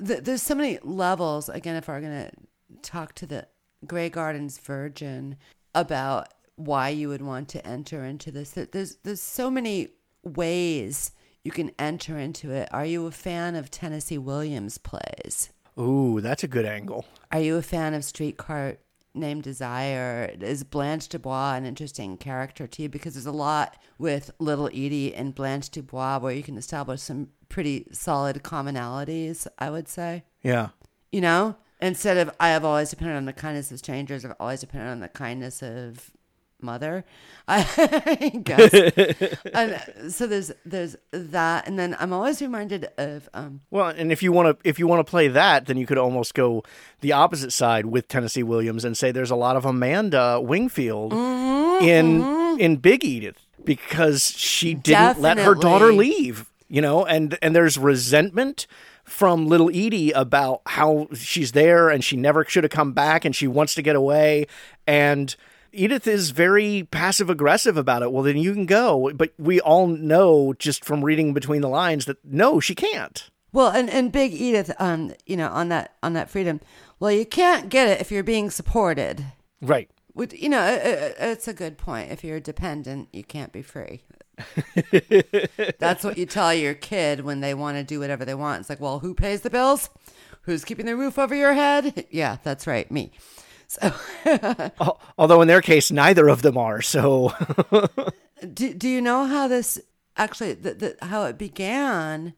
Th- 0.04 0.20
There's 0.20 0.42
so 0.42 0.54
many 0.54 0.78
levels. 0.82 1.48
Again, 1.48 1.76
if 1.76 1.88
we're 1.88 2.00
gonna 2.00 2.30
talk 2.82 3.14
to 3.16 3.26
the 3.26 3.46
Grey 3.86 4.08
Gardens 4.10 4.58
Virgin 4.58 5.36
about 5.74 6.28
why 6.56 6.88
you 6.90 7.08
would 7.08 7.22
want 7.22 7.48
to 7.50 7.66
enter 7.66 8.04
into 8.04 8.30
this, 8.30 8.52
there's 8.52 8.96
there's 9.02 9.22
so 9.22 9.50
many 9.50 9.88
ways 10.22 11.12
you 11.44 11.50
can 11.50 11.72
enter 11.78 12.18
into 12.18 12.50
it. 12.52 12.68
Are 12.72 12.86
you 12.86 13.06
a 13.06 13.10
fan 13.10 13.56
of 13.56 13.70
Tennessee 13.70 14.18
Williams 14.18 14.78
plays? 14.78 15.50
Ooh, 15.78 16.20
that's 16.20 16.44
a 16.44 16.48
good 16.48 16.66
angle. 16.66 17.06
Are 17.30 17.40
you 17.40 17.56
a 17.56 17.62
fan 17.62 17.94
of 17.94 18.04
Streetcar 18.04 18.76
Named 19.14 19.42
Desire? 19.42 20.34
Is 20.40 20.64
Blanche 20.64 21.08
Dubois 21.08 21.54
an 21.54 21.66
interesting 21.66 22.16
character 22.16 22.66
to 22.66 22.82
you? 22.82 22.88
Because 22.88 23.14
there's 23.14 23.26
a 23.26 23.32
lot 23.32 23.76
with 23.98 24.30
Little 24.38 24.68
Edie 24.68 25.14
and 25.14 25.34
Blanche 25.34 25.70
Dubois 25.70 26.18
where 26.18 26.32
you 26.32 26.42
can 26.42 26.56
establish 26.56 27.02
some 27.02 27.28
pretty 27.48 27.86
solid 27.92 28.42
commonalities, 28.42 29.46
I 29.58 29.70
would 29.70 29.88
say. 29.88 30.24
Yeah. 30.42 30.70
You 31.10 31.20
know? 31.20 31.56
Instead 31.80 32.16
of 32.16 32.30
I 32.38 32.50
have 32.50 32.64
always 32.64 32.90
depended 32.90 33.16
on 33.16 33.24
the 33.24 33.32
kindness 33.32 33.72
of 33.72 33.78
strangers, 33.78 34.24
I've 34.24 34.34
always 34.38 34.60
depended 34.60 34.88
on 34.88 35.00
the 35.00 35.08
kindness 35.08 35.62
of 35.62 36.12
mother. 36.62 37.04
I 37.48 38.40
guess. 38.42 38.72
and 39.52 39.72
uh, 39.72 40.10
so 40.10 40.26
there's 40.26 40.52
there's 40.64 40.96
that 41.10 41.66
and 41.66 41.78
then 41.78 41.96
I'm 41.98 42.12
always 42.12 42.40
reminded 42.40 42.88
of 42.96 43.28
um 43.34 43.60
Well, 43.70 43.88
and 43.88 44.12
if 44.12 44.22
you 44.22 44.32
want 44.32 44.58
to 44.58 44.68
if 44.68 44.78
you 44.78 44.86
want 44.86 45.04
to 45.04 45.10
play 45.10 45.28
that, 45.28 45.66
then 45.66 45.76
you 45.76 45.86
could 45.86 45.98
almost 45.98 46.34
go 46.34 46.62
the 47.00 47.12
opposite 47.12 47.52
side 47.52 47.86
with 47.86 48.08
Tennessee 48.08 48.42
Williams 48.42 48.84
and 48.84 48.96
say 48.96 49.10
there's 49.10 49.30
a 49.30 49.36
lot 49.36 49.56
of 49.56 49.64
Amanda 49.64 50.40
Wingfield 50.40 51.12
mm-hmm, 51.12 51.84
in 51.84 52.22
mm-hmm. 52.22 52.60
in 52.60 52.76
Big 52.76 53.04
Edith 53.04 53.38
because 53.64 54.30
she 54.30 54.74
didn't 54.74 55.20
let 55.20 55.38
her 55.38 55.54
daughter 55.54 55.92
leave, 55.92 56.50
you 56.68 56.80
know, 56.80 57.04
and 57.04 57.38
and 57.42 57.54
there's 57.54 57.78
resentment 57.78 58.66
from 59.04 59.46
little 59.46 59.68
Edie 59.68 60.12
about 60.12 60.62
how 60.66 61.08
she's 61.12 61.52
there 61.52 61.88
and 61.88 62.04
she 62.04 62.16
never 62.16 62.44
should 62.44 62.64
have 62.64 62.70
come 62.70 62.92
back 62.92 63.24
and 63.24 63.34
she 63.34 63.46
wants 63.46 63.74
to 63.74 63.82
get 63.82 63.96
away 63.96 64.46
and 64.86 65.34
Edith 65.72 66.06
is 66.06 66.30
very 66.30 66.86
passive 66.90 67.30
aggressive 67.30 67.76
about 67.76 68.02
it. 68.02 68.12
Well, 68.12 68.22
then 68.22 68.36
you 68.36 68.52
can 68.52 68.66
go, 68.66 69.10
but 69.14 69.32
we 69.38 69.60
all 69.60 69.86
know 69.86 70.52
just 70.58 70.84
from 70.84 71.04
reading 71.04 71.32
between 71.34 71.60
the 71.62 71.68
lines 71.68 72.04
that 72.06 72.18
no, 72.24 72.60
she 72.60 72.74
can't. 72.74 73.28
Well, 73.52 73.68
and, 73.70 73.90
and 73.90 74.10
Big 74.12 74.32
Edith, 74.32 74.72
um, 74.78 75.12
you 75.26 75.36
know, 75.36 75.48
on 75.48 75.68
that 75.68 75.94
on 76.02 76.12
that 76.14 76.30
freedom. 76.30 76.60
Well, 77.00 77.12
you 77.12 77.26
can't 77.26 77.68
get 77.68 77.88
it 77.88 78.00
if 78.00 78.10
you're 78.10 78.22
being 78.22 78.50
supported. 78.50 79.24
Right. 79.60 79.90
Would 80.14 80.32
you 80.34 80.48
know? 80.48 80.60
uh, 80.60 81.24
uh, 81.24 81.26
It's 81.32 81.48
a 81.48 81.52
good 81.54 81.78
point. 81.78 82.10
If 82.12 82.22
you're 82.24 82.40
dependent, 82.40 83.08
you 83.12 83.24
can't 83.24 83.52
be 83.52 83.62
free. 83.62 84.02
That's 85.78 86.04
what 86.04 86.18
you 86.18 86.26
tell 86.26 86.54
your 86.54 86.74
kid 86.74 87.20
when 87.20 87.40
they 87.40 87.54
want 87.54 87.76
to 87.76 87.84
do 87.84 88.00
whatever 88.00 88.24
they 88.24 88.34
want. 88.34 88.60
It's 88.60 88.70
like, 88.70 88.80
well, 88.80 89.00
who 89.00 89.14
pays 89.14 89.42
the 89.42 89.50
bills? 89.50 89.90
Who's 90.42 90.64
keeping 90.64 90.86
the 90.86 90.96
roof 90.96 91.18
over 91.18 91.34
your 91.34 91.54
head? 91.54 92.06
Yeah, 92.10 92.38
that's 92.42 92.66
right, 92.66 92.90
me. 92.90 93.12
So, 94.22 94.98
Although 95.18 95.42
in 95.42 95.48
their 95.48 95.60
case, 95.60 95.90
neither 95.90 96.28
of 96.28 96.42
them 96.42 96.56
are. 96.56 96.82
So 96.82 97.32
do, 98.54 98.74
do 98.74 98.88
you 98.88 99.00
know 99.00 99.26
how 99.26 99.48
this 99.48 99.80
actually 100.16 100.54
the, 100.54 100.74
the, 100.74 101.06
how 101.06 101.24
it 101.24 101.38
began 101.38 102.34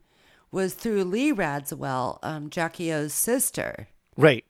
was 0.51 0.74
through 0.74 1.05
Lee 1.05 1.32
Radziwill, 1.32 2.18
um, 2.22 2.49
Jackie 2.49 2.93
O's 2.93 3.12
sister. 3.12 3.89
right. 4.16 4.45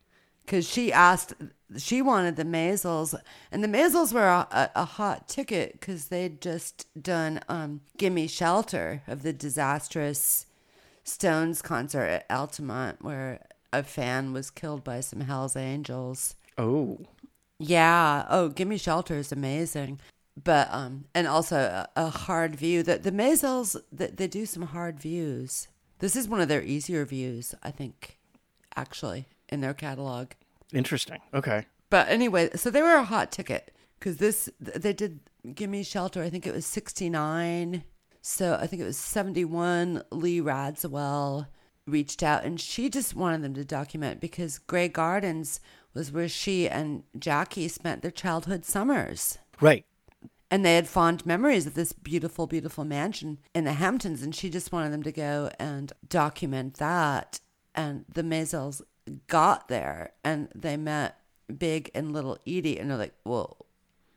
because 0.45 0.69
she 0.69 0.93
asked 0.93 1.33
she 1.77 2.01
wanted 2.01 2.35
the 2.35 2.45
Maysles, 2.45 3.19
and 3.51 3.63
the 3.63 3.67
Maysles 3.67 4.13
were 4.13 4.27
a, 4.27 4.47
a, 4.51 4.69
a 4.81 4.85
hot 4.85 5.27
ticket 5.27 5.73
because 5.73 6.07
they'd 6.07 6.41
just 6.41 6.87
done 7.01 7.39
um, 7.49 7.81
"Gimme 7.97 8.27
Shelter" 8.27 9.01
of 9.07 9.23
the 9.23 9.33
disastrous 9.33 10.45
Stones 11.03 11.61
concert 11.61 12.05
at 12.05 12.25
Altamont, 12.29 13.03
where 13.03 13.41
a 13.73 13.83
fan 13.83 14.31
was 14.33 14.51
killed 14.51 14.83
by 14.83 15.01
some 15.01 15.21
Hell's 15.21 15.55
Angels. 15.55 16.35
Oh. 16.57 16.99
Yeah. 17.59 18.25
Oh, 18.29 18.49
Gimme 18.49 18.77
Shelter 18.77 19.15
is 19.15 19.31
amazing. 19.31 19.99
But 20.41 20.67
um 20.71 21.05
and 21.13 21.27
also 21.27 21.57
a, 21.57 21.87
a 21.95 22.09
hard 22.09 22.55
view. 22.55 22.83
The 22.83 22.97
the 22.97 23.11
Maysles 23.11 23.75
they, 23.91 24.07
they 24.07 24.27
do 24.27 24.45
some 24.45 24.63
hard 24.63 24.99
views. 24.99 25.69
This 25.99 26.15
is 26.15 26.27
one 26.27 26.41
of 26.41 26.49
their 26.49 26.61
easier 26.61 27.05
views, 27.05 27.55
I 27.63 27.71
think, 27.71 28.17
actually, 28.75 29.27
in 29.47 29.61
their 29.61 29.73
catalog. 29.73 30.31
Interesting. 30.73 31.19
Okay. 31.33 31.65
But 31.89 32.09
anyway, 32.09 32.49
so 32.55 32.69
they 32.69 32.81
were 32.81 32.95
a 32.95 33.03
hot 33.03 33.31
ticket 33.31 33.71
because 33.97 34.17
this 34.17 34.49
they 34.59 34.91
did 34.91 35.21
give 35.53 35.69
me 35.69 35.83
shelter. 35.83 36.21
I 36.21 36.29
think 36.29 36.45
it 36.45 36.53
was 36.53 36.65
sixty 36.65 37.09
nine. 37.09 37.83
So 38.21 38.57
I 38.59 38.67
think 38.67 38.81
it 38.81 38.85
was 38.85 38.97
seventy 38.97 39.45
one. 39.45 40.03
Lee 40.11 40.41
Radziwill 40.41 41.47
reached 41.87 42.23
out 42.23 42.43
and 42.43 42.59
she 42.59 42.89
just 42.89 43.15
wanted 43.15 43.43
them 43.43 43.53
to 43.53 43.63
document 43.63 44.19
because 44.19 44.57
Grey 44.57 44.89
Gardens 44.89 45.59
was 45.95 46.11
where 46.11 46.29
she 46.29 46.69
and 46.69 47.03
Jackie 47.17 47.69
spent 47.69 48.01
their 48.01 48.11
childhood 48.11 48.65
summers. 48.65 49.39
Right. 49.59 49.85
And 50.51 50.63
they 50.63 50.75
had 50.75 50.87
fond 50.87 51.25
memories 51.25 51.65
of 51.65 51.73
this 51.73 51.93
beautiful, 51.93 52.45
beautiful 52.45 52.85
mansion 52.85 53.39
in 53.55 53.63
the 53.63 53.73
Hamptons, 53.73 54.21
and 54.21 54.35
she 54.35 54.49
just 54.49 54.71
wanted 54.71 54.93
them 54.93 55.03
to 55.03 55.11
go 55.11 55.49
and 55.57 55.91
document 56.07 56.75
that. 56.75 57.39
And 57.73 58.05
the 58.13 58.21
Maysles 58.21 58.81
got 59.27 59.69
there, 59.69 60.11
and 60.23 60.49
they 60.53 60.77
met 60.77 61.19
Big 61.57 61.89
and 61.95 62.13
Little 62.13 62.37
Edie, 62.45 62.77
and 62.77 62.89
they're 62.89 62.97
like, 62.97 63.15
"Well, 63.23 63.65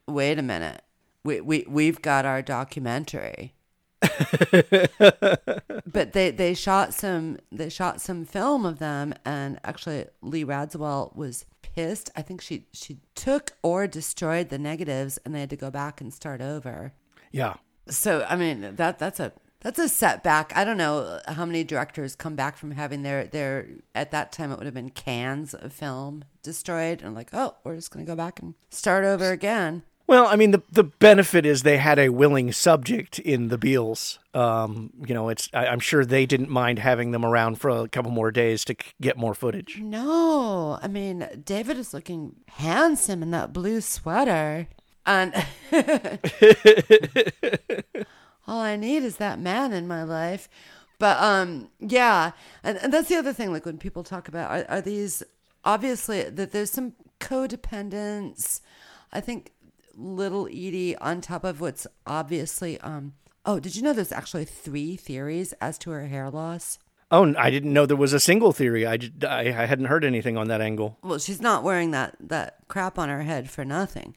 wait 0.07 0.39
a 0.39 0.43
minute, 0.43 0.83
we 1.25 1.41
we 1.41 1.65
we've 1.69 2.03
got 2.03 2.27
our 2.27 2.43
documentary." 2.43 3.55
but 5.91 6.13
they 6.13 6.31
they 6.31 6.55
shot 6.55 6.95
some 6.95 7.39
they 7.51 7.69
shot 7.69 8.01
some 8.01 8.25
film 8.25 8.65
of 8.65 8.79
them, 8.79 9.13
and 9.25 9.59
actually 9.65 10.07
Lee 10.23 10.45
Radziwill 10.45 11.17
was 11.17 11.47
pissed. 11.79 12.11
I 12.17 12.23
think 12.23 12.41
she 12.41 12.67
she 12.73 12.99
took 13.15 13.53
or 13.63 13.87
destroyed 13.87 14.49
the 14.49 14.59
negatives, 14.59 15.19
and 15.25 15.35
they 15.35 15.41
had 15.41 15.51
to 15.51 15.57
go 15.57 15.71
back 15.71 16.01
and 16.01 16.13
start 16.13 16.41
over. 16.41 16.93
Yeah. 17.31 17.55
So 17.89 18.27
I 18.29 18.37
mean 18.37 18.75
that 18.77 18.99
that's 18.99 19.21
a 19.21 19.33
that's 19.61 19.79
a 19.79 19.89
setback. 19.89 20.53
I 20.57 20.65
don't 20.65 20.77
know 20.77 21.21
how 21.29 21.47
many 21.47 21.63
directors 21.63 22.17
come 22.17 22.35
back 22.35 22.57
from 22.57 22.73
having 22.73 23.03
their 23.03 23.27
their 23.27 23.69
at 23.95 24.11
that 24.11 24.33
time 24.33 24.51
it 24.51 24.59
would 24.59 24.67
have 24.67 24.75
been 24.75 24.91
cans 24.91 25.55
of 25.55 25.73
film 25.73 26.25
destroyed 26.43 27.01
and 27.03 27.15
like 27.15 27.31
oh 27.33 27.55
we're 27.63 27.77
just 27.77 27.93
gonna 27.93 28.05
go 28.05 28.17
back 28.17 28.41
and 28.41 28.55
start 28.71 29.05
over 29.05 29.31
again. 29.31 29.85
Well, 30.09 30.27
I 30.27 30.37
mean, 30.37 30.53
the 30.53 30.63
the 30.73 30.85
benefit 30.85 31.45
is 31.45 31.63
they 31.63 31.77
had 31.77 31.99
a 31.99 32.09
willing 32.09 32.51
subject 32.51 33.19
in 33.19 33.49
the 33.49 33.59
Beales. 33.59 34.19
Um, 34.33 34.91
you 35.07 35.15
know, 35.15 35.29
it's 35.29 35.51
I, 35.53 35.67
I'm 35.67 35.81
sure 35.81 36.03
they 36.03 36.25
didn't 36.25 36.49
mind 36.49 36.79
having 36.79 37.11
them 37.11 37.27
around 37.27 37.61
for 37.61 37.69
a 37.69 37.89
couple 37.89 38.11
more 38.11 38.31
days 38.31 38.65
to 38.65 38.73
c- 38.73 38.93
get 39.03 39.19
more 39.19 39.35
footage. 39.35 39.79
No, 39.79 40.79
I 40.81 40.89
mean 40.89 41.29
David 41.45 41.77
is 41.77 41.93
looking 41.93 42.37
handsome 42.49 43.23
in 43.23 43.33
that 43.33 43.53
blue 43.53 43.83
sweater, 43.83 44.69
and 45.05 45.35
all 48.47 48.61
I 48.61 48.77
need 48.77 49.03
is 49.03 49.19
that 49.19 49.39
man 49.39 49.75
in 49.75 49.87
my 49.87 50.05
life. 50.05 50.49
But 50.99 51.19
um, 51.23 51.69
yeah, 51.81 52.33
and, 52.65 52.79
and 52.79 52.95
that's 52.95 53.11
the 53.11 53.17
other 53.17 53.35
thing. 53.35 53.53
Like 53.53 53.67
when 53.67 53.77
people 53.77 54.05
talk 54.05 54.27
about 54.27 54.51
are, 54.51 54.65
are 54.77 54.81
these 54.81 55.23
obviously 55.67 56.23
that 56.23 56.53
there's 56.53 56.71
some 56.71 56.95
codependence. 57.21 58.63
I 59.13 59.21
think 59.21 59.53
little 59.99 60.47
Edie 60.47 60.97
on 60.97 61.21
top 61.21 61.45
of 61.45 61.61
what's 61.61 61.87
obviously 62.07 62.81
um. 62.81 63.15
Oh, 63.45 63.59
did 63.59 63.77
you 63.77 63.83
know 63.83 63.93
there's 63.93 64.13
actually 64.13 64.45
three 64.45 64.97
theories 64.97 65.55
as 65.61 65.79
to 65.79 65.91
her 65.91 66.07
hair 66.07 66.31
loss? 66.31 66.79
Oh, 67.11 67.35
I 67.39 67.49
didn't 67.51 67.73
know 67.73 67.87
there 67.87 67.97
was 67.97 68.13
a 68.13 68.21
single 68.21 68.53
theory. 68.53 68.87
I, 68.87 68.99
I, 69.27 69.49
I 69.49 69.65
hadn't 69.65 69.87
heard 69.87 70.05
anything 70.05 70.37
on 70.37 70.49
that 70.49 70.61
angle. 70.61 70.99
Well, 71.03 71.19
she's 71.19 71.41
not 71.41 71.63
wearing 71.63 71.91
that 71.93 72.17
that 72.21 72.57
crap 72.69 72.99
on 72.99 73.09
her 73.09 73.23
head 73.23 73.49
for 73.51 73.65
nothing. 73.65 74.15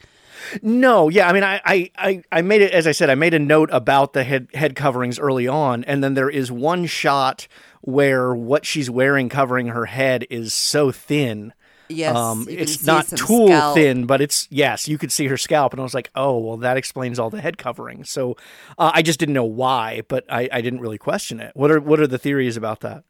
No, 0.62 1.08
yeah, 1.08 1.30
I 1.30 1.34
mean, 1.34 1.44
I, 1.44 1.62
I, 1.64 1.92
I, 1.98 2.24
I 2.32 2.42
made 2.42 2.62
it 2.62 2.74
as 2.74 2.88
I 2.88 2.92
said. 2.92 3.10
I 3.10 3.16
made 3.16 3.34
a 3.34 3.40
note 3.40 3.70
about 3.72 4.14
the 4.14 4.26
head 4.26 4.50
head 4.54 4.76
coverings 4.76 5.20
early 5.20 5.48
on, 5.48 5.86
and 5.86 6.04
then 6.04 6.16
there 6.16 6.30
is 6.30 6.52
one 6.52 6.86
shot 6.86 7.48
where 7.82 8.36
what 8.36 8.66
she's 8.66 8.90
wearing 8.90 9.30
covering 9.30 9.68
her 9.68 9.86
head 9.86 10.28
is 10.30 10.54
so 10.54 10.92
thin. 10.92 11.54
Yes, 11.92 12.16
um, 12.16 12.48
it's 12.50 12.86
not 12.86 13.08
tool 13.08 13.48
scalp. 13.48 13.76
thin, 13.76 14.06
but 14.06 14.22
it's 14.22 14.48
yes, 14.50 14.88
you 14.88 14.98
could 14.98 15.12
see 15.12 15.28
her 15.28 15.38
scalp, 15.38 15.74
and 15.74 15.80
I 15.80 15.84
was 15.84 15.94
like, 15.94 16.10
oh, 16.16 16.38
well, 16.38 16.58
that 16.58 16.78
explains 16.78 17.20
all 17.20 17.30
the 17.30 17.42
head 17.42 17.58
covering. 17.58 18.04
So 18.04 18.38
uh, 18.78 18.92
I 18.94 19.02
just 19.02 19.20
didn't 19.20 19.36
know 19.36 19.46
why, 19.46 20.02
but 20.08 20.26
I, 20.30 20.50
I 20.52 20.62
didn't 20.62 20.80
really 20.80 20.98
question 20.98 21.40
it. 21.40 21.52
What 21.56 21.72
are 21.72 21.80
what 21.80 22.00
are 22.00 22.08
the 22.08 22.18
theories 22.18 22.58
about 22.58 22.82
that? 22.82 23.04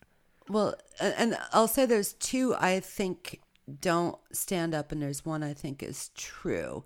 Well, 0.49 0.75
and 0.99 1.37
I'll 1.53 1.67
say 1.67 1.85
there's 1.85 2.13
two 2.13 2.55
I 2.59 2.79
think 2.79 3.39
don't 3.79 4.17
stand 4.31 4.73
up, 4.73 4.91
and 4.91 5.01
there's 5.01 5.25
one 5.25 5.43
I 5.43 5.53
think 5.53 5.81
is 5.83 6.09
true. 6.15 6.83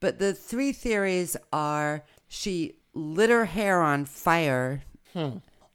But 0.00 0.18
the 0.18 0.34
three 0.34 0.72
theories 0.72 1.36
are 1.52 2.04
she 2.28 2.74
lit 2.94 3.30
her 3.30 3.44
hair 3.44 3.82
on 3.82 4.04
fire, 4.04 4.82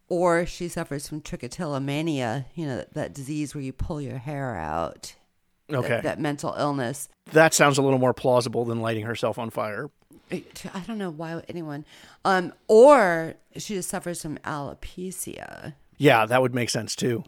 or 0.10 0.46
she 0.46 0.68
suffers 0.68 1.08
from 1.08 1.22
trichotillomania, 1.22 2.46
you 2.54 2.66
know, 2.66 2.78
that, 2.78 2.94
that 2.94 3.14
disease 3.14 3.56
where 3.56 3.64
you 3.64 3.72
pull 3.74 4.02
your 4.02 4.18
hair 4.18 4.56
out, 4.58 5.16
Okay, 5.74 6.02
that, 6.02 6.20
mental 6.20 6.54
illness. 6.58 7.10
that 7.34 7.54
sounds 7.54 7.78
a 7.78 7.82
little 7.82 8.00
more 8.00 8.14
plausible 8.14 8.66
than 8.66 8.82
lighting 8.82 9.06
herself 9.06 9.38
on 9.38 9.50
fire. 9.50 9.90
I 10.32 10.44
don't 10.88 10.98
know 10.98 11.10
why 11.10 11.42
anyone, 11.50 11.86
um, 12.24 12.54
or 12.68 13.36
she 13.58 13.76
just 13.76 13.90
suffers 13.90 14.22
from 14.22 14.38
alopecia. 14.40 15.74
Yeah, 15.98 16.26
that 16.26 16.42
would 16.42 16.56
make 16.56 16.70
sense 16.70 16.96
too. 16.96 17.24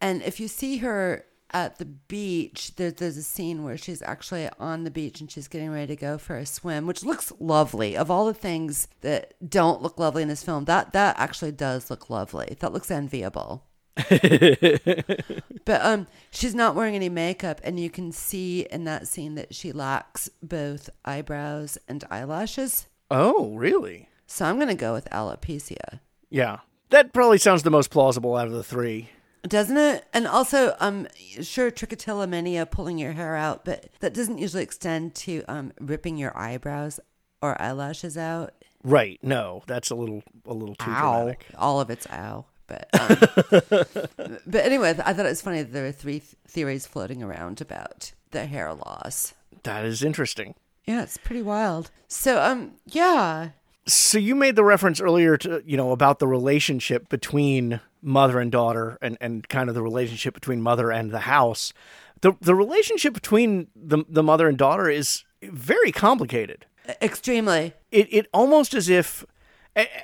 And 0.00 0.22
if 0.22 0.40
you 0.40 0.48
see 0.48 0.78
her 0.78 1.24
at 1.52 1.78
the 1.78 1.84
beach, 1.84 2.74
there, 2.76 2.90
there's 2.90 3.16
a 3.16 3.22
scene 3.22 3.62
where 3.62 3.76
she's 3.76 4.02
actually 4.02 4.48
on 4.58 4.84
the 4.84 4.90
beach 4.90 5.20
and 5.20 5.30
she's 5.30 5.48
getting 5.48 5.70
ready 5.70 5.88
to 5.88 5.96
go 5.96 6.18
for 6.18 6.36
a 6.36 6.46
swim, 6.46 6.86
which 6.86 7.04
looks 7.04 7.32
lovely. 7.38 7.96
Of 7.96 8.10
all 8.10 8.26
the 8.26 8.34
things 8.34 8.88
that 9.02 9.34
don't 9.48 9.82
look 9.82 9.98
lovely 9.98 10.22
in 10.22 10.28
this 10.28 10.42
film, 10.42 10.64
that 10.64 10.92
that 10.92 11.18
actually 11.18 11.52
does 11.52 11.90
look 11.90 12.10
lovely. 12.10 12.56
That 12.60 12.72
looks 12.72 12.90
enviable. 12.90 13.64
but 15.64 15.84
um, 15.84 16.06
she's 16.30 16.54
not 16.54 16.74
wearing 16.74 16.94
any 16.94 17.08
makeup, 17.08 17.60
and 17.62 17.78
you 17.78 17.90
can 17.90 18.12
see 18.12 18.66
in 18.70 18.84
that 18.84 19.06
scene 19.06 19.34
that 19.34 19.54
she 19.54 19.72
lacks 19.72 20.30
both 20.42 20.88
eyebrows 21.04 21.78
and 21.88 22.04
eyelashes. 22.10 22.86
Oh, 23.10 23.54
really? 23.54 24.08
So 24.26 24.46
I'm 24.46 24.58
gonna 24.58 24.74
go 24.74 24.94
with 24.94 25.08
alopecia. 25.10 26.00
Yeah, 26.30 26.58
that 26.90 27.12
probably 27.12 27.38
sounds 27.38 27.62
the 27.62 27.70
most 27.70 27.90
plausible 27.90 28.36
out 28.36 28.46
of 28.46 28.54
the 28.54 28.64
three. 28.64 29.10
Doesn't 29.42 29.76
it? 29.76 30.06
And 30.14 30.26
also, 30.26 30.76
um, 30.78 31.08
sure, 31.42 31.70
trichotillomania, 31.70 32.70
pulling 32.70 32.98
your 32.98 33.12
hair 33.12 33.34
out, 33.34 33.64
but 33.64 33.88
that 34.00 34.14
doesn't 34.14 34.38
usually 34.38 34.62
extend 34.62 35.14
to 35.16 35.42
um, 35.48 35.72
ripping 35.80 36.16
your 36.16 36.36
eyebrows 36.38 37.00
or 37.42 37.60
eyelashes 37.60 38.16
out. 38.16 38.54
Right? 38.84 39.18
No, 39.22 39.62
that's 39.66 39.90
a 39.90 39.94
little 39.94 40.22
a 40.46 40.54
little 40.54 40.74
too 40.74 40.84
dramatic. 40.86 41.46
All 41.56 41.80
of 41.80 41.90
it's 41.90 42.06
ow. 42.10 42.46
But 42.66 42.88
um, 42.98 43.18
but 44.46 44.64
anyway, 44.64 44.90
I 45.04 45.12
thought 45.12 45.26
it 45.26 45.30
was 45.30 45.42
funny 45.42 45.62
that 45.62 45.72
there 45.72 45.84
were 45.84 45.92
three 45.92 46.20
th- 46.20 46.34
theories 46.46 46.86
floating 46.86 47.22
around 47.22 47.60
about 47.60 48.12
the 48.30 48.46
hair 48.46 48.72
loss. 48.72 49.34
That 49.64 49.84
is 49.84 50.02
interesting. 50.02 50.54
Yeah, 50.86 51.02
it's 51.02 51.16
pretty 51.18 51.42
wild. 51.42 51.90
So 52.08 52.40
um, 52.42 52.72
yeah, 52.86 53.50
So 53.86 54.18
you 54.18 54.34
made 54.34 54.56
the 54.56 54.64
reference 54.64 55.00
earlier 55.00 55.36
to 55.38 55.62
you 55.66 55.76
know 55.76 55.92
about 55.92 56.18
the 56.18 56.26
relationship 56.28 57.08
between 57.08 57.80
mother 58.00 58.38
and 58.40 58.50
daughter, 58.50 58.98
and 59.02 59.16
and 59.20 59.48
kind 59.48 59.68
of 59.68 59.74
the 59.74 59.82
relationship 59.82 60.34
between 60.34 60.60
mother 60.62 60.90
and 60.90 61.10
the 61.10 61.20
house. 61.20 61.72
the 62.20 62.32
The 62.40 62.54
relationship 62.54 63.12
between 63.14 63.68
the 63.76 64.04
the 64.08 64.22
mother 64.22 64.48
and 64.48 64.56
daughter 64.58 64.88
is 64.88 65.24
very 65.42 65.92
complicated. 65.92 66.66
extremely. 67.00 67.74
it 67.90 68.08
it 68.12 68.26
almost 68.32 68.74
as 68.74 68.88
if 68.88 69.24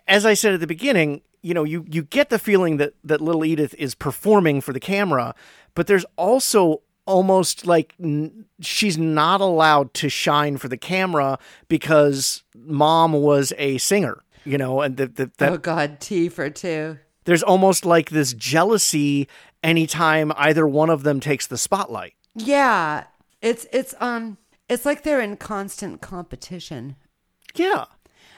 as 0.06 0.24
I 0.24 0.34
said 0.34 0.54
at 0.54 0.60
the 0.60 0.66
beginning, 0.66 1.20
you 1.48 1.54
know, 1.54 1.64
you 1.64 1.86
you 1.88 2.02
get 2.02 2.28
the 2.28 2.38
feeling 2.38 2.76
that 2.76 2.92
that 3.02 3.22
little 3.22 3.42
Edith 3.42 3.74
is 3.78 3.94
performing 3.94 4.60
for 4.60 4.74
the 4.74 4.80
camera, 4.80 5.34
but 5.74 5.86
there's 5.86 6.04
also 6.16 6.82
almost 7.06 7.66
like 7.66 7.94
n- 7.98 8.44
she's 8.60 8.98
not 8.98 9.40
allowed 9.40 9.94
to 9.94 10.10
shine 10.10 10.58
for 10.58 10.68
the 10.68 10.76
camera 10.76 11.38
because 11.68 12.42
mom 12.54 13.14
was 13.14 13.54
a 13.56 13.78
singer, 13.78 14.22
you 14.44 14.58
know, 14.58 14.82
and 14.82 14.98
that 14.98 15.16
that, 15.16 15.38
that 15.38 15.52
oh 15.52 15.56
God, 15.56 16.00
Tea 16.00 16.28
for 16.28 16.50
Two. 16.50 16.98
there's 17.24 17.42
almost 17.42 17.86
like 17.86 18.10
this 18.10 18.34
jealousy 18.34 19.26
anytime 19.62 20.30
either 20.36 20.68
one 20.68 20.90
of 20.90 21.02
them 21.02 21.18
takes 21.18 21.46
the 21.46 21.56
spotlight. 21.56 22.12
Yeah, 22.34 23.04
it's 23.40 23.66
it's 23.72 23.94
um, 24.00 24.36
it's 24.68 24.84
like 24.84 25.02
they're 25.02 25.22
in 25.22 25.38
constant 25.38 26.02
competition. 26.02 26.96
Yeah. 27.54 27.86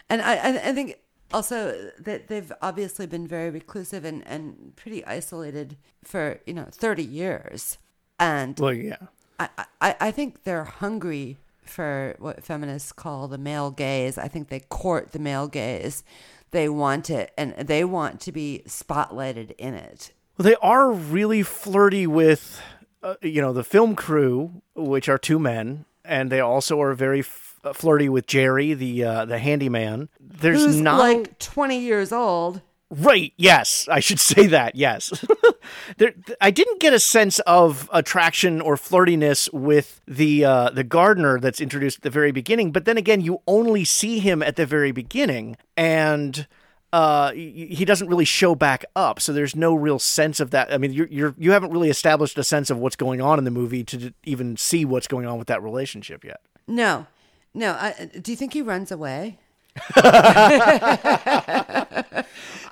And 0.08 0.22
I, 0.22 0.68
I 0.68 0.72
think 0.72 0.96
also 1.33 1.91
that 1.99 2.28
they've 2.28 2.53
obviously 2.62 3.07
been 3.07 3.26
very 3.26 3.51
reclusive 3.51 4.05
and, 4.05 4.26
and 4.26 4.74
pretty 4.76 5.05
isolated 5.05 5.76
for, 6.05 6.41
you 6.47 6.55
know, 6.55 6.66
30 6.70 7.03
years. 7.03 7.78
And 8.18 8.59
Well, 8.59 8.72
yeah. 8.72 8.97
I, 9.39 9.49
I, 9.81 9.97
I 10.01 10.11
think 10.11 10.45
they're 10.45 10.64
hungry 10.64 11.39
for 11.64 12.16
what 12.18 12.45
feminists 12.45 12.93
call 12.93 13.28
the 13.28 13.39
male 13.39 13.70
gaze. 13.70 14.18
I 14.18 14.28
think 14.28 14.49
they 14.49 14.61
court 14.61 15.12
the 15.12 15.18
male 15.18 15.49
gaze. 15.49 16.05
They 16.51 16.68
want 16.68 17.11
it 17.11 17.33
and 17.39 17.55
they 17.55 17.85
want 17.85 18.20
to 18.22 18.33
be 18.33 18.62
spotlighted 18.66 19.53
in 19.53 19.74
it. 19.74 20.12
Well, 20.37 20.45
they 20.45 20.57
are 20.57 20.91
really 20.91 21.43
flirty 21.43 22.07
with, 22.07 22.61
uh, 23.03 23.14
you 23.22 23.41
know, 23.41 23.53
the 23.53 23.64
film 23.64 23.95
crew, 23.95 24.62
which 24.74 25.09
are 25.09 25.18
two 25.18 25.39
men, 25.39 25.85
and 26.05 26.31
they 26.31 26.41
also 26.41 26.81
are 26.81 26.95
very 26.95 27.20
f- 27.20 27.49
flirty 27.74 28.08
with 28.08 28.26
Jerry, 28.26 28.74
the 28.74 29.04
uh, 29.04 29.24
the 29.24 29.38
handyman. 29.38 30.08
There's 30.20 30.64
Who's 30.64 30.80
not 30.80 30.98
like 30.98 31.38
20 31.38 31.78
years 31.78 32.12
old. 32.12 32.62
right. 32.90 33.32
Yes, 33.36 33.86
I 33.90 34.00
should 34.00 34.18
say 34.20 34.46
that. 34.48 34.74
Yes, 34.76 35.12
there. 35.98 36.14
I 36.40 36.50
didn't 36.50 36.80
get 36.80 36.92
a 36.92 36.98
sense 37.00 37.38
of 37.40 37.88
attraction 37.92 38.61
or 38.61 38.76
flirtiness 38.76 39.52
with 39.52 40.00
the 40.08 40.44
uh, 40.44 40.70
the 40.70 40.84
gardener 40.84 41.38
that's 41.38 41.61
introduced 41.61 41.98
at 41.98 42.02
the 42.02 42.11
very 42.11 42.32
beginning. 42.32 42.72
But 42.72 42.84
then 42.86 42.96
again, 42.96 43.20
you 43.20 43.40
only 43.46 43.84
see 43.84 44.18
him 44.18 44.42
at 44.42 44.56
the 44.56 44.66
very 44.66 44.92
beginning, 44.92 45.56
and 45.76 46.46
uh, 46.92 47.30
y- 47.34 47.68
he 47.70 47.84
doesn't 47.84 48.08
really 48.08 48.24
show 48.24 48.54
back 48.56 48.84
up. 48.96 49.20
So 49.20 49.32
there's 49.32 49.54
no 49.54 49.74
real 49.74 49.98
sense 50.00 50.40
of 50.40 50.50
that. 50.50 50.72
I 50.72 50.78
mean, 50.78 50.92
you're, 50.92 51.06
you're 51.08 51.34
you 51.38 51.52
haven't 51.52 51.70
really 51.72 51.90
established 51.90 52.36
a 52.38 52.44
sense 52.44 52.70
of 52.70 52.78
what's 52.78 52.96
going 52.96 53.20
on 53.20 53.38
in 53.38 53.44
the 53.44 53.50
movie 53.52 53.84
to 53.84 53.96
d- 53.96 54.14
even 54.24 54.56
see 54.56 54.84
what's 54.84 55.06
going 55.06 55.26
on 55.26 55.38
with 55.38 55.46
that 55.48 55.62
relationship 55.62 56.24
yet. 56.24 56.40
No, 56.66 57.06
no. 57.55 57.72
I, 57.72 58.11
do 58.20 58.32
you 58.32 58.36
think 58.36 58.53
he 58.53 58.62
runs 58.62 58.92
away? 58.92 59.38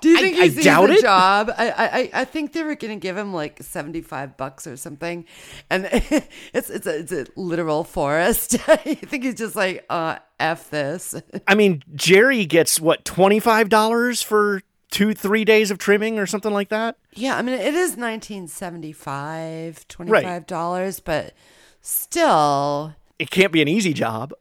Do 0.00 0.08
you 0.08 0.18
think 0.18 0.36
I 0.38 0.44
he 0.44 0.50
sees 0.50 0.64
doubt 0.64 0.88
the 0.88 0.94
it. 0.94 1.02
job? 1.02 1.50
I, 1.56 1.70
I 2.14 2.20
I 2.20 2.24
think 2.24 2.52
they 2.52 2.62
were 2.62 2.76
going 2.76 2.98
to 2.98 3.00
give 3.00 3.16
him 3.16 3.32
like 3.32 3.62
seventy 3.62 4.00
five 4.00 4.36
bucks 4.36 4.66
or 4.66 4.76
something, 4.76 5.24
and 5.70 5.88
it's 5.92 6.70
it's 6.70 6.86
a, 6.86 6.98
it's 7.00 7.12
a 7.12 7.26
literal 7.36 7.84
forest. 7.84 8.56
I 8.68 8.76
think 8.76 9.24
he's 9.24 9.34
just 9.34 9.56
like, 9.56 9.84
uh, 9.90 10.18
f 10.38 10.70
this. 10.70 11.14
I 11.46 11.54
mean, 11.54 11.82
Jerry 11.94 12.44
gets 12.46 12.80
what 12.80 13.04
twenty 13.04 13.40
five 13.40 13.68
dollars 13.68 14.22
for 14.22 14.62
two 14.90 15.14
three 15.14 15.44
days 15.44 15.70
of 15.70 15.78
trimming 15.78 16.18
or 16.18 16.26
something 16.26 16.52
like 16.52 16.68
that. 16.68 16.96
Yeah, 17.14 17.36
I 17.36 17.42
mean 17.42 17.54
it 17.54 17.74
is 17.74 17.96
1975, 17.96 19.88
25 19.88 20.46
dollars, 20.46 21.00
but 21.00 21.34
still 21.80 22.94
It 23.18 23.30
can't 23.30 23.52
be 23.52 23.62
an 23.62 23.68
easy 23.68 23.92
job. 23.92 24.32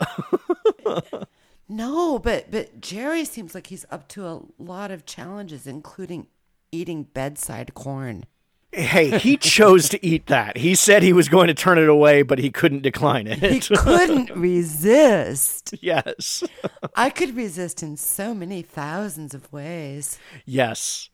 no, 1.70 2.20
but 2.20 2.52
but 2.52 2.80
Jerry 2.80 3.26
seems 3.26 3.56
like 3.56 3.68
he's 3.68 3.86
up 3.90 4.08
to 4.10 4.26
a 4.28 4.42
lot 4.60 4.92
of 4.92 5.06
challenges 5.06 5.66
including 5.68 6.28
eating 6.72 7.04
bedside 7.04 7.74
corn. 7.74 8.26
Hey, 8.72 9.18
he 9.18 9.38
chose 9.38 9.90
to 9.90 10.06
eat 10.06 10.28
that. 10.28 10.58
He 10.58 10.76
said 10.76 11.02
he 11.02 11.14
was 11.14 11.30
going 11.30 11.48
to 11.48 11.54
turn 11.54 11.78
it 11.78 11.90
away, 11.90 12.22
but 12.22 12.40
he 12.40 12.50
couldn't 12.50 12.84
decline 12.84 13.28
it. 13.28 13.40
He 13.40 13.60
couldn't 13.60 14.32
resist. 14.32 15.74
yes. 15.82 16.44
I 16.96 17.10
could 17.10 17.36
resist 17.36 17.82
in 17.82 17.98
so 17.98 18.34
many 18.34 18.62
thousands 18.62 19.34
of 19.34 19.52
ways. 19.52 20.20
Yes. 20.46 21.10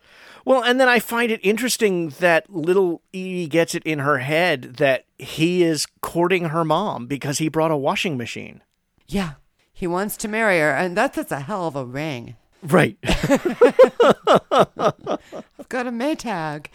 Well, 0.46 0.64
and 0.64 0.80
then 0.80 0.90
I 0.90 1.00
find 1.00 1.32
it 1.32 1.40
interesting 1.44 2.10
that 2.20 2.50
little 2.50 3.02
Edie 3.14 3.48
gets 3.48 3.76
it 3.76 3.84
in 3.84 4.00
her 4.00 4.20
head 4.20 4.76
that 4.76 5.06
he 5.18 5.64
is 5.64 5.88
courting 6.02 6.46
her 6.46 6.66
mom 6.66 7.08
because 7.08 7.38
he 7.38 7.48
brought 7.48 7.72
a 7.72 7.78
washing 7.78 8.18
machine. 8.18 8.62
Yeah, 9.08 9.34
he 9.72 9.88
wants 9.88 10.18
to 10.18 10.28
marry 10.28 10.60
her, 10.60 10.72
and 10.72 10.98
that's, 10.98 11.16
that's 11.16 11.32
a 11.32 11.42
hell 11.42 11.68
of 11.68 11.76
a 11.76 11.86
ring. 11.86 12.36
Right. 12.64 12.98
I've 13.04 13.20
got 15.70 15.88
a 15.88 15.92
Maytag. 15.92 16.68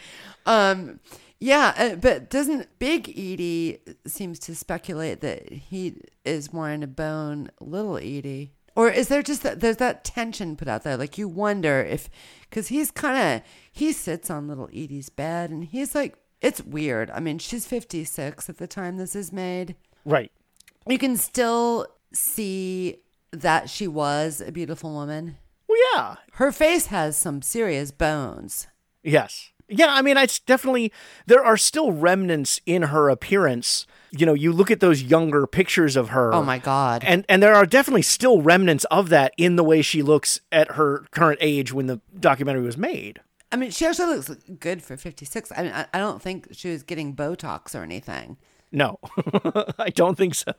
Um, 0.46 1.00
yeah, 1.40 1.74
uh, 1.76 1.96
but 1.96 2.30
doesn't 2.30 2.78
Big 2.78 3.08
Edie 3.10 3.78
seems 4.06 4.38
to 4.40 4.54
speculate 4.54 5.20
that 5.20 5.52
he 5.52 5.94
is 6.24 6.52
wanting 6.52 6.80
to 6.82 6.86
bone 6.86 7.50
Little 7.60 7.96
Edie? 7.96 8.52
Or 8.74 8.88
is 8.88 9.08
there 9.08 9.22
just 9.22 9.42
that 9.42 9.60
there's 9.60 9.78
that 9.78 10.04
tension 10.04 10.56
put 10.56 10.68
out 10.68 10.84
there? 10.84 10.96
Like 10.96 11.18
you 11.18 11.28
wonder 11.28 11.80
if, 11.80 12.08
because 12.48 12.68
he's 12.68 12.90
kind 12.90 13.36
of 13.36 13.48
he 13.72 13.92
sits 13.92 14.30
on 14.30 14.48
Little 14.48 14.68
Edie's 14.72 15.08
bed 15.08 15.50
and 15.50 15.64
he's 15.64 15.94
like, 15.94 16.16
it's 16.40 16.62
weird. 16.62 17.10
I 17.10 17.20
mean, 17.20 17.38
she's 17.38 17.66
56 17.66 18.48
at 18.48 18.58
the 18.58 18.66
time 18.68 18.96
this 18.96 19.16
is 19.16 19.32
made. 19.32 19.74
right. 20.04 20.30
You 20.86 20.96
can 20.96 21.16
still 21.16 21.86
see 22.14 23.02
that 23.32 23.68
she 23.68 23.86
was 23.86 24.40
a 24.40 24.50
beautiful 24.50 24.94
woman. 24.94 25.36
Yeah. 25.94 26.16
Her 26.32 26.52
face 26.52 26.86
has 26.86 27.16
some 27.16 27.42
serious 27.42 27.90
bones. 27.90 28.66
Yes. 29.02 29.50
Yeah, 29.68 29.88
I 29.90 30.00
mean, 30.00 30.16
it's 30.16 30.38
definitely, 30.38 30.92
there 31.26 31.44
are 31.44 31.58
still 31.58 31.92
remnants 31.92 32.60
in 32.64 32.84
her 32.84 33.10
appearance. 33.10 33.86
You 34.10 34.24
know, 34.24 34.32
you 34.32 34.50
look 34.50 34.70
at 34.70 34.80
those 34.80 35.02
younger 35.02 35.46
pictures 35.46 35.94
of 35.94 36.08
her. 36.08 36.32
Oh 36.32 36.42
my 36.42 36.58
God. 36.58 37.04
And 37.04 37.26
and 37.28 37.42
there 37.42 37.54
are 37.54 37.66
definitely 37.66 38.02
still 38.02 38.40
remnants 38.40 38.84
of 38.84 39.10
that 39.10 39.34
in 39.36 39.56
the 39.56 39.64
way 39.64 39.82
she 39.82 40.02
looks 40.02 40.40
at 40.50 40.72
her 40.72 41.04
current 41.10 41.38
age 41.42 41.72
when 41.72 41.86
the 41.86 42.00
documentary 42.18 42.64
was 42.64 42.78
made. 42.78 43.20
I 43.52 43.56
mean, 43.56 43.70
she 43.70 43.84
actually 43.84 44.16
looks 44.16 44.30
good 44.58 44.82
for 44.82 44.96
56. 44.96 45.52
I 45.54 45.62
mean, 45.62 45.72
I, 45.72 45.86
I 45.92 45.98
don't 45.98 46.22
think 46.22 46.48
she 46.52 46.70
was 46.70 46.82
getting 46.82 47.14
Botox 47.14 47.78
or 47.78 47.82
anything. 47.82 48.38
No, 48.72 48.98
I 49.78 49.90
don't 49.90 50.16
think 50.16 50.34
so. 50.34 50.52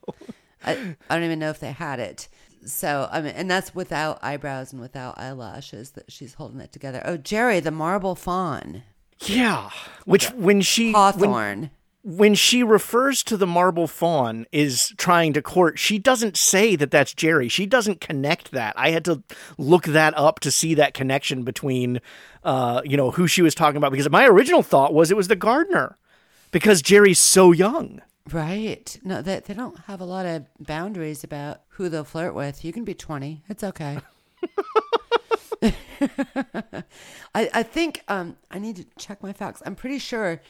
I, 0.64 0.96
I 1.10 1.16
don't 1.16 1.24
even 1.24 1.40
know 1.40 1.50
if 1.50 1.60
they 1.60 1.72
had 1.72 2.00
it. 2.00 2.28
So, 2.66 3.08
I 3.12 3.22
mean, 3.22 3.34
and 3.36 3.50
that's 3.50 3.74
without 3.74 4.20
eyebrows 4.22 4.74
and 4.74 4.82
without 4.82 5.18
eyelashes 5.18 5.92
that 5.92 6.12
she's 6.12 6.34
holding 6.36 6.60
it 6.60 6.72
together. 6.72 7.02
Oh, 7.06 7.18
Jerry, 7.18 7.60
the 7.60 7.72
marble 7.72 8.16
fawn. 8.16 8.84
Yeah, 9.22 9.70
which 10.06 10.32
when 10.32 10.62
she 10.62 10.86
when, 10.88 10.94
Hawthorne. 10.94 11.72
when 12.04 12.36
she 12.36 12.64
refers 12.64 13.22
to 13.24 13.36
the 13.36 13.48
marble 13.48 13.88
fawn 13.88 14.46
is 14.52 14.94
trying 14.98 15.34
to 15.34 15.42
court, 15.42 15.78
she 15.78 16.00
doesn't 16.00 16.38
say 16.38 16.76
that 16.78 16.92
that's 16.92 17.14
Jerry. 17.14 17.50
She 17.50 17.66
doesn't 17.66 18.00
connect 18.00 18.52
that. 18.52 18.74
I 18.78 18.92
had 18.92 19.04
to 19.06 19.24
look 19.58 19.84
that 19.86 20.18
up 20.18 20.40
to 20.42 20.52
see 20.52 20.74
that 20.76 20.94
connection 20.94 21.44
between, 21.44 22.00
uh, 22.44 22.82
you 22.86 22.96
know, 22.96 23.12
who 23.12 23.28
she 23.28 23.42
was 23.42 23.56
talking 23.56 23.78
about 23.78 23.92
because 23.92 24.10
my 24.10 24.26
original 24.26 24.64
thought 24.64 24.94
was 24.94 25.12
it 25.12 25.18
was 25.18 25.28
the 25.28 25.36
gardener 25.36 25.98
because 26.52 26.82
Jerry's 26.82 27.20
so 27.20 27.52
young. 27.52 28.02
Right. 28.32 29.00
No, 29.04 29.22
they, 29.22 29.40
they 29.40 29.54
don't 29.54 29.78
have 29.82 30.02
a 30.02 30.06
lot 30.06 30.26
of 30.26 30.46
boundaries 30.60 31.24
about 31.24 31.62
who 31.70 31.90
they'll 31.90 32.04
flirt 32.04 32.34
with. 32.34 32.66
You 32.66 32.74
can 32.74 32.84
be 32.84 32.94
20. 32.94 33.44
It's 33.48 33.64
okay. 33.64 34.00
I, 35.62 36.84
I 37.36 37.64
think 37.64 38.04
um, 38.08 38.38
I 38.50 38.60
need 38.60 38.78
to 38.78 38.86
check 38.98 39.22
my 39.22 39.34
facts. 39.34 39.62
I'm 39.66 39.76
pretty 39.76 40.00
sure 40.00 40.42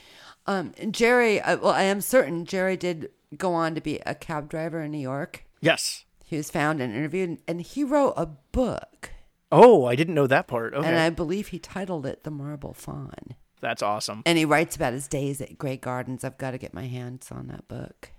um, 0.46 0.74
Jerry, 0.90 1.40
uh, 1.42 1.58
well, 1.58 1.74
I 1.74 1.84
am 1.84 2.02
certain 2.02 2.46
Jerry 2.46 2.76
did 2.76 3.10
go 3.38 3.54
on 3.54 3.76
to 3.76 3.82
be 3.82 4.00
a 4.06 4.16
cab 4.16 4.50
driver 4.50 4.82
in 4.82 4.92
New 4.92 4.98
York. 4.98 5.46
Yes. 5.62 6.06
He 6.26 6.38
was 6.38 6.50
found 6.50 6.82
and 6.82 6.94
interviewed, 6.94 7.40
and 7.48 7.62
he 7.62 7.84
wrote 7.84 8.14
a 8.18 8.26
book. 8.26 9.12
Oh, 9.52 9.86
I 9.86 9.96
didn't 9.96 10.16
know 10.16 10.28
that 10.28 10.48
part. 10.48 10.74
Okay, 10.74 10.88
And 10.88 10.98
I 10.98 11.10
believe 11.10 11.50
he 11.50 11.60
titled 11.60 12.06
it 12.06 12.24
The 12.24 12.32
Marble 12.32 12.74
Fawn. 12.74 13.36
That's 13.62 13.82
awesome. 13.82 14.24
And 14.26 14.38
he 14.38 14.46
writes 14.46 14.76
about 14.76 14.94
his 14.94 15.08
days 15.08 15.42
at 15.42 15.58
Grey 15.58 15.78
Gardens. 15.78 16.24
I've 16.24 16.38
got 16.38 16.52
to 16.52 16.58
get 16.58 16.74
my 16.74 16.86
hands 16.88 17.30
on 17.32 17.48
that 17.48 17.68
book. 17.68 18.12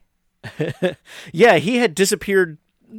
Yeah, 1.32 1.56
he 1.56 1.76
had 1.78 1.94
disappeared 1.94 2.58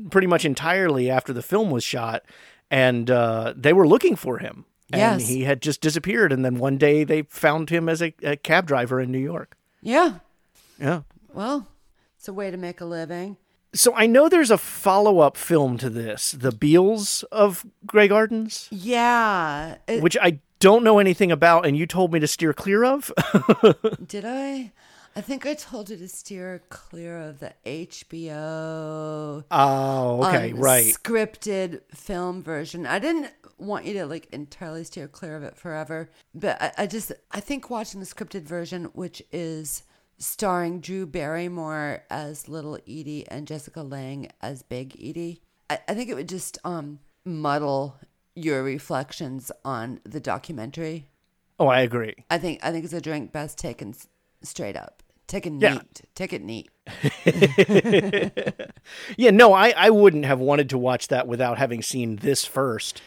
pretty 0.10 0.28
much 0.28 0.46
entirely 0.46 1.10
after 1.10 1.34
the 1.34 1.42
film 1.42 1.70
was 1.70 1.84
shot, 1.84 2.24
and 2.70 3.10
uh, 3.12 3.54
they 3.56 3.74
were 3.74 3.88
looking 3.88 4.16
for 4.16 4.38
him. 4.40 4.66
And 4.94 5.22
Yes. 5.22 5.28
he 5.30 5.44
had 5.44 5.62
just 5.62 5.82
disappeared, 5.82 6.32
and 6.34 6.44
then 6.44 6.56
one 6.56 6.78
day 6.78 7.04
they 7.04 7.24
found 7.24 7.70
him 7.70 7.88
as 7.90 8.02
a, 8.02 8.14
a 8.24 8.36
cab 8.36 8.68
driver 8.68 9.00
in 9.00 9.12
New 9.12 9.20
York. 9.20 9.56
Yeah. 9.82 10.16
Yeah. 10.80 11.02
Well, 11.34 11.68
it's 12.18 12.28
a 12.28 12.34
way 12.34 12.52
to 12.52 12.58
make 12.58 12.82
a 12.82 12.86
living. 12.86 13.38
So 13.74 13.96
I 13.96 14.06
know 14.06 14.28
there's 14.28 14.52
a 14.52 14.58
follow 14.58 15.20
up 15.20 15.38
film 15.38 15.78
to 15.78 15.90
this, 15.90 16.32
The 16.32 16.52
Beales 16.52 17.24
of 17.32 17.66
Grey 17.86 18.08
Gardens, 18.10 18.68
Yeah. 18.70 19.78
It- 19.88 20.04
which 20.04 20.18
I 20.22 20.40
don't 20.62 20.84
know 20.84 21.00
anything 21.00 21.32
about, 21.32 21.66
and 21.66 21.76
you 21.76 21.86
told 21.86 22.14
me 22.14 22.20
to 22.22 22.28
steer 22.28 22.54
clear 22.54 22.86
of. 22.86 23.12
Did 24.08 24.24
I? 24.26 24.72
I 25.14 25.20
think 25.20 25.46
I 25.46 25.56
told 25.56 25.90
you 25.90 25.98
to 25.98 26.08
steer 26.08 26.62
clear 26.70 27.20
of 27.20 27.40
the 27.40 27.54
HBO 27.66 29.44
oh, 29.52 30.24
okay, 30.24 30.54
right. 30.54 30.86
scripted 30.86 31.82
film 31.94 32.42
version. 32.42 32.86
I 32.86 33.00
didn't 33.00 33.30
want 33.58 33.86
you 33.86 33.94
to 33.96 34.06
like 34.06 34.30
entirely 34.32 34.86
steer 34.86 35.10
clear 35.10 35.36
of 35.36 35.44
it 35.44 35.58
forever, 35.58 36.10
but 36.34 36.62
I, 36.62 36.72
I 36.78 36.88
just 36.88 37.12
I 37.32 37.42
think 37.42 37.70
watching 37.70 38.00
the 38.00 38.06
scripted 38.06 38.44
version, 38.44 38.86
which 38.94 39.22
is 39.34 39.84
starring 40.18 40.80
Drew 40.80 41.06
Barrymore 41.06 42.04
as 42.10 42.48
Little 42.48 42.76
Edie 42.88 43.26
and 43.28 43.48
Jessica 43.48 43.82
Lange 43.82 44.30
as 44.42 44.64
Big 44.64 44.96
Edie, 44.96 45.42
I, 45.70 45.80
I 45.90 45.94
think 45.94 46.10
it 46.10 46.16
would 46.16 46.30
just 46.30 46.58
um 46.64 47.00
muddle 47.26 47.98
your 48.36 48.64
reflections 48.64 49.52
on 49.66 50.00
the 50.04 50.20
documentary. 50.20 51.08
Oh, 51.60 51.68
I 51.68 51.82
agree. 51.82 52.16
I 52.30 52.38
think 52.38 52.60
I 52.64 52.72
think 52.72 52.86
it's 52.86 52.94
a 52.94 53.02
drink 53.02 53.32
best 53.32 53.58
taken 53.58 53.94
straight 54.42 54.76
up. 54.76 55.04
Taken 55.28 55.60
Yeah. 55.62 55.76
neat. 55.76 56.02
Take 56.16 56.34
it 56.34 56.42
neat. 56.44 56.70
Yeah, 59.18 59.32
no, 59.32 59.54
I, 59.54 59.74
I 59.78 59.90
wouldn't 59.90 60.26
have 60.26 60.40
wanted 60.40 60.70
to 60.72 60.78
watch 60.78 61.08
that 61.10 61.28
without 61.28 61.58
having 61.58 61.82
seen 61.82 62.18
this 62.18 62.44
first. 62.46 63.02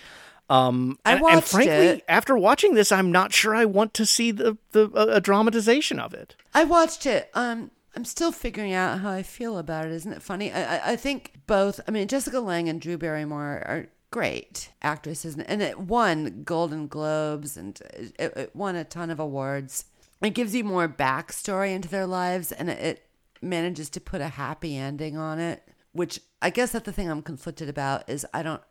Um, 0.48 0.98
I 1.04 1.14
and, 1.16 1.24
and 1.24 1.44
frankly, 1.44 1.72
it. 1.74 2.04
after 2.08 2.36
watching 2.36 2.74
this, 2.74 2.92
I'm 2.92 3.10
not 3.10 3.32
sure 3.32 3.54
I 3.54 3.64
want 3.64 3.94
to 3.94 4.06
see 4.06 4.30
the 4.30 4.58
the 4.72 4.90
a, 4.94 5.16
a 5.16 5.20
dramatization 5.20 5.98
of 5.98 6.12
it. 6.14 6.36
I 6.52 6.64
watched 6.64 7.06
it. 7.06 7.30
Um, 7.34 7.70
I'm 7.96 8.04
still 8.04 8.30
figuring 8.32 8.72
out 8.72 9.00
how 9.00 9.10
I 9.10 9.22
feel 9.22 9.56
about 9.58 9.86
it. 9.86 9.92
Isn't 9.92 10.12
it 10.12 10.22
funny? 10.22 10.52
I, 10.52 10.76
I, 10.76 10.92
I 10.92 10.96
think 10.96 11.32
both. 11.46 11.80
I 11.88 11.90
mean, 11.90 12.08
Jessica 12.08 12.40
Lange 12.40 12.68
and 12.68 12.80
Drew 12.80 12.98
Barrymore 12.98 13.62
are 13.66 13.86
great 14.14 14.70
actresses, 14.80 15.36
and 15.36 15.60
it 15.60 15.76
won 15.76 16.44
Golden 16.44 16.86
Globes 16.86 17.56
and 17.56 17.80
it, 18.16 18.32
it 18.36 18.50
won 18.54 18.76
a 18.76 18.84
ton 18.84 19.10
of 19.10 19.18
awards. 19.18 19.86
It 20.22 20.34
gives 20.34 20.54
you 20.54 20.62
more 20.62 20.88
backstory 20.88 21.74
into 21.74 21.88
their 21.88 22.06
lives, 22.06 22.52
and 22.52 22.70
it, 22.70 22.78
it 22.78 23.06
manages 23.42 23.90
to 23.90 24.00
put 24.00 24.20
a 24.20 24.28
happy 24.28 24.76
ending 24.76 25.16
on 25.16 25.40
it. 25.40 25.64
Which 25.90 26.20
I 26.40 26.50
guess 26.50 26.70
that's 26.70 26.84
the 26.84 26.92
thing 26.92 27.10
I'm 27.10 27.22
conflicted 27.22 27.68
about 27.68 28.08
is 28.08 28.24
I 28.32 28.44
don't 28.44 28.62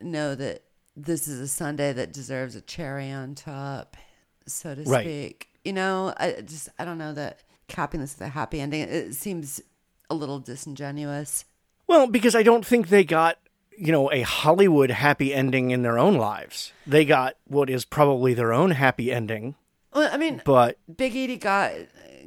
know 0.00 0.34
that 0.34 0.62
this 0.96 1.28
is 1.28 1.40
a 1.40 1.48
Sunday 1.48 1.92
that 1.92 2.14
deserves 2.14 2.56
a 2.56 2.62
cherry 2.62 3.10
on 3.10 3.34
top, 3.34 3.98
so 4.46 4.74
to 4.74 4.82
Right. 4.84 5.04
speak. 5.04 5.50
You 5.62 5.74
know, 5.74 6.14
I 6.16 6.40
just 6.40 6.70
I 6.78 6.86
don't 6.86 6.96
know 6.96 7.12
that 7.12 7.40
capping 7.68 8.00
this 8.00 8.14
with 8.18 8.28
a 8.28 8.30
happy 8.30 8.62
ending. 8.62 8.80
It 8.80 9.14
seems 9.14 9.60
a 10.08 10.14
little 10.14 10.38
disingenuous. 10.38 11.44
Well, 11.86 12.06
because 12.06 12.34
I 12.34 12.42
don't 12.42 12.64
think 12.64 12.88
they 12.88 13.04
got 13.04 13.36
you 13.76 13.92
know 13.92 14.12
a 14.12 14.22
Hollywood 14.22 14.90
happy 14.90 15.32
ending 15.34 15.70
in 15.70 15.82
their 15.82 15.98
own 15.98 16.16
lives. 16.16 16.72
They 16.86 17.04
got 17.04 17.36
what 17.46 17.70
is 17.70 17.84
probably 17.84 18.34
their 18.34 18.52
own 18.52 18.72
happy 18.72 19.12
ending, 19.12 19.54
Well, 19.94 20.08
I 20.12 20.16
mean, 20.16 20.42
but 20.44 20.78
Big 20.94 21.16
Edie 21.16 21.36
got 21.36 21.72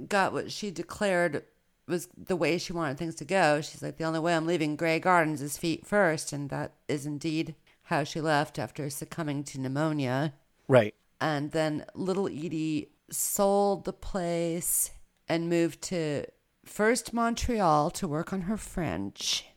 got 0.08 0.34
what 0.34 0.52
she 0.52 0.72
declared 0.72 1.44
was 1.88 2.08
the 2.16 2.36
way 2.36 2.58
she 2.58 2.72
wanted 2.72 2.98
things 2.98 3.16
to 3.16 3.26
go. 3.26 3.62
She's 3.62 3.82
like, 3.82 3.98
the 3.98 4.04
only 4.04 4.20
way 4.20 4.36
I'm 4.36 4.46
leaving 4.46 4.76
Grey 4.76 5.00
Gardens 5.00 5.42
is 5.42 5.58
feet 5.58 5.86
first, 5.86 6.32
and 6.32 6.50
that 6.50 6.74
is 6.88 7.06
indeed 7.06 7.56
how 7.84 8.04
she 8.04 8.22
left 8.22 8.60
after 8.60 8.90
succumbing 8.90 9.44
to 9.46 9.60
pneumonia. 9.60 10.34
Right. 10.68 10.94
And 11.20 11.52
then 11.52 11.86
little 11.96 12.28
Edie 12.28 12.90
sold 13.10 13.86
the 13.86 13.94
place 13.94 14.92
and 15.28 15.50
moved 15.50 15.82
to 15.82 16.26
first 16.64 17.14
Montreal 17.14 17.90
to 17.92 18.08
work 18.08 18.32
on 18.32 18.42
her 18.42 18.58
French. 18.58 19.49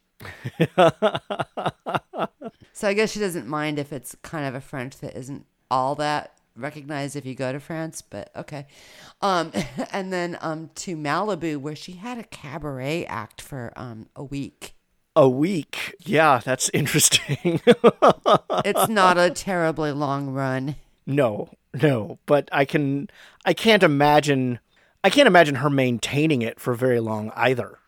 so 2.73 2.89
I 2.89 2.95
guess 2.95 3.13
she 3.13 3.21
doesn't 3.21 3.47
mind 3.47 3.79
if 3.79 3.93
it's 3.93 4.15
kind 4.23 4.47
of 4.47 4.55
a 4.55 4.61
French 4.61 4.99
that 4.99 5.17
isn't 5.17 5.47
all 5.71 5.95
that 5.97 6.39
recognized 6.57 7.17
if 7.17 7.25
you 7.25 7.35
go 7.35 7.53
to 7.53 7.61
France, 7.61 8.03
but 8.03 8.31
okay. 8.37 8.67
Um, 9.21 9.53
and 9.93 10.13
then 10.13 10.39
um, 10.41 10.71
to 10.77 10.97
Malibu 10.97 11.57
where 11.59 11.77
she 11.77 11.93
had 11.93 12.19
a 12.19 12.25
cabaret 12.25 13.07
act 13.07 13.41
for 13.41 13.73
um, 13.77 14.09
a 14.17 14.25
week. 14.25 14.75
A 15.15 15.29
week. 15.29 15.95
Yeah, 16.01 16.41
that's 16.45 16.71
interesting. 16.75 17.61
It's 18.65 18.89
not 18.89 19.19
a 19.19 19.31
terribly 19.31 19.93
long 19.93 20.31
run. 20.31 20.77
no, 21.07 21.51
no, 21.75 22.19
but 22.27 22.49
I 22.53 22.65
can 22.65 23.09
I 23.45 23.55
can't 23.55 23.83
imagine 23.83 24.59
I 25.05 25.11
can't 25.11 25.27
imagine 25.27 25.57
her 25.57 25.71
maintaining 25.71 26.43
it 26.43 26.61
for 26.61 26.75
very 26.75 27.01
long 27.01 27.33
either. 27.35 27.79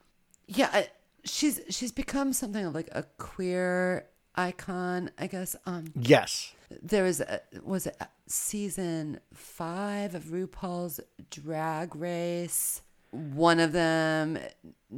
Yeah, 0.47 0.85
she's 1.25 1.61
she's 1.70 1.93
become 1.93 2.33
something 2.33 2.64
of 2.66 2.75
like 2.75 2.89
a 2.93 3.05
queer 3.18 4.07
icon, 4.37 5.11
I 5.18 5.27
guess. 5.27 5.57
Um, 5.66 5.87
Yes. 5.95 6.53
there 6.83 7.05
was 7.05 7.20
a, 7.20 7.41
was 7.62 7.87
it 7.87 7.97
season 8.27 9.20
five 9.33 10.14
of 10.14 10.25
RuPaul's 10.25 11.01
Drag 11.31 11.95
Race. 11.95 12.83
One 13.11 13.61
of 13.61 13.70
them 13.72 14.39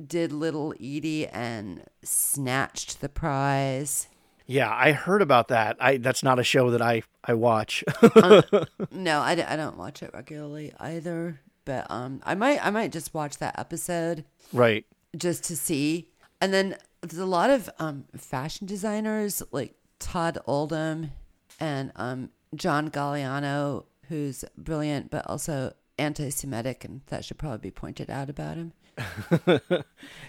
did 0.07 0.33
Little 0.33 0.73
Edie 0.81 1.27
and 1.27 1.85
snatched 2.03 3.01
the 3.03 3.09
prize. 3.11 4.09
Yeah, 4.47 4.73
I 4.73 4.93
heard 4.93 5.23
about 5.23 5.49
that. 5.49 5.77
I 5.81 5.97
that's 5.99 6.23
not 6.23 6.39
a 6.39 6.45
show 6.45 6.71
that 6.71 6.81
I 6.81 7.03
I 7.25 7.35
watch. 7.35 7.85
No, 8.91 9.21
I, 9.21 9.33
I 9.33 9.57
don't 9.57 9.77
watch 9.77 10.03
it 10.03 10.11
regularly 10.15 10.73
either, 10.79 11.41
but 11.65 11.91
um, 11.91 12.21
I 12.25 12.35
might 12.35 12.65
I 12.65 12.71
might 12.71 12.93
just 12.93 13.13
watch 13.13 13.39
that 13.39 13.59
episode 13.59 14.25
right. 14.53 14.87
just 15.17 15.45
to 15.45 15.57
see. 15.57 16.09
And 16.47 16.55
then 16.55 16.77
there's 17.01 17.19
a 17.19 17.27
lot 17.27 17.51
of 17.51 17.69
um, 17.81 18.05
fashion 18.17 18.69
designers 18.69 19.43
like 19.51 19.75
Todd 19.99 20.39
Oldham 20.47 21.11
and 21.59 21.91
um, 21.97 22.31
John 22.55 22.89
Galliano, 22.89 23.87
who's 24.09 24.45
brilliant 24.57 25.11
but 25.11 25.29
also 25.29 25.75
anti-Semitic, 25.99 26.85
and 26.85 27.01
that 27.07 27.25
should 27.25 27.37
probably 27.37 27.59
be 27.59 27.73
pointed 27.73 28.11
out 28.11 28.31
about 28.31 28.59
him. 28.59 28.73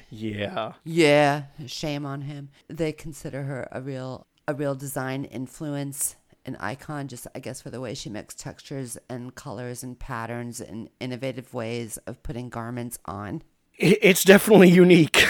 Yeah. 0.10 0.74
Yeah, 0.84 1.44
shame 1.68 2.04
on 2.04 2.22
him. 2.22 2.50
They 2.68 2.94
consider 2.94 3.44
her 3.44 3.68
a 3.72 3.80
real 3.80 4.26
a 4.48 4.56
real 4.56 4.74
design 4.74 5.24
influence, 5.24 6.16
an 6.46 6.58
icon. 6.60 7.10
Just 7.10 7.28
I 7.36 7.40
guess 7.42 7.62
for 7.62 7.70
the 7.70 7.80
way 7.80 7.94
she 7.94 8.10
mixed 8.10 8.40
textures 8.40 8.98
and 9.08 9.36
colors 9.36 9.84
and 9.84 10.00
patterns 10.00 10.62
and 10.62 10.90
innovative 11.00 11.54
ways 11.54 11.98
of 12.08 12.24
putting 12.24 12.50
garments 12.50 12.98
on. 13.06 13.44
It's 13.80 14.24
definitely 14.24 14.70
unique. 14.70 15.24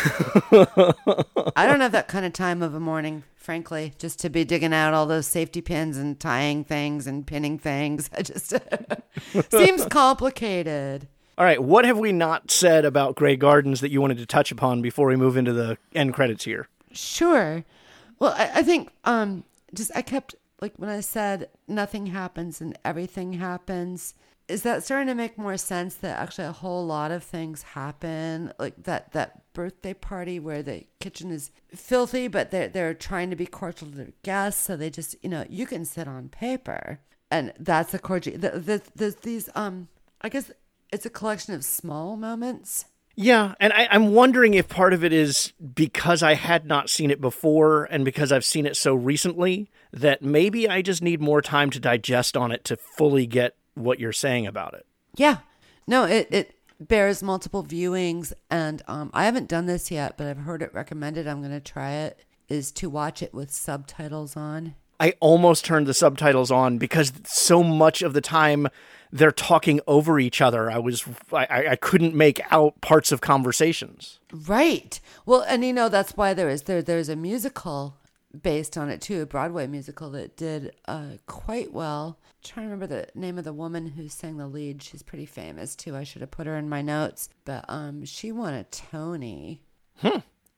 I 0.51 1.65
don't 1.65 1.81
have 1.81 1.91
that 1.91 2.07
kind 2.07 2.25
of 2.25 2.31
time 2.31 2.61
of 2.61 2.73
a 2.73 2.79
morning, 2.79 3.23
frankly, 3.35 3.93
just 3.97 4.19
to 4.19 4.29
be 4.29 4.45
digging 4.45 4.73
out 4.73 4.93
all 4.93 5.05
those 5.05 5.27
safety 5.27 5.59
pins 5.59 5.97
and 5.97 6.17
tying 6.17 6.63
things 6.63 7.07
and 7.07 7.27
pinning 7.27 7.59
things. 7.59 8.09
I 8.17 8.21
just 8.21 8.53
seems 9.51 9.85
complicated. 9.85 11.09
All 11.37 11.43
right, 11.43 11.61
what 11.61 11.83
have 11.83 11.97
we 11.97 12.13
not 12.13 12.49
said 12.49 12.85
about 12.85 13.15
Grey 13.15 13.35
Gardens 13.35 13.81
that 13.81 13.91
you 13.91 13.99
wanted 13.99 14.17
to 14.19 14.25
touch 14.25 14.49
upon 14.51 14.81
before 14.81 15.07
we 15.07 15.17
move 15.17 15.35
into 15.35 15.51
the 15.51 15.77
end 15.93 16.13
credits 16.13 16.45
here? 16.45 16.69
Sure. 16.93 17.65
Well, 18.17 18.33
I, 18.35 18.51
I 18.55 18.63
think 18.63 18.91
um 19.03 19.43
just 19.73 19.91
I 19.93 20.01
kept 20.01 20.35
like 20.61 20.73
when 20.77 20.89
I 20.89 21.01
said 21.01 21.49
nothing 21.67 22.07
happens 22.07 22.61
and 22.61 22.79
everything 22.85 23.33
happens. 23.33 24.13
Is 24.47 24.63
that 24.63 24.83
starting 24.83 25.07
to 25.07 25.15
make 25.15 25.37
more 25.37 25.57
sense 25.57 25.95
that 25.95 26.17
actually 26.17 26.47
a 26.47 26.53
whole 26.53 26.85
lot 26.85 27.11
of 27.11 27.23
things 27.23 27.63
happen? 27.63 28.53
Like 28.57 28.83
that 28.83 29.11
that 29.11 29.41
birthday 29.53 29.93
party 29.93 30.39
where 30.39 30.63
the 30.63 30.85
kitchen 30.99 31.31
is 31.31 31.51
filthy, 31.75 32.27
but 32.27 32.51
they're 32.51 32.69
they're 32.69 32.93
trying 32.93 33.29
to 33.29 33.35
be 33.35 33.45
cordial 33.45 33.89
to 33.89 33.95
their 33.95 34.13
guests, 34.23 34.63
so 34.63 34.77
they 34.77 34.89
just 34.89 35.15
you 35.21 35.29
know 35.29 35.45
you 35.49 35.65
can 35.65 35.83
sit 35.83 36.07
on 36.07 36.29
paper, 36.29 36.99
and 37.29 37.53
that's 37.59 37.93
a 37.93 37.99
cordial. 37.99 38.37
The, 38.37 38.51
the, 38.51 38.81
there's 38.95 39.15
these 39.15 39.49
um 39.53 39.89
I 40.21 40.29
guess 40.29 40.51
it's 40.91 41.05
a 41.05 41.09
collection 41.09 41.53
of 41.53 41.65
small 41.65 42.15
moments. 42.15 42.85
Yeah, 43.19 43.55
and 43.59 43.73
I, 43.73 43.87
I'm 43.89 44.13
wondering 44.13 44.53
if 44.53 44.69
part 44.69 44.93
of 44.93 45.03
it 45.03 45.11
is 45.11 45.51
because 45.73 46.21
I 46.21 46.35
had 46.35 46.67
not 46.67 46.87
seen 46.87 47.09
it 47.09 47.19
before 47.19 47.85
and 47.85 48.05
because 48.05 48.31
I've 48.31 48.45
seen 48.45 48.67
it 48.67 48.77
so 48.77 48.93
recently 48.93 49.71
that 49.91 50.21
maybe 50.21 50.69
I 50.69 50.83
just 50.83 51.01
need 51.01 51.19
more 51.19 51.41
time 51.41 51.71
to 51.71 51.79
digest 51.79 52.37
on 52.37 52.51
it 52.51 52.63
to 52.65 52.77
fully 52.77 53.25
get 53.25 53.55
what 53.83 53.99
you're 53.99 54.11
saying 54.13 54.47
about 54.47 54.73
it. 54.73 54.85
Yeah. 55.15 55.37
No, 55.87 56.03
it, 56.05 56.27
it 56.31 56.55
bears 56.79 57.23
multiple 57.23 57.63
viewings. 57.63 58.33
And 58.49 58.81
um, 58.87 59.09
I 59.13 59.25
haven't 59.25 59.47
done 59.49 59.65
this 59.65 59.89
yet, 59.91 60.17
but 60.17 60.27
I've 60.27 60.37
heard 60.39 60.61
it 60.61 60.73
recommended. 60.73 61.27
I'm 61.27 61.39
going 61.39 61.51
to 61.51 61.59
try 61.59 61.91
it. 61.93 62.23
Is 62.49 62.71
to 62.73 62.89
watch 62.89 63.21
it 63.21 63.33
with 63.33 63.51
subtitles 63.51 64.37
on. 64.37 64.75
I 65.01 65.13
almost 65.19 65.65
turned 65.65 65.85
the 65.85 65.93
subtitles 65.93 66.49
on 66.49 66.77
because 66.77 67.11
so 67.25 67.61
much 67.61 68.01
of 68.01 68.13
the 68.13 68.21
time 68.21 68.69
they're 69.11 69.33
talking 69.33 69.81
over 69.85 70.17
each 70.17 70.39
other. 70.41 70.71
I 70.71 70.77
was 70.77 71.03
I, 71.33 71.45
I- 71.49 71.67
I 71.71 71.75
couldn't 71.75 72.15
make 72.15 72.39
out 72.49 72.79
parts 72.79 73.11
of 73.11 73.19
conversations. 73.19 74.19
Right. 74.31 74.99
Well, 75.25 75.41
and 75.41 75.65
you 75.65 75.73
know 75.73 75.89
that's 75.89 76.15
why 76.15 76.33
there 76.33 76.47
is 76.47 76.63
there 76.63 76.81
there's 76.81 77.09
a 77.09 77.17
musical 77.17 77.96
based 78.41 78.77
on 78.77 78.89
it 78.89 79.01
too, 79.01 79.21
a 79.21 79.25
Broadway 79.25 79.67
musical 79.67 80.09
that 80.11 80.35
did 80.37 80.73
uh, 80.87 81.11
quite 81.27 81.71
well. 81.73 82.19
trying 82.43 82.67
to 82.67 82.71
remember 82.71 82.87
the 82.87 83.07
name 83.19 83.37
of 83.37 83.43
the 83.43 83.53
woman 83.53 83.87
who 83.87 84.07
sang 84.09 84.37
the 84.37 84.47
lead. 84.47 84.81
She's 84.83 85.01
pretty 85.03 85.25
famous 85.25 85.75
too. 85.75 85.95
I 85.95 86.03
should 86.03 86.21
have 86.21 86.31
put 86.31 86.47
her 86.47 86.55
in 86.57 86.69
my 86.69 86.81
notes, 86.81 87.29
but 87.45 87.65
um, 87.67 88.05
she 88.05 88.31
won 88.31 88.53
a 88.53 88.63
Tony. 88.65 89.61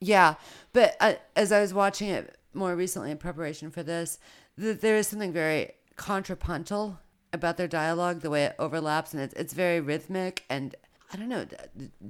Yeah, 0.02 0.34
but 0.72 0.96
uh, 1.00 1.14
as 1.36 1.52
I 1.52 1.60
was 1.60 1.74
watching 1.74 2.08
it 2.08 2.36
more 2.54 2.74
recently 2.74 3.10
in 3.10 3.18
preparation 3.18 3.70
for 3.70 3.82
this, 3.82 4.18
th- 4.58 4.80
there 4.80 4.96
is 4.96 5.06
something 5.08 5.32
very 5.32 5.72
contrapuntal 5.96 6.98
about 7.32 7.56
their 7.58 7.68
dialogue, 7.68 8.20
the 8.20 8.30
way 8.30 8.44
it 8.44 8.54
overlaps, 8.58 9.12
and 9.12 9.22
it's 9.22 9.34
it's 9.34 9.52
very 9.52 9.78
rhythmic. 9.80 10.44
And 10.48 10.74
I 11.12 11.16
don't 11.16 11.28
know, 11.28 11.44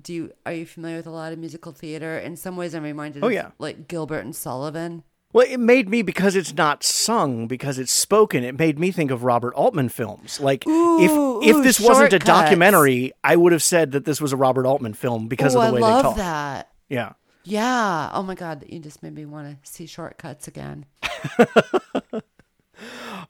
do 0.03 0.13
you 0.15 0.33
are 0.47 0.53
you 0.53 0.67
familiar 0.67 0.99
with 0.99 1.07
a 1.09 1.11
lot 1.11 1.33
of 1.33 1.39
musical 1.41 1.73
theater? 1.73 2.17
In 2.19 2.37
some 2.37 2.57
ways, 2.57 2.75
I'm 2.75 2.83
reminded 2.85 3.25
Oh, 3.25 3.27
of 3.27 3.33
yeah. 3.33 3.51
like 3.59 3.89
Gilbert 3.89 4.25
and 4.25 4.35
Sullivan. 4.37 5.03
Well, 5.33 5.47
it 5.49 5.61
made 5.61 5.89
me 5.89 6.03
because 6.03 6.35
it's 6.35 6.55
not 6.55 6.83
sung, 6.83 7.47
because 7.47 7.79
it's 7.79 7.93
spoken. 7.93 8.43
It 8.43 8.59
made 8.59 8.79
me 8.79 8.91
think 8.91 9.11
of 9.11 9.23
Robert 9.23 9.55
Altman 9.55 9.89
films. 9.89 10.41
Like 10.41 10.67
Ooh, 10.67 11.01
if 11.01 11.11
if 11.51 11.57
ooh, 11.57 11.63
this 11.63 11.79
wasn't 11.79 12.13
a 12.13 12.19
documentary, 12.19 13.13
I 13.23 13.37
would 13.37 13.53
have 13.53 13.63
said 13.63 13.93
that 13.93 14.05
this 14.05 14.21
was 14.21 14.33
a 14.33 14.37
Robert 14.37 14.67
Altman 14.67 14.95
film 14.95 15.29
because 15.29 15.55
oh, 15.55 15.61
of 15.61 15.69
the 15.69 15.75
way 15.75 15.83
I 15.83 15.83
love 15.83 15.97
they 15.97 16.09
talk. 16.09 16.17
that. 16.17 16.69
Yeah. 16.89 17.13
Yeah. 17.45 18.11
Oh 18.13 18.23
my 18.23 18.35
God, 18.35 18.65
you 18.69 18.81
just 18.81 19.03
made 19.03 19.15
me 19.15 19.25
want 19.25 19.63
to 19.63 19.71
see 19.71 19.87
Short 19.87 20.19
Cuts 20.19 20.49
again. 20.49 20.87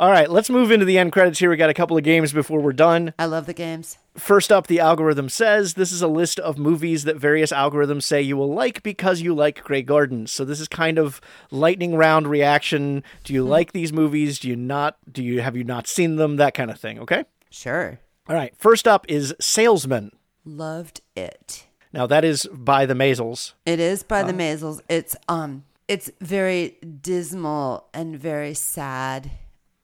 All 0.01 0.09
right, 0.11 0.31
let's 0.31 0.49
move 0.49 0.71
into 0.71 0.87
the 0.87 0.97
end 0.97 1.13
credits 1.13 1.39
here. 1.39 1.51
We 1.51 1.59
got 1.59 1.69
a 1.69 1.75
couple 1.75 1.95
of 1.99 2.03
games 2.03 2.33
before 2.33 2.59
we're 2.63 2.73
done. 2.73 3.13
I 3.19 3.27
love 3.27 3.45
the 3.45 3.53
games. 3.53 3.99
First 4.17 4.51
up, 4.51 4.67
the 4.67 4.81
algorithm 4.81 5.29
says 5.29 5.75
this 5.75 5.93
is 5.93 6.01
a 6.01 6.09
list 6.09 6.41
of 6.41 6.57
movies 6.57 7.05
that 7.05 7.19
various 7.19 7.53
algorithms 7.53 8.05
say 8.05 8.23
you 8.23 8.35
will 8.39 8.51
like 8.51 8.83
because 8.83 9.21
you 9.21 9.35
like 9.35 9.63
Grey 9.63 9.83
Gardens. 9.83 10.33
So 10.33 10.47
this 10.47 10.59
is 10.59 10.69
kind 10.69 10.99
of 10.99 11.21
lightning 11.51 11.97
round 11.97 12.29
reaction. 12.29 13.03
Do 13.25 13.35
you 13.35 13.45
like 13.45 13.73
these 13.73 13.93
movies? 13.93 14.39
Do 14.39 14.49
you 14.49 14.57
not? 14.57 14.97
Do 15.13 15.23
you 15.23 15.43
have 15.43 15.55
you 15.55 15.65
not 15.65 15.87
seen 15.87 16.17
them? 16.17 16.37
That 16.37 16.55
kind 16.55 16.71
of 16.71 16.81
thing. 16.81 16.99
Okay. 17.01 17.27
Sure. 17.51 18.01
All 18.27 18.35
right. 18.35 18.55
First 18.57 18.89
up 18.89 19.05
is 19.07 19.35
Salesman. 19.39 20.13
Loved 20.47 21.03
it. 21.15 21.67
Now 21.93 22.07
that 22.07 22.25
is 22.25 22.49
by 22.51 22.87
the 22.87 22.95
Maysles. 22.95 23.53
It 23.67 23.79
is 23.79 24.03
by 24.03 24.23
Uh. 24.23 24.29
the 24.29 24.33
Maysles. 24.33 24.81
It's 24.89 25.15
um 25.29 25.65
it's 25.89 26.11
very 26.23 26.79
dismal 27.03 27.89
and 27.93 28.19
very 28.19 28.55
sad 28.55 29.31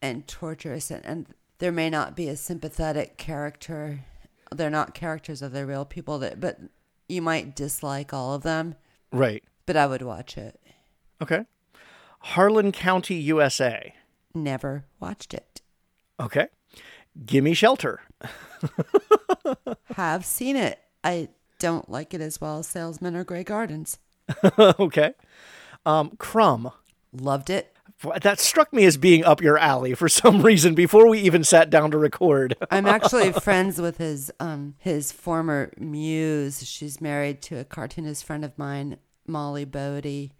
and 0.02 0.26
torturous 0.26 0.90
and, 0.90 1.04
and 1.04 1.26
there 1.58 1.72
may 1.72 1.88
not 1.90 2.14
be 2.16 2.28
a 2.28 2.36
sympathetic 2.36 3.16
character. 3.16 4.00
They're 4.54 4.70
not 4.70 4.94
characters 4.94 5.42
of 5.42 5.52
the 5.52 5.66
real 5.66 5.84
people 5.84 6.18
that 6.20 6.40
but 6.40 6.58
you 7.08 7.22
might 7.22 7.54
dislike 7.56 8.12
all 8.12 8.34
of 8.34 8.42
them, 8.42 8.74
Right. 9.12 9.42
but 9.64 9.76
I 9.76 9.86
would 9.86 10.02
watch 10.02 10.36
it. 10.36 10.60
Okay. 11.22 11.44
Harlan 12.20 12.72
County, 12.72 13.14
USA. 13.14 13.94
Never 14.34 14.84
watched 15.00 15.32
it. 15.32 15.62
Okay. 16.20 16.48
Gimme 17.24 17.54
Shelter. 17.54 18.00
Have 19.94 20.24
seen 20.24 20.56
it. 20.56 20.78
I 21.04 21.28
don't 21.58 21.88
like 21.88 22.12
it 22.12 22.20
as 22.20 22.40
well 22.40 22.58
as 22.58 22.66
Salesman 22.66 23.16
or 23.16 23.24
Grey 23.24 23.44
Gardens. 23.44 23.98
okay. 24.58 25.14
Um, 25.86 26.10
Crumb. 26.18 26.70
Loved 27.12 27.48
it. 27.48 27.74
That 28.22 28.38
struck 28.38 28.72
me 28.72 28.84
as 28.84 28.96
being 28.96 29.24
up 29.24 29.40
your 29.40 29.56
alley 29.58 29.94
for 29.94 30.08
some 30.08 30.42
reason 30.42 30.74
before 30.74 31.08
we 31.08 31.18
even 31.20 31.44
sat 31.44 31.70
down 31.70 31.90
to 31.92 31.98
record. 31.98 32.54
I'm 32.70 32.86
actually 32.86 33.32
friends 33.32 33.80
with 33.80 33.96
his 33.98 34.30
um 34.38 34.74
his 34.78 35.12
former 35.12 35.72
muse. 35.78 36.66
She's 36.66 37.00
married 37.00 37.40
to 37.42 37.58
a 37.58 37.64
cartoonist 37.64 38.24
friend 38.24 38.44
of 38.44 38.56
mine, 38.58 38.98
Molly 39.26 39.64
Bodie. 39.64 40.32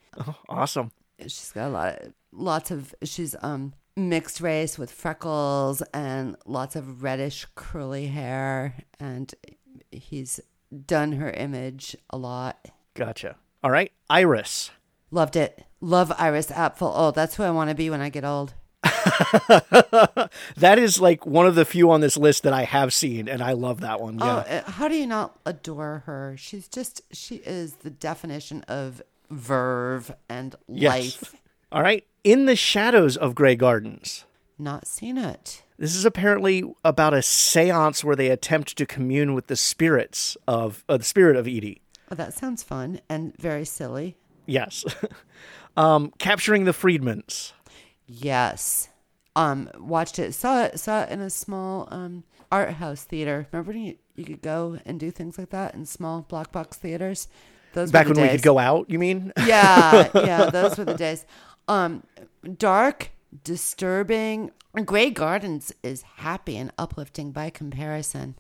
awesome. 0.49 0.93
she's 1.21 1.53
got 1.53 1.69
a 1.69 1.71
lot 1.71 2.03
of 2.03 2.13
lots 2.33 2.71
of 2.71 2.95
she's 3.03 3.35
um 3.43 3.73
mixed 3.97 4.43
race 4.43 4.79
with 4.79 4.91
freckles 4.93 5.81
and 5.95 6.37
lots 6.45 6.77
of 6.77 7.03
reddish 7.03 7.47
curly 7.55 8.09
hair 8.09 8.75
and 9.01 9.35
he's 9.91 10.39
done 10.85 11.13
her 11.13 11.31
image 11.31 11.97
a 12.11 12.19
lot. 12.19 12.69
Gotcha. 12.95 13.37
All 13.63 13.71
right. 13.71 13.93
Iris. 14.11 14.71
Loved 15.11 15.37
it. 15.37 15.65
Love 15.81 16.13
Iris 16.19 16.49
Apfel. 16.49 16.93
Oh, 16.95 17.11
that's 17.11 17.37
who 17.37 17.43
I 17.43 17.51
want 17.51 17.71
to 17.71 17.77
be 17.77 17.91
when 17.91 18.01
I 18.01 18.09
get 18.09 18.25
old. 18.25 18.55
that 20.57 20.79
is 20.79 21.01
like 21.01 21.27
one 21.27 21.47
of 21.47 21.55
the 21.55 21.65
few 21.65 21.91
on 21.91 22.01
this 22.01 22.17
list 22.17 22.43
that 22.43 22.53
I 22.53 22.65
have 22.65 22.93
seen, 22.93 23.29
and 23.29 23.43
I 23.43 23.53
love 23.53 23.81
that 23.81 24.01
one. 24.01 24.19
Yeah. 24.19 24.45
Oh, 24.49 24.57
uh, 24.57 24.71
how 24.71 24.89
do 24.89 24.97
you 24.97 25.07
not 25.07 25.39
adore 25.45 26.03
her? 26.07 26.35
She's 26.39 26.69
just 26.69 27.03
she 27.13 27.37
is 27.37 27.75
the 27.77 27.91
definition 27.91 28.63
of 28.63 29.03
verve 29.31 30.15
and 30.29 30.55
Yes. 30.69 30.93
life. 31.23 31.35
All 31.73 31.83
right. 31.83 32.05
In 32.25 32.47
the 32.47 32.57
shadows 32.57 33.17
of 33.17 33.35
Grey 33.35 33.57
Gardens. 33.57 34.25
Not 34.59 34.87
seen 34.87 35.19
it. 35.19 35.63
This 35.79 35.95
is 35.95 36.05
apparently 36.07 36.65
about 36.85 37.13
a 37.13 37.19
séance 37.19 38.03
where 38.03 38.17
they 38.17 38.29
attempt 38.31 38.77
to 38.79 38.87
commune 38.87 39.35
with 39.35 39.49
the 39.49 39.57
spirits 39.57 40.37
of 40.49 40.85
uh, 40.89 40.97
the 40.97 41.05
spirit 41.05 41.37
of 41.37 41.47
Edie. 41.47 41.83
Oh, 42.11 42.15
that 42.15 42.33
sounds 42.35 42.63
fun 42.63 43.01
and 43.09 43.37
very 43.37 43.65
silly. 43.67 44.17
Yes. 44.47 44.85
um, 45.77 46.13
capturing 46.19 46.65
the 46.65 46.73
Friedmans. 46.73 47.53
Yes. 48.07 48.89
Um, 49.35 49.69
watched 49.79 50.19
it. 50.19 50.33
Saw 50.33 50.65
it. 50.65 50.81
Saw 50.81 51.03
it 51.03 51.11
in 51.11 51.21
a 51.21 51.31
small 51.31 51.89
um 51.91 52.25
art 52.51 52.75
house 52.75 53.05
theater. 53.05 53.47
Remember 53.53 53.73
when 53.73 53.83
you, 53.83 53.97
you 54.15 54.25
could 54.25 54.43
go 54.43 54.79
and 54.87 54.99
do 54.99 55.11
things 55.11 55.39
like 55.39 55.51
that 55.51 55.75
in 55.75 55.85
small 55.85 56.23
block 56.23 56.53
box 56.53 56.77
theaters. 56.77 57.29
Those 57.75 57.91
Back 57.91 58.07
when 58.07 58.15
the 58.15 58.23
we 58.23 58.29
could 58.29 58.43
go 58.43 58.59
out, 58.59 58.89
you 58.89 58.99
mean? 58.99 59.33
Yeah, 59.47 60.09
yeah, 60.15 60.49
those 60.51 60.79
were 60.79 60.85
the 60.87 60.95
days. 60.95 61.27
Um, 61.69 62.05
dark, 62.57 63.11
disturbing. 63.45 64.51
Grey 64.85 65.11
Gardens 65.11 65.73
is 65.83 66.03
happy 66.17 66.57
and 66.57 66.73
uplifting 66.79 67.33
by 67.33 67.51
comparison. 67.51 68.37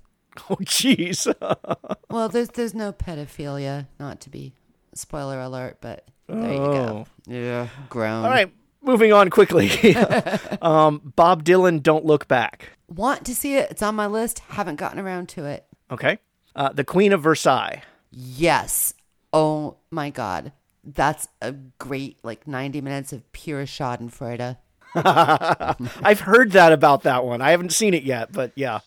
oh, 0.50 0.56
jeez. 0.62 1.26
Well, 2.10 2.28
there's 2.28 2.48
there's 2.50 2.72
no 2.74 2.92
pedophilia, 2.92 3.88
not 3.98 4.20
to 4.22 4.30
be 4.30 4.54
spoiler 4.96 5.40
alert, 5.40 5.78
but 5.80 6.06
there 6.28 6.52
you 6.52 6.58
go. 6.58 7.06
Yeah, 7.26 7.68
grown. 7.88 8.24
All 8.24 8.30
right. 8.30 8.52
Moving 8.82 9.12
on 9.12 9.30
quickly. 9.30 9.96
um, 10.62 11.12
Bob 11.16 11.44
Dylan, 11.44 11.82
Don't 11.82 12.04
Look 12.04 12.28
Back. 12.28 12.70
Want 12.88 13.24
to 13.26 13.34
see 13.34 13.56
it? 13.56 13.70
It's 13.70 13.82
on 13.82 13.96
my 13.96 14.06
list. 14.06 14.40
Haven't 14.50 14.76
gotten 14.76 15.00
around 15.00 15.28
to 15.30 15.44
it. 15.44 15.66
Okay. 15.90 16.18
Uh, 16.54 16.72
the 16.72 16.84
Queen 16.84 17.12
of 17.12 17.22
Versailles. 17.22 17.82
Yes. 18.10 18.94
Oh 19.32 19.78
my 19.90 20.10
God. 20.10 20.52
That's 20.84 21.26
a 21.42 21.52
great 21.52 22.18
like 22.22 22.46
90 22.46 22.80
minutes 22.80 23.12
of 23.12 23.30
pure 23.32 23.66
Schadenfreude. 23.66 24.56
I've 24.94 26.20
heard 26.20 26.52
that 26.52 26.72
about 26.72 27.02
that 27.02 27.24
one. 27.24 27.42
I 27.42 27.50
haven't 27.50 27.72
seen 27.72 27.92
it 27.92 28.04
yet, 28.04 28.32
but 28.32 28.52
yeah. 28.54 28.80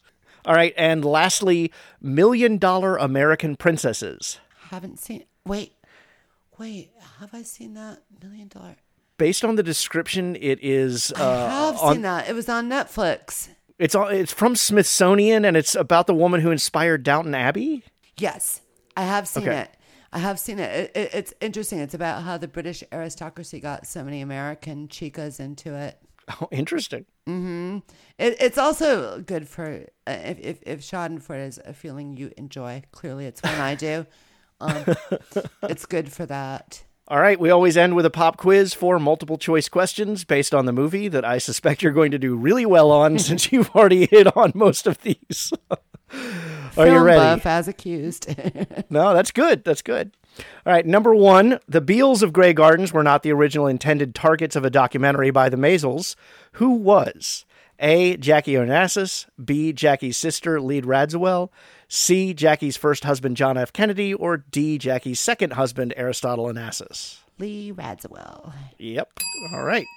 All 0.45 0.55
right. 0.55 0.73
And 0.77 1.03
lastly, 1.03 1.73
Million 2.01 2.57
Dollar 2.57 2.95
American 2.95 3.57
Princesses. 3.57 4.39
Haven't 4.69 4.99
seen. 4.99 5.25
Wait, 5.45 5.73
wait. 6.59 6.91
Have 7.19 7.33
I 7.33 7.41
seen 7.43 7.73
that 7.75 8.03
million 8.21 8.47
dollar? 8.49 8.75
Based 9.17 9.43
on 9.43 9.55
the 9.55 9.63
description, 9.63 10.35
it 10.35 10.59
is. 10.61 11.11
Uh, 11.17 11.23
I 11.23 11.65
have 11.67 11.77
on- 11.79 11.93
seen 11.95 12.01
that. 12.03 12.29
It 12.29 12.33
was 12.35 12.47
on 12.49 12.69
Netflix. 12.69 13.49
It's 13.77 13.95
on, 13.95 14.13
it's 14.13 14.33
from 14.33 14.55
Smithsonian, 14.55 15.45
and 15.45 15.55
it's 15.55 15.73
about 15.75 16.05
the 16.07 16.13
woman 16.13 16.41
who 16.41 16.51
inspired 16.51 17.03
Downton 17.03 17.33
Abbey. 17.33 17.83
Yes, 18.17 18.61
I 18.97 19.03
have 19.03 19.27
seen 19.27 19.43
Okay. 19.47 19.59
it. 19.61 19.75
I 20.11 20.19
have 20.19 20.39
seen 20.39 20.59
it. 20.59 20.91
It, 20.95 20.97
it. 20.97 21.09
It's 21.13 21.33
interesting. 21.39 21.79
It's 21.79 21.93
about 21.93 22.23
how 22.23 22.37
the 22.37 22.47
British 22.47 22.83
aristocracy 22.91 23.59
got 23.59 23.87
so 23.87 24.03
many 24.03 24.21
American 24.21 24.87
chicas 24.89 25.39
into 25.39 25.75
it. 25.75 25.97
Oh, 26.41 26.47
interesting. 26.51 27.05
It, 27.27 28.35
it's 28.39 28.57
also 28.57 29.19
good 29.21 29.47
for 29.47 29.85
uh, 30.07 30.11
if, 30.11 30.39
if 30.39 30.63
if 30.65 30.81
Schadenfreude 30.81 31.47
is 31.47 31.59
a 31.63 31.73
feeling 31.73 32.17
you 32.17 32.31
enjoy. 32.37 32.83
Clearly, 32.91 33.25
it's 33.27 33.41
one 33.43 33.55
I 33.59 33.75
do. 33.75 34.05
Um, 34.59 34.83
it's 35.63 35.85
good 35.85 36.11
for 36.11 36.25
that. 36.25 36.83
All 37.07 37.19
right, 37.19 37.39
we 37.39 37.49
always 37.49 37.75
end 37.75 37.95
with 37.95 38.05
a 38.05 38.11
pop 38.11 38.37
quiz 38.37 38.75
for 38.75 38.99
multiple 38.99 39.39
choice 39.39 39.67
questions 39.67 40.23
based 40.23 40.53
on 40.53 40.65
the 40.65 40.71
movie 40.71 41.07
that 41.07 41.25
I 41.25 41.39
suspect 41.39 41.81
you're 41.81 41.91
going 41.91 42.11
to 42.11 42.19
do 42.19 42.35
really 42.35 42.67
well 42.67 42.91
on 42.91 43.17
since 43.19 43.51
you've 43.51 43.71
already 43.71 44.05
hit 44.05 44.35
on 44.37 44.51
most 44.53 44.85
of 44.85 45.01
these. 45.01 45.51
Are 46.11 46.85
you 46.85 46.93
Film 46.93 47.03
ready? 47.03 47.19
buff 47.19 47.45
as 47.45 47.67
accused. 47.67 48.27
No, 48.89 49.13
that's 49.13 49.31
good. 49.31 49.63
That's 49.63 49.81
good. 49.81 50.11
All 50.65 50.73
right, 50.73 50.85
number 50.85 51.13
one, 51.15 51.59
the 51.67 51.81
Beales 51.81 52.23
of 52.23 52.31
Grey 52.31 52.53
Gardens 52.53 52.93
were 52.93 53.03
not 53.03 53.23
the 53.23 53.33
original 53.33 53.67
intended 53.67 54.13
targets 54.15 54.55
of 54.55 54.63
a 54.63 54.69
documentary 54.69 55.31
by 55.31 55.49
the 55.49 55.57
Maysles. 55.57 56.15
Who 56.53 56.71
was? 56.71 57.45
A. 57.79 58.17
Jackie 58.17 58.53
Onassis. 58.53 59.25
B. 59.43 59.73
Jackie's 59.73 60.17
sister, 60.17 60.61
Lee 60.61 60.81
Radziwill. 60.81 61.49
C. 61.89 62.33
Jackie's 62.33 62.77
first 62.77 63.03
husband, 63.03 63.35
John 63.35 63.57
F. 63.57 63.73
Kennedy. 63.73 64.13
Or 64.13 64.37
D. 64.37 64.77
Jackie's 64.77 65.19
second 65.19 65.53
husband, 65.53 65.93
Aristotle 65.97 66.45
Onassis. 66.45 67.17
Lee 67.39 67.73
Radziwill. 67.73 68.53
Yep. 68.77 69.11
All 69.53 69.63
right. 69.63 69.87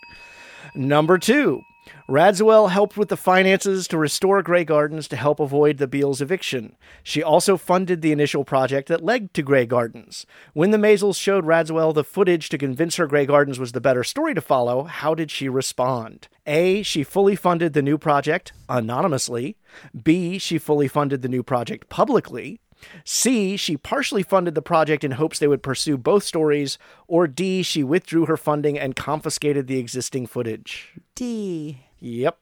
Number 0.75 1.19
two, 1.19 1.61
Radziwill 2.09 2.71
helped 2.71 2.97
with 2.97 3.09
the 3.09 3.17
finances 3.17 3.89
to 3.89 3.99
restore 3.99 4.43
Grey 4.43 4.65
Gardens 4.65 5.09
to 5.09 5.17
help 5.17 5.41
avoid 5.41 5.79
the 5.79 5.87
Beales' 5.89 6.21
eviction. 6.21 6.77
She 7.03 7.23
also 7.23 7.57
funded 7.57 8.01
the 8.01 8.13
initial 8.13 8.45
project 8.45 8.89
that 8.89 9.05
led 9.05 9.35
to 9.35 9.43
Grey 9.43 9.67
Gardens. 9.67 10.25
When 10.53 10.71
the 10.71 10.79
Maysles 10.79 11.21
showed 11.21 11.45
Radziwill 11.45 11.95
the 11.95 12.05
footage 12.05 12.49
to 12.51 12.59
convince 12.59 12.97
her 12.97 13.07
Grey 13.07 13.27
Gardens 13.27 13.59
was 13.59 13.73
the 13.73 13.81
better 13.81 14.05
story 14.05 14.35
to 14.35 14.41
follow, 14.41 14.85
how 14.85 15.15
did 15.15 15.31
she 15.31 15.49
respond? 15.49 16.29
A. 16.47 16.83
She 16.83 17.03
fully 17.03 17.37
funded 17.37 17.73
the 17.73 17.83
new 17.83 17.99
project 17.99 18.53
anonymously. 18.69 19.57
B. 20.03 20.39
She 20.39 20.59
fully 20.59 20.89
funded 20.89 21.23
the 21.23 21.29
new 21.29 21.43
project 21.43 21.89
publicly. 21.89 22.61
C, 23.05 23.57
she 23.57 23.77
partially 23.77 24.23
funded 24.23 24.55
the 24.55 24.63
project 24.63 25.05
in 25.05 25.13
hopes 25.13 25.39
they 25.39 25.47
would 25.47 25.63
pursue 25.63 25.97
both 25.97 26.25
stories, 26.25 26.79
or 27.07 27.29
D, 27.29 27.63
she 27.63 27.85
withdrew 27.85 28.27
her 28.27 28.37
funding 28.37 28.79
and 28.79 28.97
confiscated 28.97 29.67
the 29.67 29.79
existing 29.79 30.27
footage. 30.27 30.93
D. 31.15 31.85
Yep. 32.01 32.39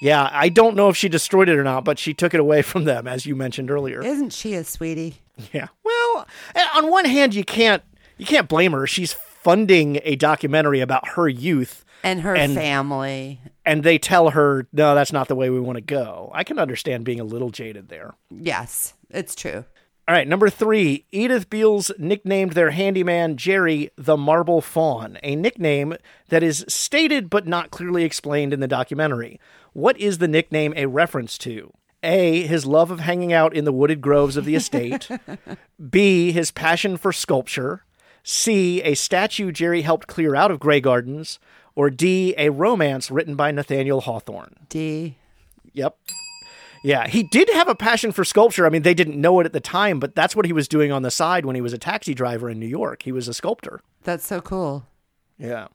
Yeah, 0.00 0.30
I 0.32 0.48
don't 0.48 0.76
know 0.76 0.88
if 0.88 0.96
she 0.96 1.08
destroyed 1.08 1.48
it 1.48 1.58
or 1.58 1.64
not, 1.64 1.84
but 1.84 1.98
she 1.98 2.14
took 2.14 2.34
it 2.34 2.40
away 2.40 2.62
from 2.62 2.84
them, 2.84 3.08
as 3.08 3.26
you 3.26 3.34
mentioned 3.34 3.70
earlier. 3.70 4.02
Isn't 4.02 4.32
she 4.32 4.54
a 4.54 4.64
sweetie? 4.64 5.16
Yeah. 5.52 5.68
Well, 5.82 6.26
eh, 6.54 6.66
on 6.76 6.90
one 6.90 7.04
hand, 7.04 7.34
you 7.34 7.44
can't 7.44 7.82
you 8.18 8.26
can't 8.26 8.48
blame 8.48 8.72
her. 8.72 8.86
She's 8.86 9.12
funding 9.12 9.98
a 10.04 10.14
documentary 10.14 10.80
about 10.80 11.08
her 11.08 11.28
youth, 11.28 11.84
And 12.04 12.20
her 12.22 12.34
And- 12.34 12.54
family. 12.54 13.40
and 13.64 13.82
they 13.84 13.98
tell 13.98 14.30
her, 14.30 14.66
"No, 14.72 14.94
that's 14.94 15.12
not 15.12 15.28
the 15.28 15.34
way 15.36 15.50
we 15.50 15.60
want 15.60 15.76
to 15.76 15.82
go." 15.82 16.30
I 16.34 16.44
can 16.44 16.58
understand 16.58 17.04
being 17.04 17.20
a 17.20 17.24
little 17.24 17.50
jaded 17.50 17.88
there. 17.88 18.14
Yes, 18.30 18.94
it's 19.10 19.34
true. 19.34 19.64
All 20.08 20.14
right, 20.16 20.26
number 20.26 20.50
three. 20.50 21.04
Edith 21.12 21.48
Beales 21.48 21.92
nicknamed 21.96 22.52
their 22.52 22.70
handyman 22.72 23.36
Jerry 23.36 23.88
the 23.96 24.16
Marble 24.16 24.60
Fawn, 24.60 25.16
a 25.22 25.36
nickname 25.36 25.94
that 26.28 26.42
is 26.42 26.64
stated 26.66 27.30
but 27.30 27.46
not 27.46 27.70
clearly 27.70 28.02
explained 28.02 28.52
in 28.52 28.58
the 28.58 28.66
documentary. 28.66 29.38
What 29.72 29.96
is 29.98 30.18
the 30.18 30.26
nickname 30.26 30.74
a 30.76 30.86
reference 30.86 31.38
to? 31.38 31.72
A. 32.02 32.42
His 32.48 32.66
love 32.66 32.90
of 32.90 32.98
hanging 32.98 33.32
out 33.32 33.54
in 33.54 33.64
the 33.64 33.72
wooded 33.72 34.00
groves 34.00 34.36
of 34.36 34.44
the 34.44 34.56
estate. 34.56 35.08
B. 35.90 36.32
His 36.32 36.50
passion 36.50 36.96
for 36.96 37.12
sculpture. 37.12 37.84
C. 38.22 38.82
A 38.82 38.94
statue 38.94 39.52
Jerry 39.52 39.82
helped 39.82 40.06
clear 40.06 40.34
out 40.34 40.50
of 40.50 40.60
Grey 40.60 40.80
Gardens. 40.80 41.38
Or 41.74 41.88
D. 41.88 42.34
A 42.36 42.50
romance 42.50 43.10
written 43.10 43.34
by 43.34 43.50
Nathaniel 43.50 44.02
Hawthorne. 44.02 44.56
D. 44.68 45.16
Yep. 45.72 45.96
Yeah, 46.84 47.06
he 47.06 47.22
did 47.22 47.48
have 47.50 47.68
a 47.68 47.74
passion 47.74 48.12
for 48.12 48.24
sculpture. 48.24 48.66
I 48.66 48.68
mean, 48.68 48.82
they 48.82 48.92
didn't 48.92 49.20
know 49.20 49.38
it 49.40 49.46
at 49.46 49.52
the 49.52 49.60
time, 49.60 50.00
but 50.00 50.14
that's 50.14 50.34
what 50.34 50.46
he 50.46 50.52
was 50.52 50.66
doing 50.66 50.90
on 50.90 51.02
the 51.02 51.10
side 51.10 51.46
when 51.46 51.54
he 51.54 51.62
was 51.62 51.72
a 51.72 51.78
taxi 51.78 52.12
driver 52.12 52.50
in 52.50 52.58
New 52.58 52.66
York. 52.66 53.04
He 53.04 53.12
was 53.12 53.28
a 53.28 53.34
sculptor. 53.34 53.80
That's 54.02 54.26
so 54.26 54.40
cool. 54.40 54.84
Yeah. 55.38 55.68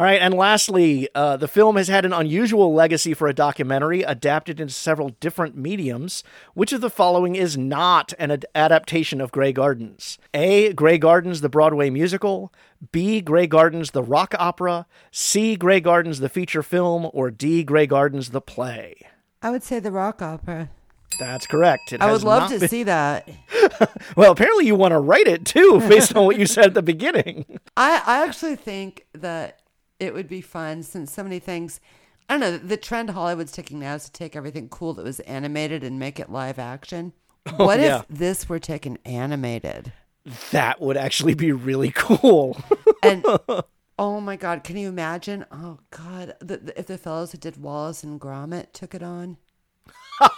All 0.00 0.06
right, 0.06 0.22
and 0.22 0.32
lastly, 0.32 1.10
uh, 1.14 1.36
the 1.36 1.46
film 1.46 1.76
has 1.76 1.88
had 1.88 2.06
an 2.06 2.14
unusual 2.14 2.72
legacy 2.72 3.12
for 3.12 3.28
a 3.28 3.34
documentary 3.34 4.00
adapted 4.00 4.58
into 4.58 4.72
several 4.72 5.10
different 5.20 5.58
mediums. 5.58 6.24
Which 6.54 6.72
of 6.72 6.80
the 6.80 6.88
following 6.88 7.36
is 7.36 7.58
not 7.58 8.14
an 8.18 8.30
ad- 8.30 8.46
adaptation 8.54 9.20
of 9.20 9.30
Grey 9.30 9.52
Gardens? 9.52 10.16
A. 10.32 10.72
Grey 10.72 10.96
Gardens, 10.96 11.42
the 11.42 11.50
Broadway 11.50 11.90
musical. 11.90 12.50
B. 12.92 13.20
Grey 13.20 13.46
Gardens, 13.46 13.90
the 13.90 14.02
rock 14.02 14.34
opera. 14.38 14.86
C. 15.10 15.54
Grey 15.54 15.80
Gardens, 15.80 16.20
the 16.20 16.30
feature 16.30 16.62
film. 16.62 17.10
Or 17.12 17.30
D. 17.30 17.62
Grey 17.62 17.86
Gardens, 17.86 18.30
the 18.30 18.40
play. 18.40 18.94
I 19.42 19.50
would 19.50 19.62
say 19.62 19.80
the 19.80 19.92
rock 19.92 20.22
opera. 20.22 20.70
That's 21.18 21.46
correct. 21.46 21.92
It 21.92 22.00
I 22.00 22.10
would 22.10 22.22
love 22.24 22.50
to 22.50 22.58
been- 22.58 22.68
see 22.70 22.84
that. 22.84 23.28
Well, 24.16 24.32
apparently 24.32 24.64
you 24.66 24.74
want 24.76 24.92
to 24.92 24.98
write 24.98 25.26
it 25.26 25.44
too, 25.44 25.78
based 25.80 26.16
on 26.16 26.24
what 26.24 26.38
you 26.38 26.46
said 26.46 26.64
at 26.68 26.74
the 26.74 26.82
beginning. 26.82 27.44
I, 27.76 28.02
I 28.06 28.24
actually 28.24 28.56
think 28.56 29.06
that 29.12 29.60
it 30.00 30.12
would 30.14 30.26
be 30.28 30.40
fun 30.40 30.82
since 30.82 31.12
so 31.12 31.22
many 31.22 31.38
things. 31.38 31.80
I 32.28 32.34
don't 32.34 32.40
know. 32.40 32.56
The 32.58 32.76
trend 32.76 33.10
Hollywood's 33.10 33.52
taking 33.52 33.78
now 33.80 33.94
is 33.94 34.04
to 34.06 34.12
take 34.12 34.34
everything 34.34 34.68
cool 34.68 34.94
that 34.94 35.04
was 35.04 35.20
animated 35.20 35.84
and 35.84 35.98
make 35.98 36.18
it 36.18 36.30
live 36.30 36.58
action. 36.58 37.12
Oh, 37.58 37.64
what 37.64 37.80
Oh, 37.80 37.82
yeah. 37.82 37.98
if 38.00 38.08
this 38.08 38.48
were 38.50 38.58
taken 38.58 38.98
animated? 39.06 39.92
That 40.50 40.78
would 40.80 40.98
actually 40.98 41.32
be 41.34 41.52
really 41.52 41.90
cool. 41.90 42.56
And 43.02 43.24
Oh 43.98 44.20
my 44.20 44.36
God! 44.36 44.62
Can 44.62 44.76
you 44.76 44.88
imagine? 44.88 45.46
Oh 45.50 45.78
God! 45.90 46.34
The, 46.40 46.58
the, 46.58 46.78
if 46.78 46.86
the 46.86 46.98
fellows 46.98 47.32
who 47.32 47.38
did 47.38 47.56
Wallace 47.56 48.02
and 48.04 48.20
Gromit 48.20 48.72
took 48.72 48.94
it 48.94 49.02
on. 49.02 49.38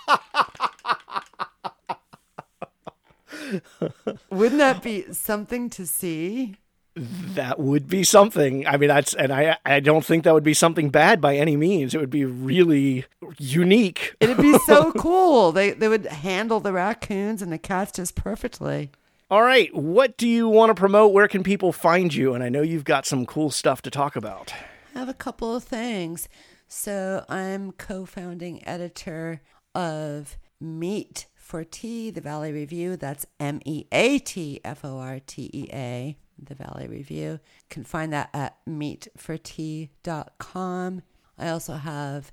Wouldn't 4.31 4.59
that 4.59 4.83
be 4.83 5.13
something 5.13 5.71
to 5.71 5.87
see? 5.87 6.57
That 6.95 7.59
would 7.59 7.89
be 7.89 8.05
something. 8.05 8.67
I 8.67 8.77
mean, 8.77 8.89
that's 8.89 9.15
and 9.15 9.33
I 9.33 9.57
I 9.65 9.81
don't 9.81 10.05
think 10.05 10.25
that 10.25 10.35
would 10.35 10.45
be 10.45 10.55
something 10.55 10.91
bad 10.91 11.21
by 11.21 11.37
any 11.37 11.57
means. 11.57 11.95
It 11.95 12.01
would 12.01 12.11
be 12.11 12.25
really 12.25 13.07
unique. 13.39 14.15
It'd 14.21 14.37
be 14.37 14.59
so 14.67 14.93
cool. 14.99 15.53
They 15.53 15.71
they 15.71 15.89
would 15.89 16.07
handle 16.07 16.61
the 16.61 16.73
raccoons 16.73 17.41
and 17.41 17.53
the 17.53 17.59
cats 17.59 17.93
just 17.93 18.15
perfectly. 18.15 18.91
All 19.31 19.43
right, 19.43 19.75
what 19.75 20.19
do 20.19 20.29
you 20.29 20.47
want 20.47 20.69
to 20.69 20.75
promote? 20.75 21.15
Where 21.15 21.29
can 21.29 21.43
people 21.43 21.73
find 21.73 22.13
you? 22.13 22.35
And 22.35 22.45
I 22.45 22.51
know 22.51 22.61
you've 22.61 22.85
got 22.85 23.07
some 23.07 23.25
cool 23.25 23.51
stuff 23.51 23.81
to 23.83 23.91
talk 23.91 24.15
about. 24.15 24.53
I 24.95 24.99
have 24.99 25.09
a 25.09 25.15
couple 25.15 25.57
of 25.57 25.65
things. 25.65 26.29
So 26.69 27.25
I'm 27.29 27.73
co-founding 27.73 28.67
editor 28.67 29.41
of 29.75 30.37
Meat 30.61 31.27
for 31.35 31.65
Tea, 31.65 32.11
the 32.11 32.21
Valley 32.21 32.53
Review. 32.53 32.97
That's 32.97 33.27
M 33.39 33.61
E 33.65 33.85
A 33.93 34.19
T 34.19 34.61
F 34.65 34.85
O 34.85 34.99
R 34.99 35.21
T 35.27 35.51
E 35.53 35.69
A, 35.73 36.17
the 36.39 36.55
Valley 36.55 36.89
Review. 36.89 37.33
You 37.33 37.41
can 37.71 37.85
find 37.85 38.13
that 38.13 38.31
at 38.33 38.57
meatfortea.com. 38.69 41.03
I 41.39 41.49
also 41.49 41.75
have 41.75 42.33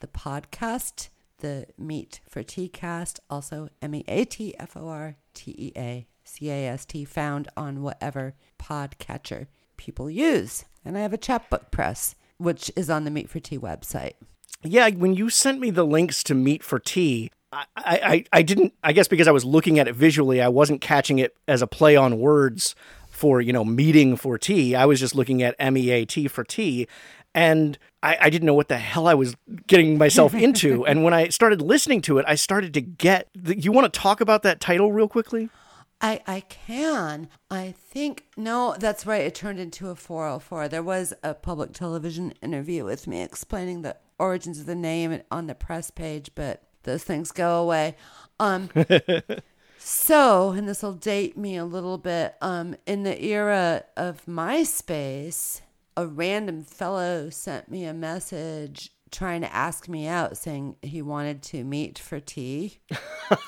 the 0.00 0.06
podcast, 0.06 1.08
the 1.38 1.66
Meat 1.76 2.20
for 2.28 2.42
Tea 2.42 2.68
cast, 2.68 3.20
also 3.28 3.68
M 3.80 3.94
E 3.94 4.04
A 4.08 4.24
T 4.24 4.54
F 4.58 4.76
O 4.76 4.88
R 4.88 5.16
T 5.34 5.54
E 5.56 5.72
A 5.76 6.08
C 6.24 6.50
A 6.50 6.68
S 6.68 6.84
T, 6.84 7.04
found 7.04 7.48
on 7.56 7.82
whatever 7.82 8.34
podcatcher 8.58 9.46
people 9.76 10.10
use. 10.10 10.64
And 10.84 10.98
I 10.98 11.02
have 11.02 11.12
a 11.12 11.18
chapbook 11.18 11.70
press, 11.70 12.16
which 12.38 12.70
is 12.76 12.90
on 12.90 13.04
the 13.04 13.10
Meat 13.10 13.28
for 13.28 13.40
Tea 13.40 13.58
website. 13.58 14.14
Yeah, 14.62 14.88
when 14.90 15.14
you 15.14 15.30
sent 15.30 15.60
me 15.60 15.70
the 15.70 15.86
links 15.86 16.22
to 16.24 16.34
Meat 16.34 16.64
for 16.64 16.78
Tea, 16.78 17.30
I, 17.52 17.64
I, 17.76 18.24
I 18.32 18.42
didn't, 18.42 18.74
I 18.82 18.92
guess 18.92 19.08
because 19.08 19.28
I 19.28 19.32
was 19.32 19.44
looking 19.44 19.78
at 19.78 19.88
it 19.88 19.94
visually, 19.94 20.42
I 20.42 20.48
wasn't 20.48 20.80
catching 20.80 21.18
it 21.18 21.36
as 21.46 21.62
a 21.62 21.66
play 21.66 21.96
on 21.96 22.18
words 22.18 22.74
for, 23.18 23.40
you 23.40 23.52
know, 23.52 23.64
meeting 23.64 24.16
for 24.16 24.38
tea. 24.38 24.74
I 24.74 24.86
was 24.86 25.00
just 25.00 25.14
looking 25.14 25.42
at 25.42 25.56
M 25.58 25.76
E 25.76 25.90
A 25.90 26.04
T 26.04 26.28
for 26.28 26.44
tea. 26.44 26.86
And 27.34 27.76
I, 28.02 28.16
I 28.22 28.30
didn't 28.30 28.46
know 28.46 28.54
what 28.54 28.68
the 28.68 28.78
hell 28.78 29.06
I 29.06 29.14
was 29.14 29.36
getting 29.66 29.98
myself 29.98 30.34
into. 30.46 30.86
and 30.86 31.02
when 31.04 31.12
I 31.12 31.28
started 31.28 31.60
listening 31.60 32.00
to 32.02 32.18
it, 32.18 32.24
I 32.28 32.36
started 32.36 32.72
to 32.74 32.80
get. 32.80 33.28
The, 33.34 33.58
you 33.58 33.72
want 33.72 33.92
to 33.92 34.00
talk 34.00 34.20
about 34.20 34.42
that 34.44 34.60
title 34.60 34.92
real 34.92 35.08
quickly? 35.08 35.50
I, 36.00 36.20
I 36.28 36.40
can. 36.40 37.28
I 37.50 37.74
think, 37.76 38.26
no, 38.36 38.76
that's 38.78 39.04
right. 39.04 39.22
It 39.22 39.34
turned 39.34 39.58
into 39.58 39.88
a 39.88 39.96
404. 39.96 40.68
There 40.68 40.82
was 40.82 41.12
a 41.24 41.34
public 41.34 41.72
television 41.72 42.34
interview 42.40 42.84
with 42.84 43.08
me 43.08 43.20
explaining 43.20 43.82
the 43.82 43.96
origins 44.18 44.60
of 44.60 44.66
the 44.66 44.76
name 44.76 45.20
on 45.30 45.48
the 45.48 45.56
press 45.56 45.90
page, 45.90 46.30
but 46.36 46.62
those 46.84 47.02
things 47.02 47.32
go 47.32 47.60
away. 47.60 47.96
Um, 48.38 48.70
so, 49.78 50.50
and 50.50 50.68
this 50.68 50.82
will 50.82 50.92
date 50.92 51.36
me 51.36 51.56
a 51.56 51.64
little 51.64 51.98
bit. 51.98 52.36
Um, 52.40 52.76
in 52.86 53.04
the 53.04 53.22
era 53.24 53.84
of 53.96 54.24
MySpace, 54.26 55.60
a 55.96 56.06
random 56.06 56.64
fellow 56.64 57.30
sent 57.30 57.70
me 57.70 57.84
a 57.84 57.94
message 57.94 58.90
trying 59.10 59.40
to 59.40 59.54
ask 59.54 59.88
me 59.88 60.06
out, 60.06 60.36
saying 60.36 60.76
he 60.82 61.00
wanted 61.00 61.42
to 61.42 61.64
meet 61.64 61.98
for 61.98 62.20
tea. 62.20 62.78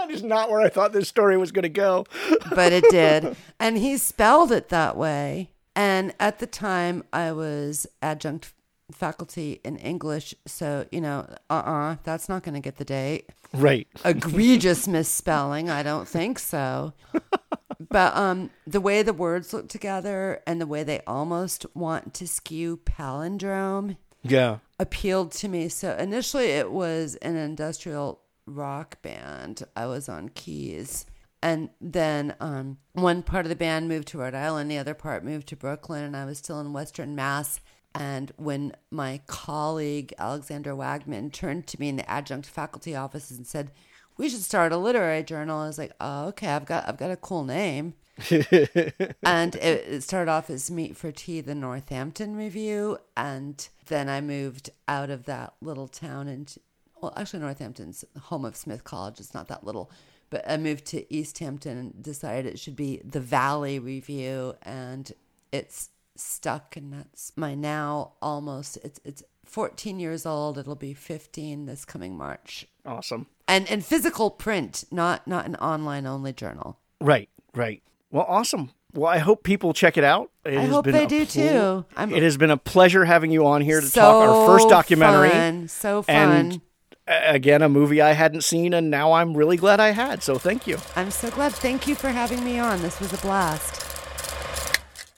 That 0.00 0.10
is 0.10 0.22
not 0.22 0.50
where 0.50 0.62
I 0.62 0.70
thought 0.70 0.92
this 0.92 1.08
story 1.08 1.36
was 1.36 1.52
going 1.52 1.64
to 1.64 1.68
go. 1.68 2.06
but 2.54 2.72
it 2.72 2.84
did. 2.90 3.36
And 3.58 3.76
he 3.76 3.98
spelled 3.98 4.50
it 4.50 4.70
that 4.70 4.96
way. 4.96 5.50
And 5.76 6.14
at 6.18 6.38
the 6.38 6.46
time, 6.46 7.04
I 7.12 7.32
was 7.32 7.86
adjunct 8.00 8.52
faculty 8.92 9.60
in 9.64 9.76
English. 9.76 10.34
So, 10.46 10.86
you 10.90 11.00
know, 11.00 11.26
uh 11.48 11.54
uh-uh, 11.54 11.92
uh, 11.92 11.96
that's 12.04 12.28
not 12.28 12.42
going 12.42 12.54
to 12.54 12.60
get 12.60 12.76
the 12.76 12.84
date. 12.84 13.30
Right. 13.52 13.88
Egregious 14.04 14.86
misspelling. 14.88 15.68
I 15.70 15.82
don't 15.82 16.06
think 16.08 16.38
so. 16.38 16.92
but 17.90 18.16
um, 18.16 18.50
the 18.66 18.80
way 18.80 19.02
the 19.02 19.12
words 19.12 19.52
look 19.52 19.68
together 19.68 20.42
and 20.46 20.60
the 20.60 20.66
way 20.66 20.82
they 20.82 21.00
almost 21.06 21.66
want 21.74 22.14
to 22.14 22.28
skew 22.28 22.76
palindrome 22.84 23.96
Yeah. 24.22 24.58
appealed 24.78 25.32
to 25.32 25.48
me. 25.48 25.68
So 25.68 25.94
initially, 25.96 26.46
it 26.46 26.70
was 26.70 27.16
an 27.16 27.36
industrial 27.36 28.20
rock 28.46 29.00
band. 29.02 29.62
I 29.76 29.86
was 29.86 30.08
on 30.08 30.28
keys. 30.30 31.06
And 31.42 31.70
then 31.80 32.34
um, 32.38 32.76
one 32.92 33.22
part 33.22 33.46
of 33.46 33.48
the 33.48 33.56
band 33.56 33.88
moved 33.88 34.08
to 34.08 34.18
Rhode 34.18 34.34
Island, 34.34 34.70
the 34.70 34.76
other 34.76 34.92
part 34.92 35.24
moved 35.24 35.46
to 35.48 35.56
Brooklyn, 35.56 36.04
and 36.04 36.14
I 36.16 36.26
was 36.26 36.36
still 36.38 36.60
in 36.60 36.74
Western 36.74 37.14
Mass. 37.14 37.60
And 37.94 38.32
when 38.36 38.74
my 38.90 39.20
colleague 39.26 40.14
Alexander 40.18 40.74
Wagman 40.74 41.30
turned 41.30 41.66
to 41.68 41.80
me 41.80 41.88
in 41.88 41.96
the 41.96 42.10
adjunct 42.10 42.46
faculty 42.46 42.94
office 42.94 43.30
and 43.30 43.46
said, 43.46 43.72
"We 44.16 44.28
should 44.28 44.42
start 44.42 44.72
a 44.72 44.76
literary 44.76 45.22
journal," 45.22 45.60
I 45.60 45.66
was 45.66 45.78
like, 45.78 45.92
"Oh, 46.00 46.26
okay. 46.28 46.48
I've 46.48 46.66
got 46.66 46.88
I've 46.88 46.98
got 46.98 47.10
a 47.10 47.16
cool 47.16 47.44
name." 47.44 47.94
and 48.30 49.54
it, 49.54 49.84
it 49.88 50.02
started 50.02 50.30
off 50.30 50.50
as 50.50 50.70
Meet 50.70 50.96
for 50.96 51.10
Tea, 51.10 51.40
the 51.40 51.54
Northampton 51.54 52.36
Review, 52.36 52.98
and 53.16 53.68
then 53.86 54.08
I 54.08 54.20
moved 54.20 54.70
out 54.86 55.08
of 55.10 55.24
that 55.24 55.54
little 55.62 55.88
town 55.88 56.28
into 56.28 56.60
well, 57.00 57.12
actually, 57.16 57.40
Northampton's 57.40 58.04
home 58.20 58.44
of 58.44 58.56
Smith 58.56 58.84
College. 58.84 59.20
It's 59.20 59.34
not 59.34 59.48
that 59.48 59.64
little, 59.64 59.90
but 60.28 60.48
I 60.48 60.56
moved 60.56 60.84
to 60.86 61.04
Easthampton 61.12 61.78
and 61.78 62.02
decided 62.02 62.46
it 62.46 62.58
should 62.58 62.76
be 62.76 63.00
the 63.04 63.20
Valley 63.20 63.78
Review, 63.78 64.54
and 64.62 65.10
it's 65.52 65.90
stuck, 66.20 66.76
and 66.76 66.92
that's 66.92 67.32
my 67.36 67.54
now 67.54 68.12
almost. 68.22 68.78
It's 68.84 69.00
it's 69.04 69.22
14 69.44 69.98
years 70.00 70.24
old. 70.26 70.58
It'll 70.58 70.74
be 70.76 70.94
15 70.94 71.66
this 71.66 71.84
coming 71.84 72.16
March, 72.16 72.66
Awesome. 72.86 73.26
and 73.48 73.68
and 73.70 73.84
physical 73.84 74.30
print, 74.30 74.84
not 74.90 75.26
not 75.26 75.46
an 75.46 75.56
online 75.56 76.06
only 76.06 76.32
journal. 76.32 76.78
Right. 77.00 77.28
Right. 77.54 77.82
Well, 78.10 78.26
awesome. 78.28 78.70
Well, 78.92 79.06
I 79.08 79.18
hope 79.18 79.44
people 79.44 79.72
check 79.72 79.96
it 79.96 80.04
out. 80.04 80.30
It 80.44 80.58
I 80.58 80.64
hope 80.66 80.84
they 80.84 81.06
do 81.06 81.24
pl- 81.24 81.26
too. 81.26 81.84
I'm 81.96 82.12
It 82.12 82.22
has 82.24 82.36
been 82.36 82.50
a 82.50 82.56
pleasure 82.56 83.04
having 83.04 83.30
you 83.30 83.46
on 83.46 83.60
here 83.60 83.80
to 83.80 83.86
so 83.86 84.00
talk 84.00 84.28
our 84.28 84.46
first 84.46 84.68
documentary. 84.68 85.30
fun, 85.30 85.68
so 85.68 86.02
fun. 86.02 86.14
And 86.16 86.60
again, 87.06 87.62
a 87.62 87.68
movie 87.68 88.00
I 88.02 88.12
hadn't 88.12 88.42
seen, 88.42 88.74
and 88.74 88.90
now 88.90 89.12
I'm 89.12 89.36
really 89.36 89.56
glad 89.56 89.78
I 89.80 89.90
had. 89.90 90.22
So 90.24 90.38
thank 90.38 90.66
you. 90.66 90.78
I'm 90.96 91.10
so 91.12 91.30
glad. 91.30 91.52
Thank 91.52 91.86
you 91.86 91.94
for 91.94 92.08
having 92.08 92.44
me 92.44 92.58
on. 92.58 92.82
This 92.82 92.98
was 93.00 93.12
a 93.12 93.18
blast. 93.18 93.80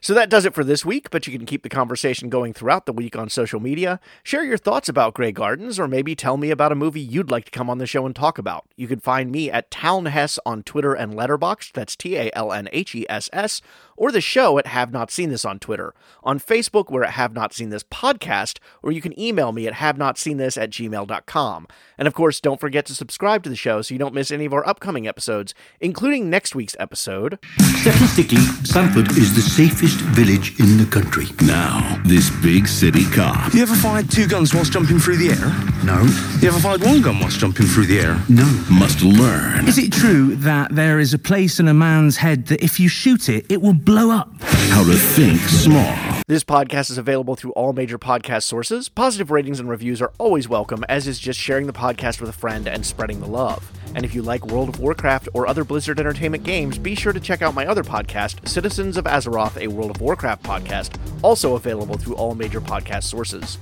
So 0.05 0.15
that 0.15 0.29
does 0.29 0.45
it 0.45 0.53
for 0.53 0.65
this 0.65 0.85
week, 0.85 1.11
but 1.11 1.29
you 1.29 1.39
can 1.39 1.47
keep 1.47 1.63
the 1.63 1.69
conversation 1.69 2.29
going 2.29 2.53
throughout 2.53 2.87
the 2.87 2.93
week 2.93 3.15
on 3.15 3.29
social 3.29 3.61
media. 3.61 4.01
Share 4.25 4.43
your 4.43 4.59
thoughts 4.59 4.89
about 4.89 5.15
Grey 5.15 5.31
Gardens, 5.31 5.79
or 5.79 5.87
maybe 5.87 6.17
tell 6.17 6.37
me 6.37 6.51
about 6.51 6.73
a 6.73 6.75
movie 6.75 7.01
you'd 7.01 7.31
like 7.31 7.45
to 7.45 7.51
come 7.53 7.71
on 7.71 7.79
the 7.79 7.87
show 7.87 8.05
and 8.05 8.17
talk 8.17 8.37
about. 8.37 8.67
You 8.75 8.89
can 8.89 8.99
find 8.99 9.31
me 9.31 9.49
at 9.49 9.71
Talnhess 9.71 10.41
on 10.45 10.65
Twitter 10.65 10.93
and 10.93 11.15
Letterboxd, 11.15 11.71
that's 11.71 11.95
T 11.95 12.17
A 12.17 12.33
L 12.35 12.53
N 12.53 12.69
H 12.73 12.97
E 12.97 13.07
S 13.09 13.31
S, 13.33 13.63
or 13.97 14.11
the 14.13 14.21
show 14.21 14.59
at 14.59 14.67
Have 14.67 14.93
Not 14.93 15.11
Seen 15.11 15.31
This 15.31 15.45
on 15.45 15.59
Twitter. 15.59 15.95
On 16.23 16.39
Facebook, 16.41 16.91
we're 16.91 17.05
at 17.05 17.13
Have 17.15 17.33
Not 17.35 17.53
Seen 17.53 17.71
This 17.71 17.83
Podcast, 17.85 18.59
or 18.83 18.93
you 18.93 19.01
can 19.01 19.19
email 19.19 19.53
me 19.53 19.67
at 19.67 19.75
have 19.75 19.99
not 19.99 20.19
seen 20.19 20.37
this 20.37 20.57
at 20.57 20.71
gmail.com. 20.71 21.67
And 21.99 22.09
of 22.09 22.15
course, 22.15 22.41
don't 22.41 22.61
forget 22.61 22.87
to 22.87 22.95
subscribe 22.95 23.43
to 23.45 23.51
the 23.51 23.57
show 23.57 23.83
so 23.83 23.95
you 23.95 23.99
don't 23.99 24.15
miss 24.15 24.31
any 24.31 24.45
of 24.45 24.53
our 24.53 24.67
upcoming 24.67 25.07
episodes, 25.07 25.55
including 25.81 26.31
next 26.31 26.55
week's 26.55 26.77
episode. 26.79 27.39
Statistically, 27.81 28.39
Sandford 28.65 29.11
is 29.19 29.35
the 29.35 29.41
safest 29.43 30.01
village 30.01 30.59
in 30.61 30.79
the 30.79 30.87
country. 30.87 31.27
Now, 31.47 32.01
this 32.05 32.31
big 32.43 32.67
city 32.69 33.05
cop. 33.11 33.53
You 33.55 33.63
ever 33.63 33.75
fired 33.75 34.11
two 34.11 34.27
guns 34.27 34.55
whilst 34.55 34.73
jumping 34.73 34.99
through 34.99 35.17
the 35.17 35.31
air? 35.31 35.53
No, 35.85 36.03
You 36.41 36.49
ever 36.49 36.61
fired 36.61 36.83
one 36.83 37.03
gun 37.03 37.19
whilst 37.19 37.41
jumping 37.41 37.67
through 37.67 37.87
the 37.87 37.99
air? 38.01 38.21
no. 38.29 38.45
Must 38.71 39.03
learn 39.03 39.67
Is 39.69 39.79
it 39.79 39.93
true 39.93 40.35
that 40.37 40.75
there 40.75 40.99
is 40.99 41.13
a 41.13 41.19
place 41.19 41.59
in 41.61 41.69
a 41.69 41.75
man's 41.75 42.17
head 42.17 42.47
that 42.47 42.63
if 42.63 42.79
you 42.81 42.89
shoot 42.89 43.29
it, 43.29 43.45
it 43.49 43.61
will 43.61 43.75
blow 43.85 44.11
up? 44.11 44.29
how 44.73 44.83
to 44.83 44.97
think 44.97 45.39
small. 45.41 45.95
This 46.27 46.45
podcast 46.45 46.91
is 46.91 46.97
available 46.97 47.37
through 47.37 47.53
all 47.53 47.75
major 47.75 47.99
podcast 47.99 48.45
sources. 48.45 48.89
Positive 48.89 49.31
ratings 49.31 49.61
and 49.61 49.69
reviews 49.69 50.01
are 50.01 50.13
always 50.19 50.49
welcome, 50.49 50.83
as 50.89 51.07
is 51.07 51.19
just 51.19 51.39
sharing 51.39 51.67
the 51.67 51.75
podcast 51.75 52.21
with 52.21 52.31
a 52.31 52.33
friend 52.33 52.67
and 52.67 52.87
spreading 52.87 53.21
the 53.21 53.27
love. 53.27 53.71
And 53.95 54.05
if 54.05 54.15
you 54.15 54.23
like 54.23 54.47
World 54.47 54.71
of 54.71 54.81
Warcraft 54.81 55.29
or 55.35 55.47
other 55.47 55.63
Blizzard 55.63 56.01
Entertainment 56.01 56.43
games, 56.43 56.79
be 56.79 56.95
sure 56.95 57.13
to 57.13 57.21
check 57.21 57.43
out 57.43 57.55
my 57.55 57.67
other 57.67 57.85
podcast, 57.85 58.49
Citizens 58.49 58.97
of 58.97 59.05
Azeroth, 59.05 59.61
a 59.61 59.69
World 59.69 59.91
of 59.91 60.01
Warcraft 60.01 60.43
podcast, 60.43 60.97
also 61.23 61.55
available 61.55 61.99
through 61.99 62.15
all 62.15 62.35
major 62.35 62.63
podcast 62.63 63.03
sources. 63.03 63.59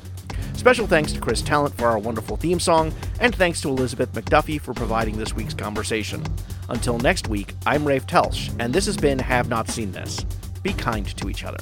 Special 0.60 0.86
thanks 0.86 1.10
to 1.12 1.20
Chris 1.20 1.40
Talent 1.40 1.74
for 1.74 1.86
our 1.86 1.98
wonderful 1.98 2.36
theme 2.36 2.60
song, 2.60 2.92
and 3.18 3.34
thanks 3.34 3.62
to 3.62 3.70
Elizabeth 3.70 4.12
MacDuffie 4.12 4.60
for 4.60 4.74
providing 4.74 5.16
this 5.16 5.32
week's 5.32 5.54
conversation. 5.54 6.22
Until 6.68 6.98
next 6.98 7.28
week, 7.28 7.54
I'm 7.64 7.82
Rafe 7.82 8.06
Telsch, 8.06 8.54
and 8.58 8.70
this 8.70 8.84
has 8.84 8.98
been 8.98 9.18
Have 9.18 9.48
Not 9.48 9.70
Seen 9.70 9.90
This. 9.90 10.22
Be 10.62 10.74
kind 10.74 11.06
to 11.16 11.30
each 11.30 11.44
other. 11.44 11.56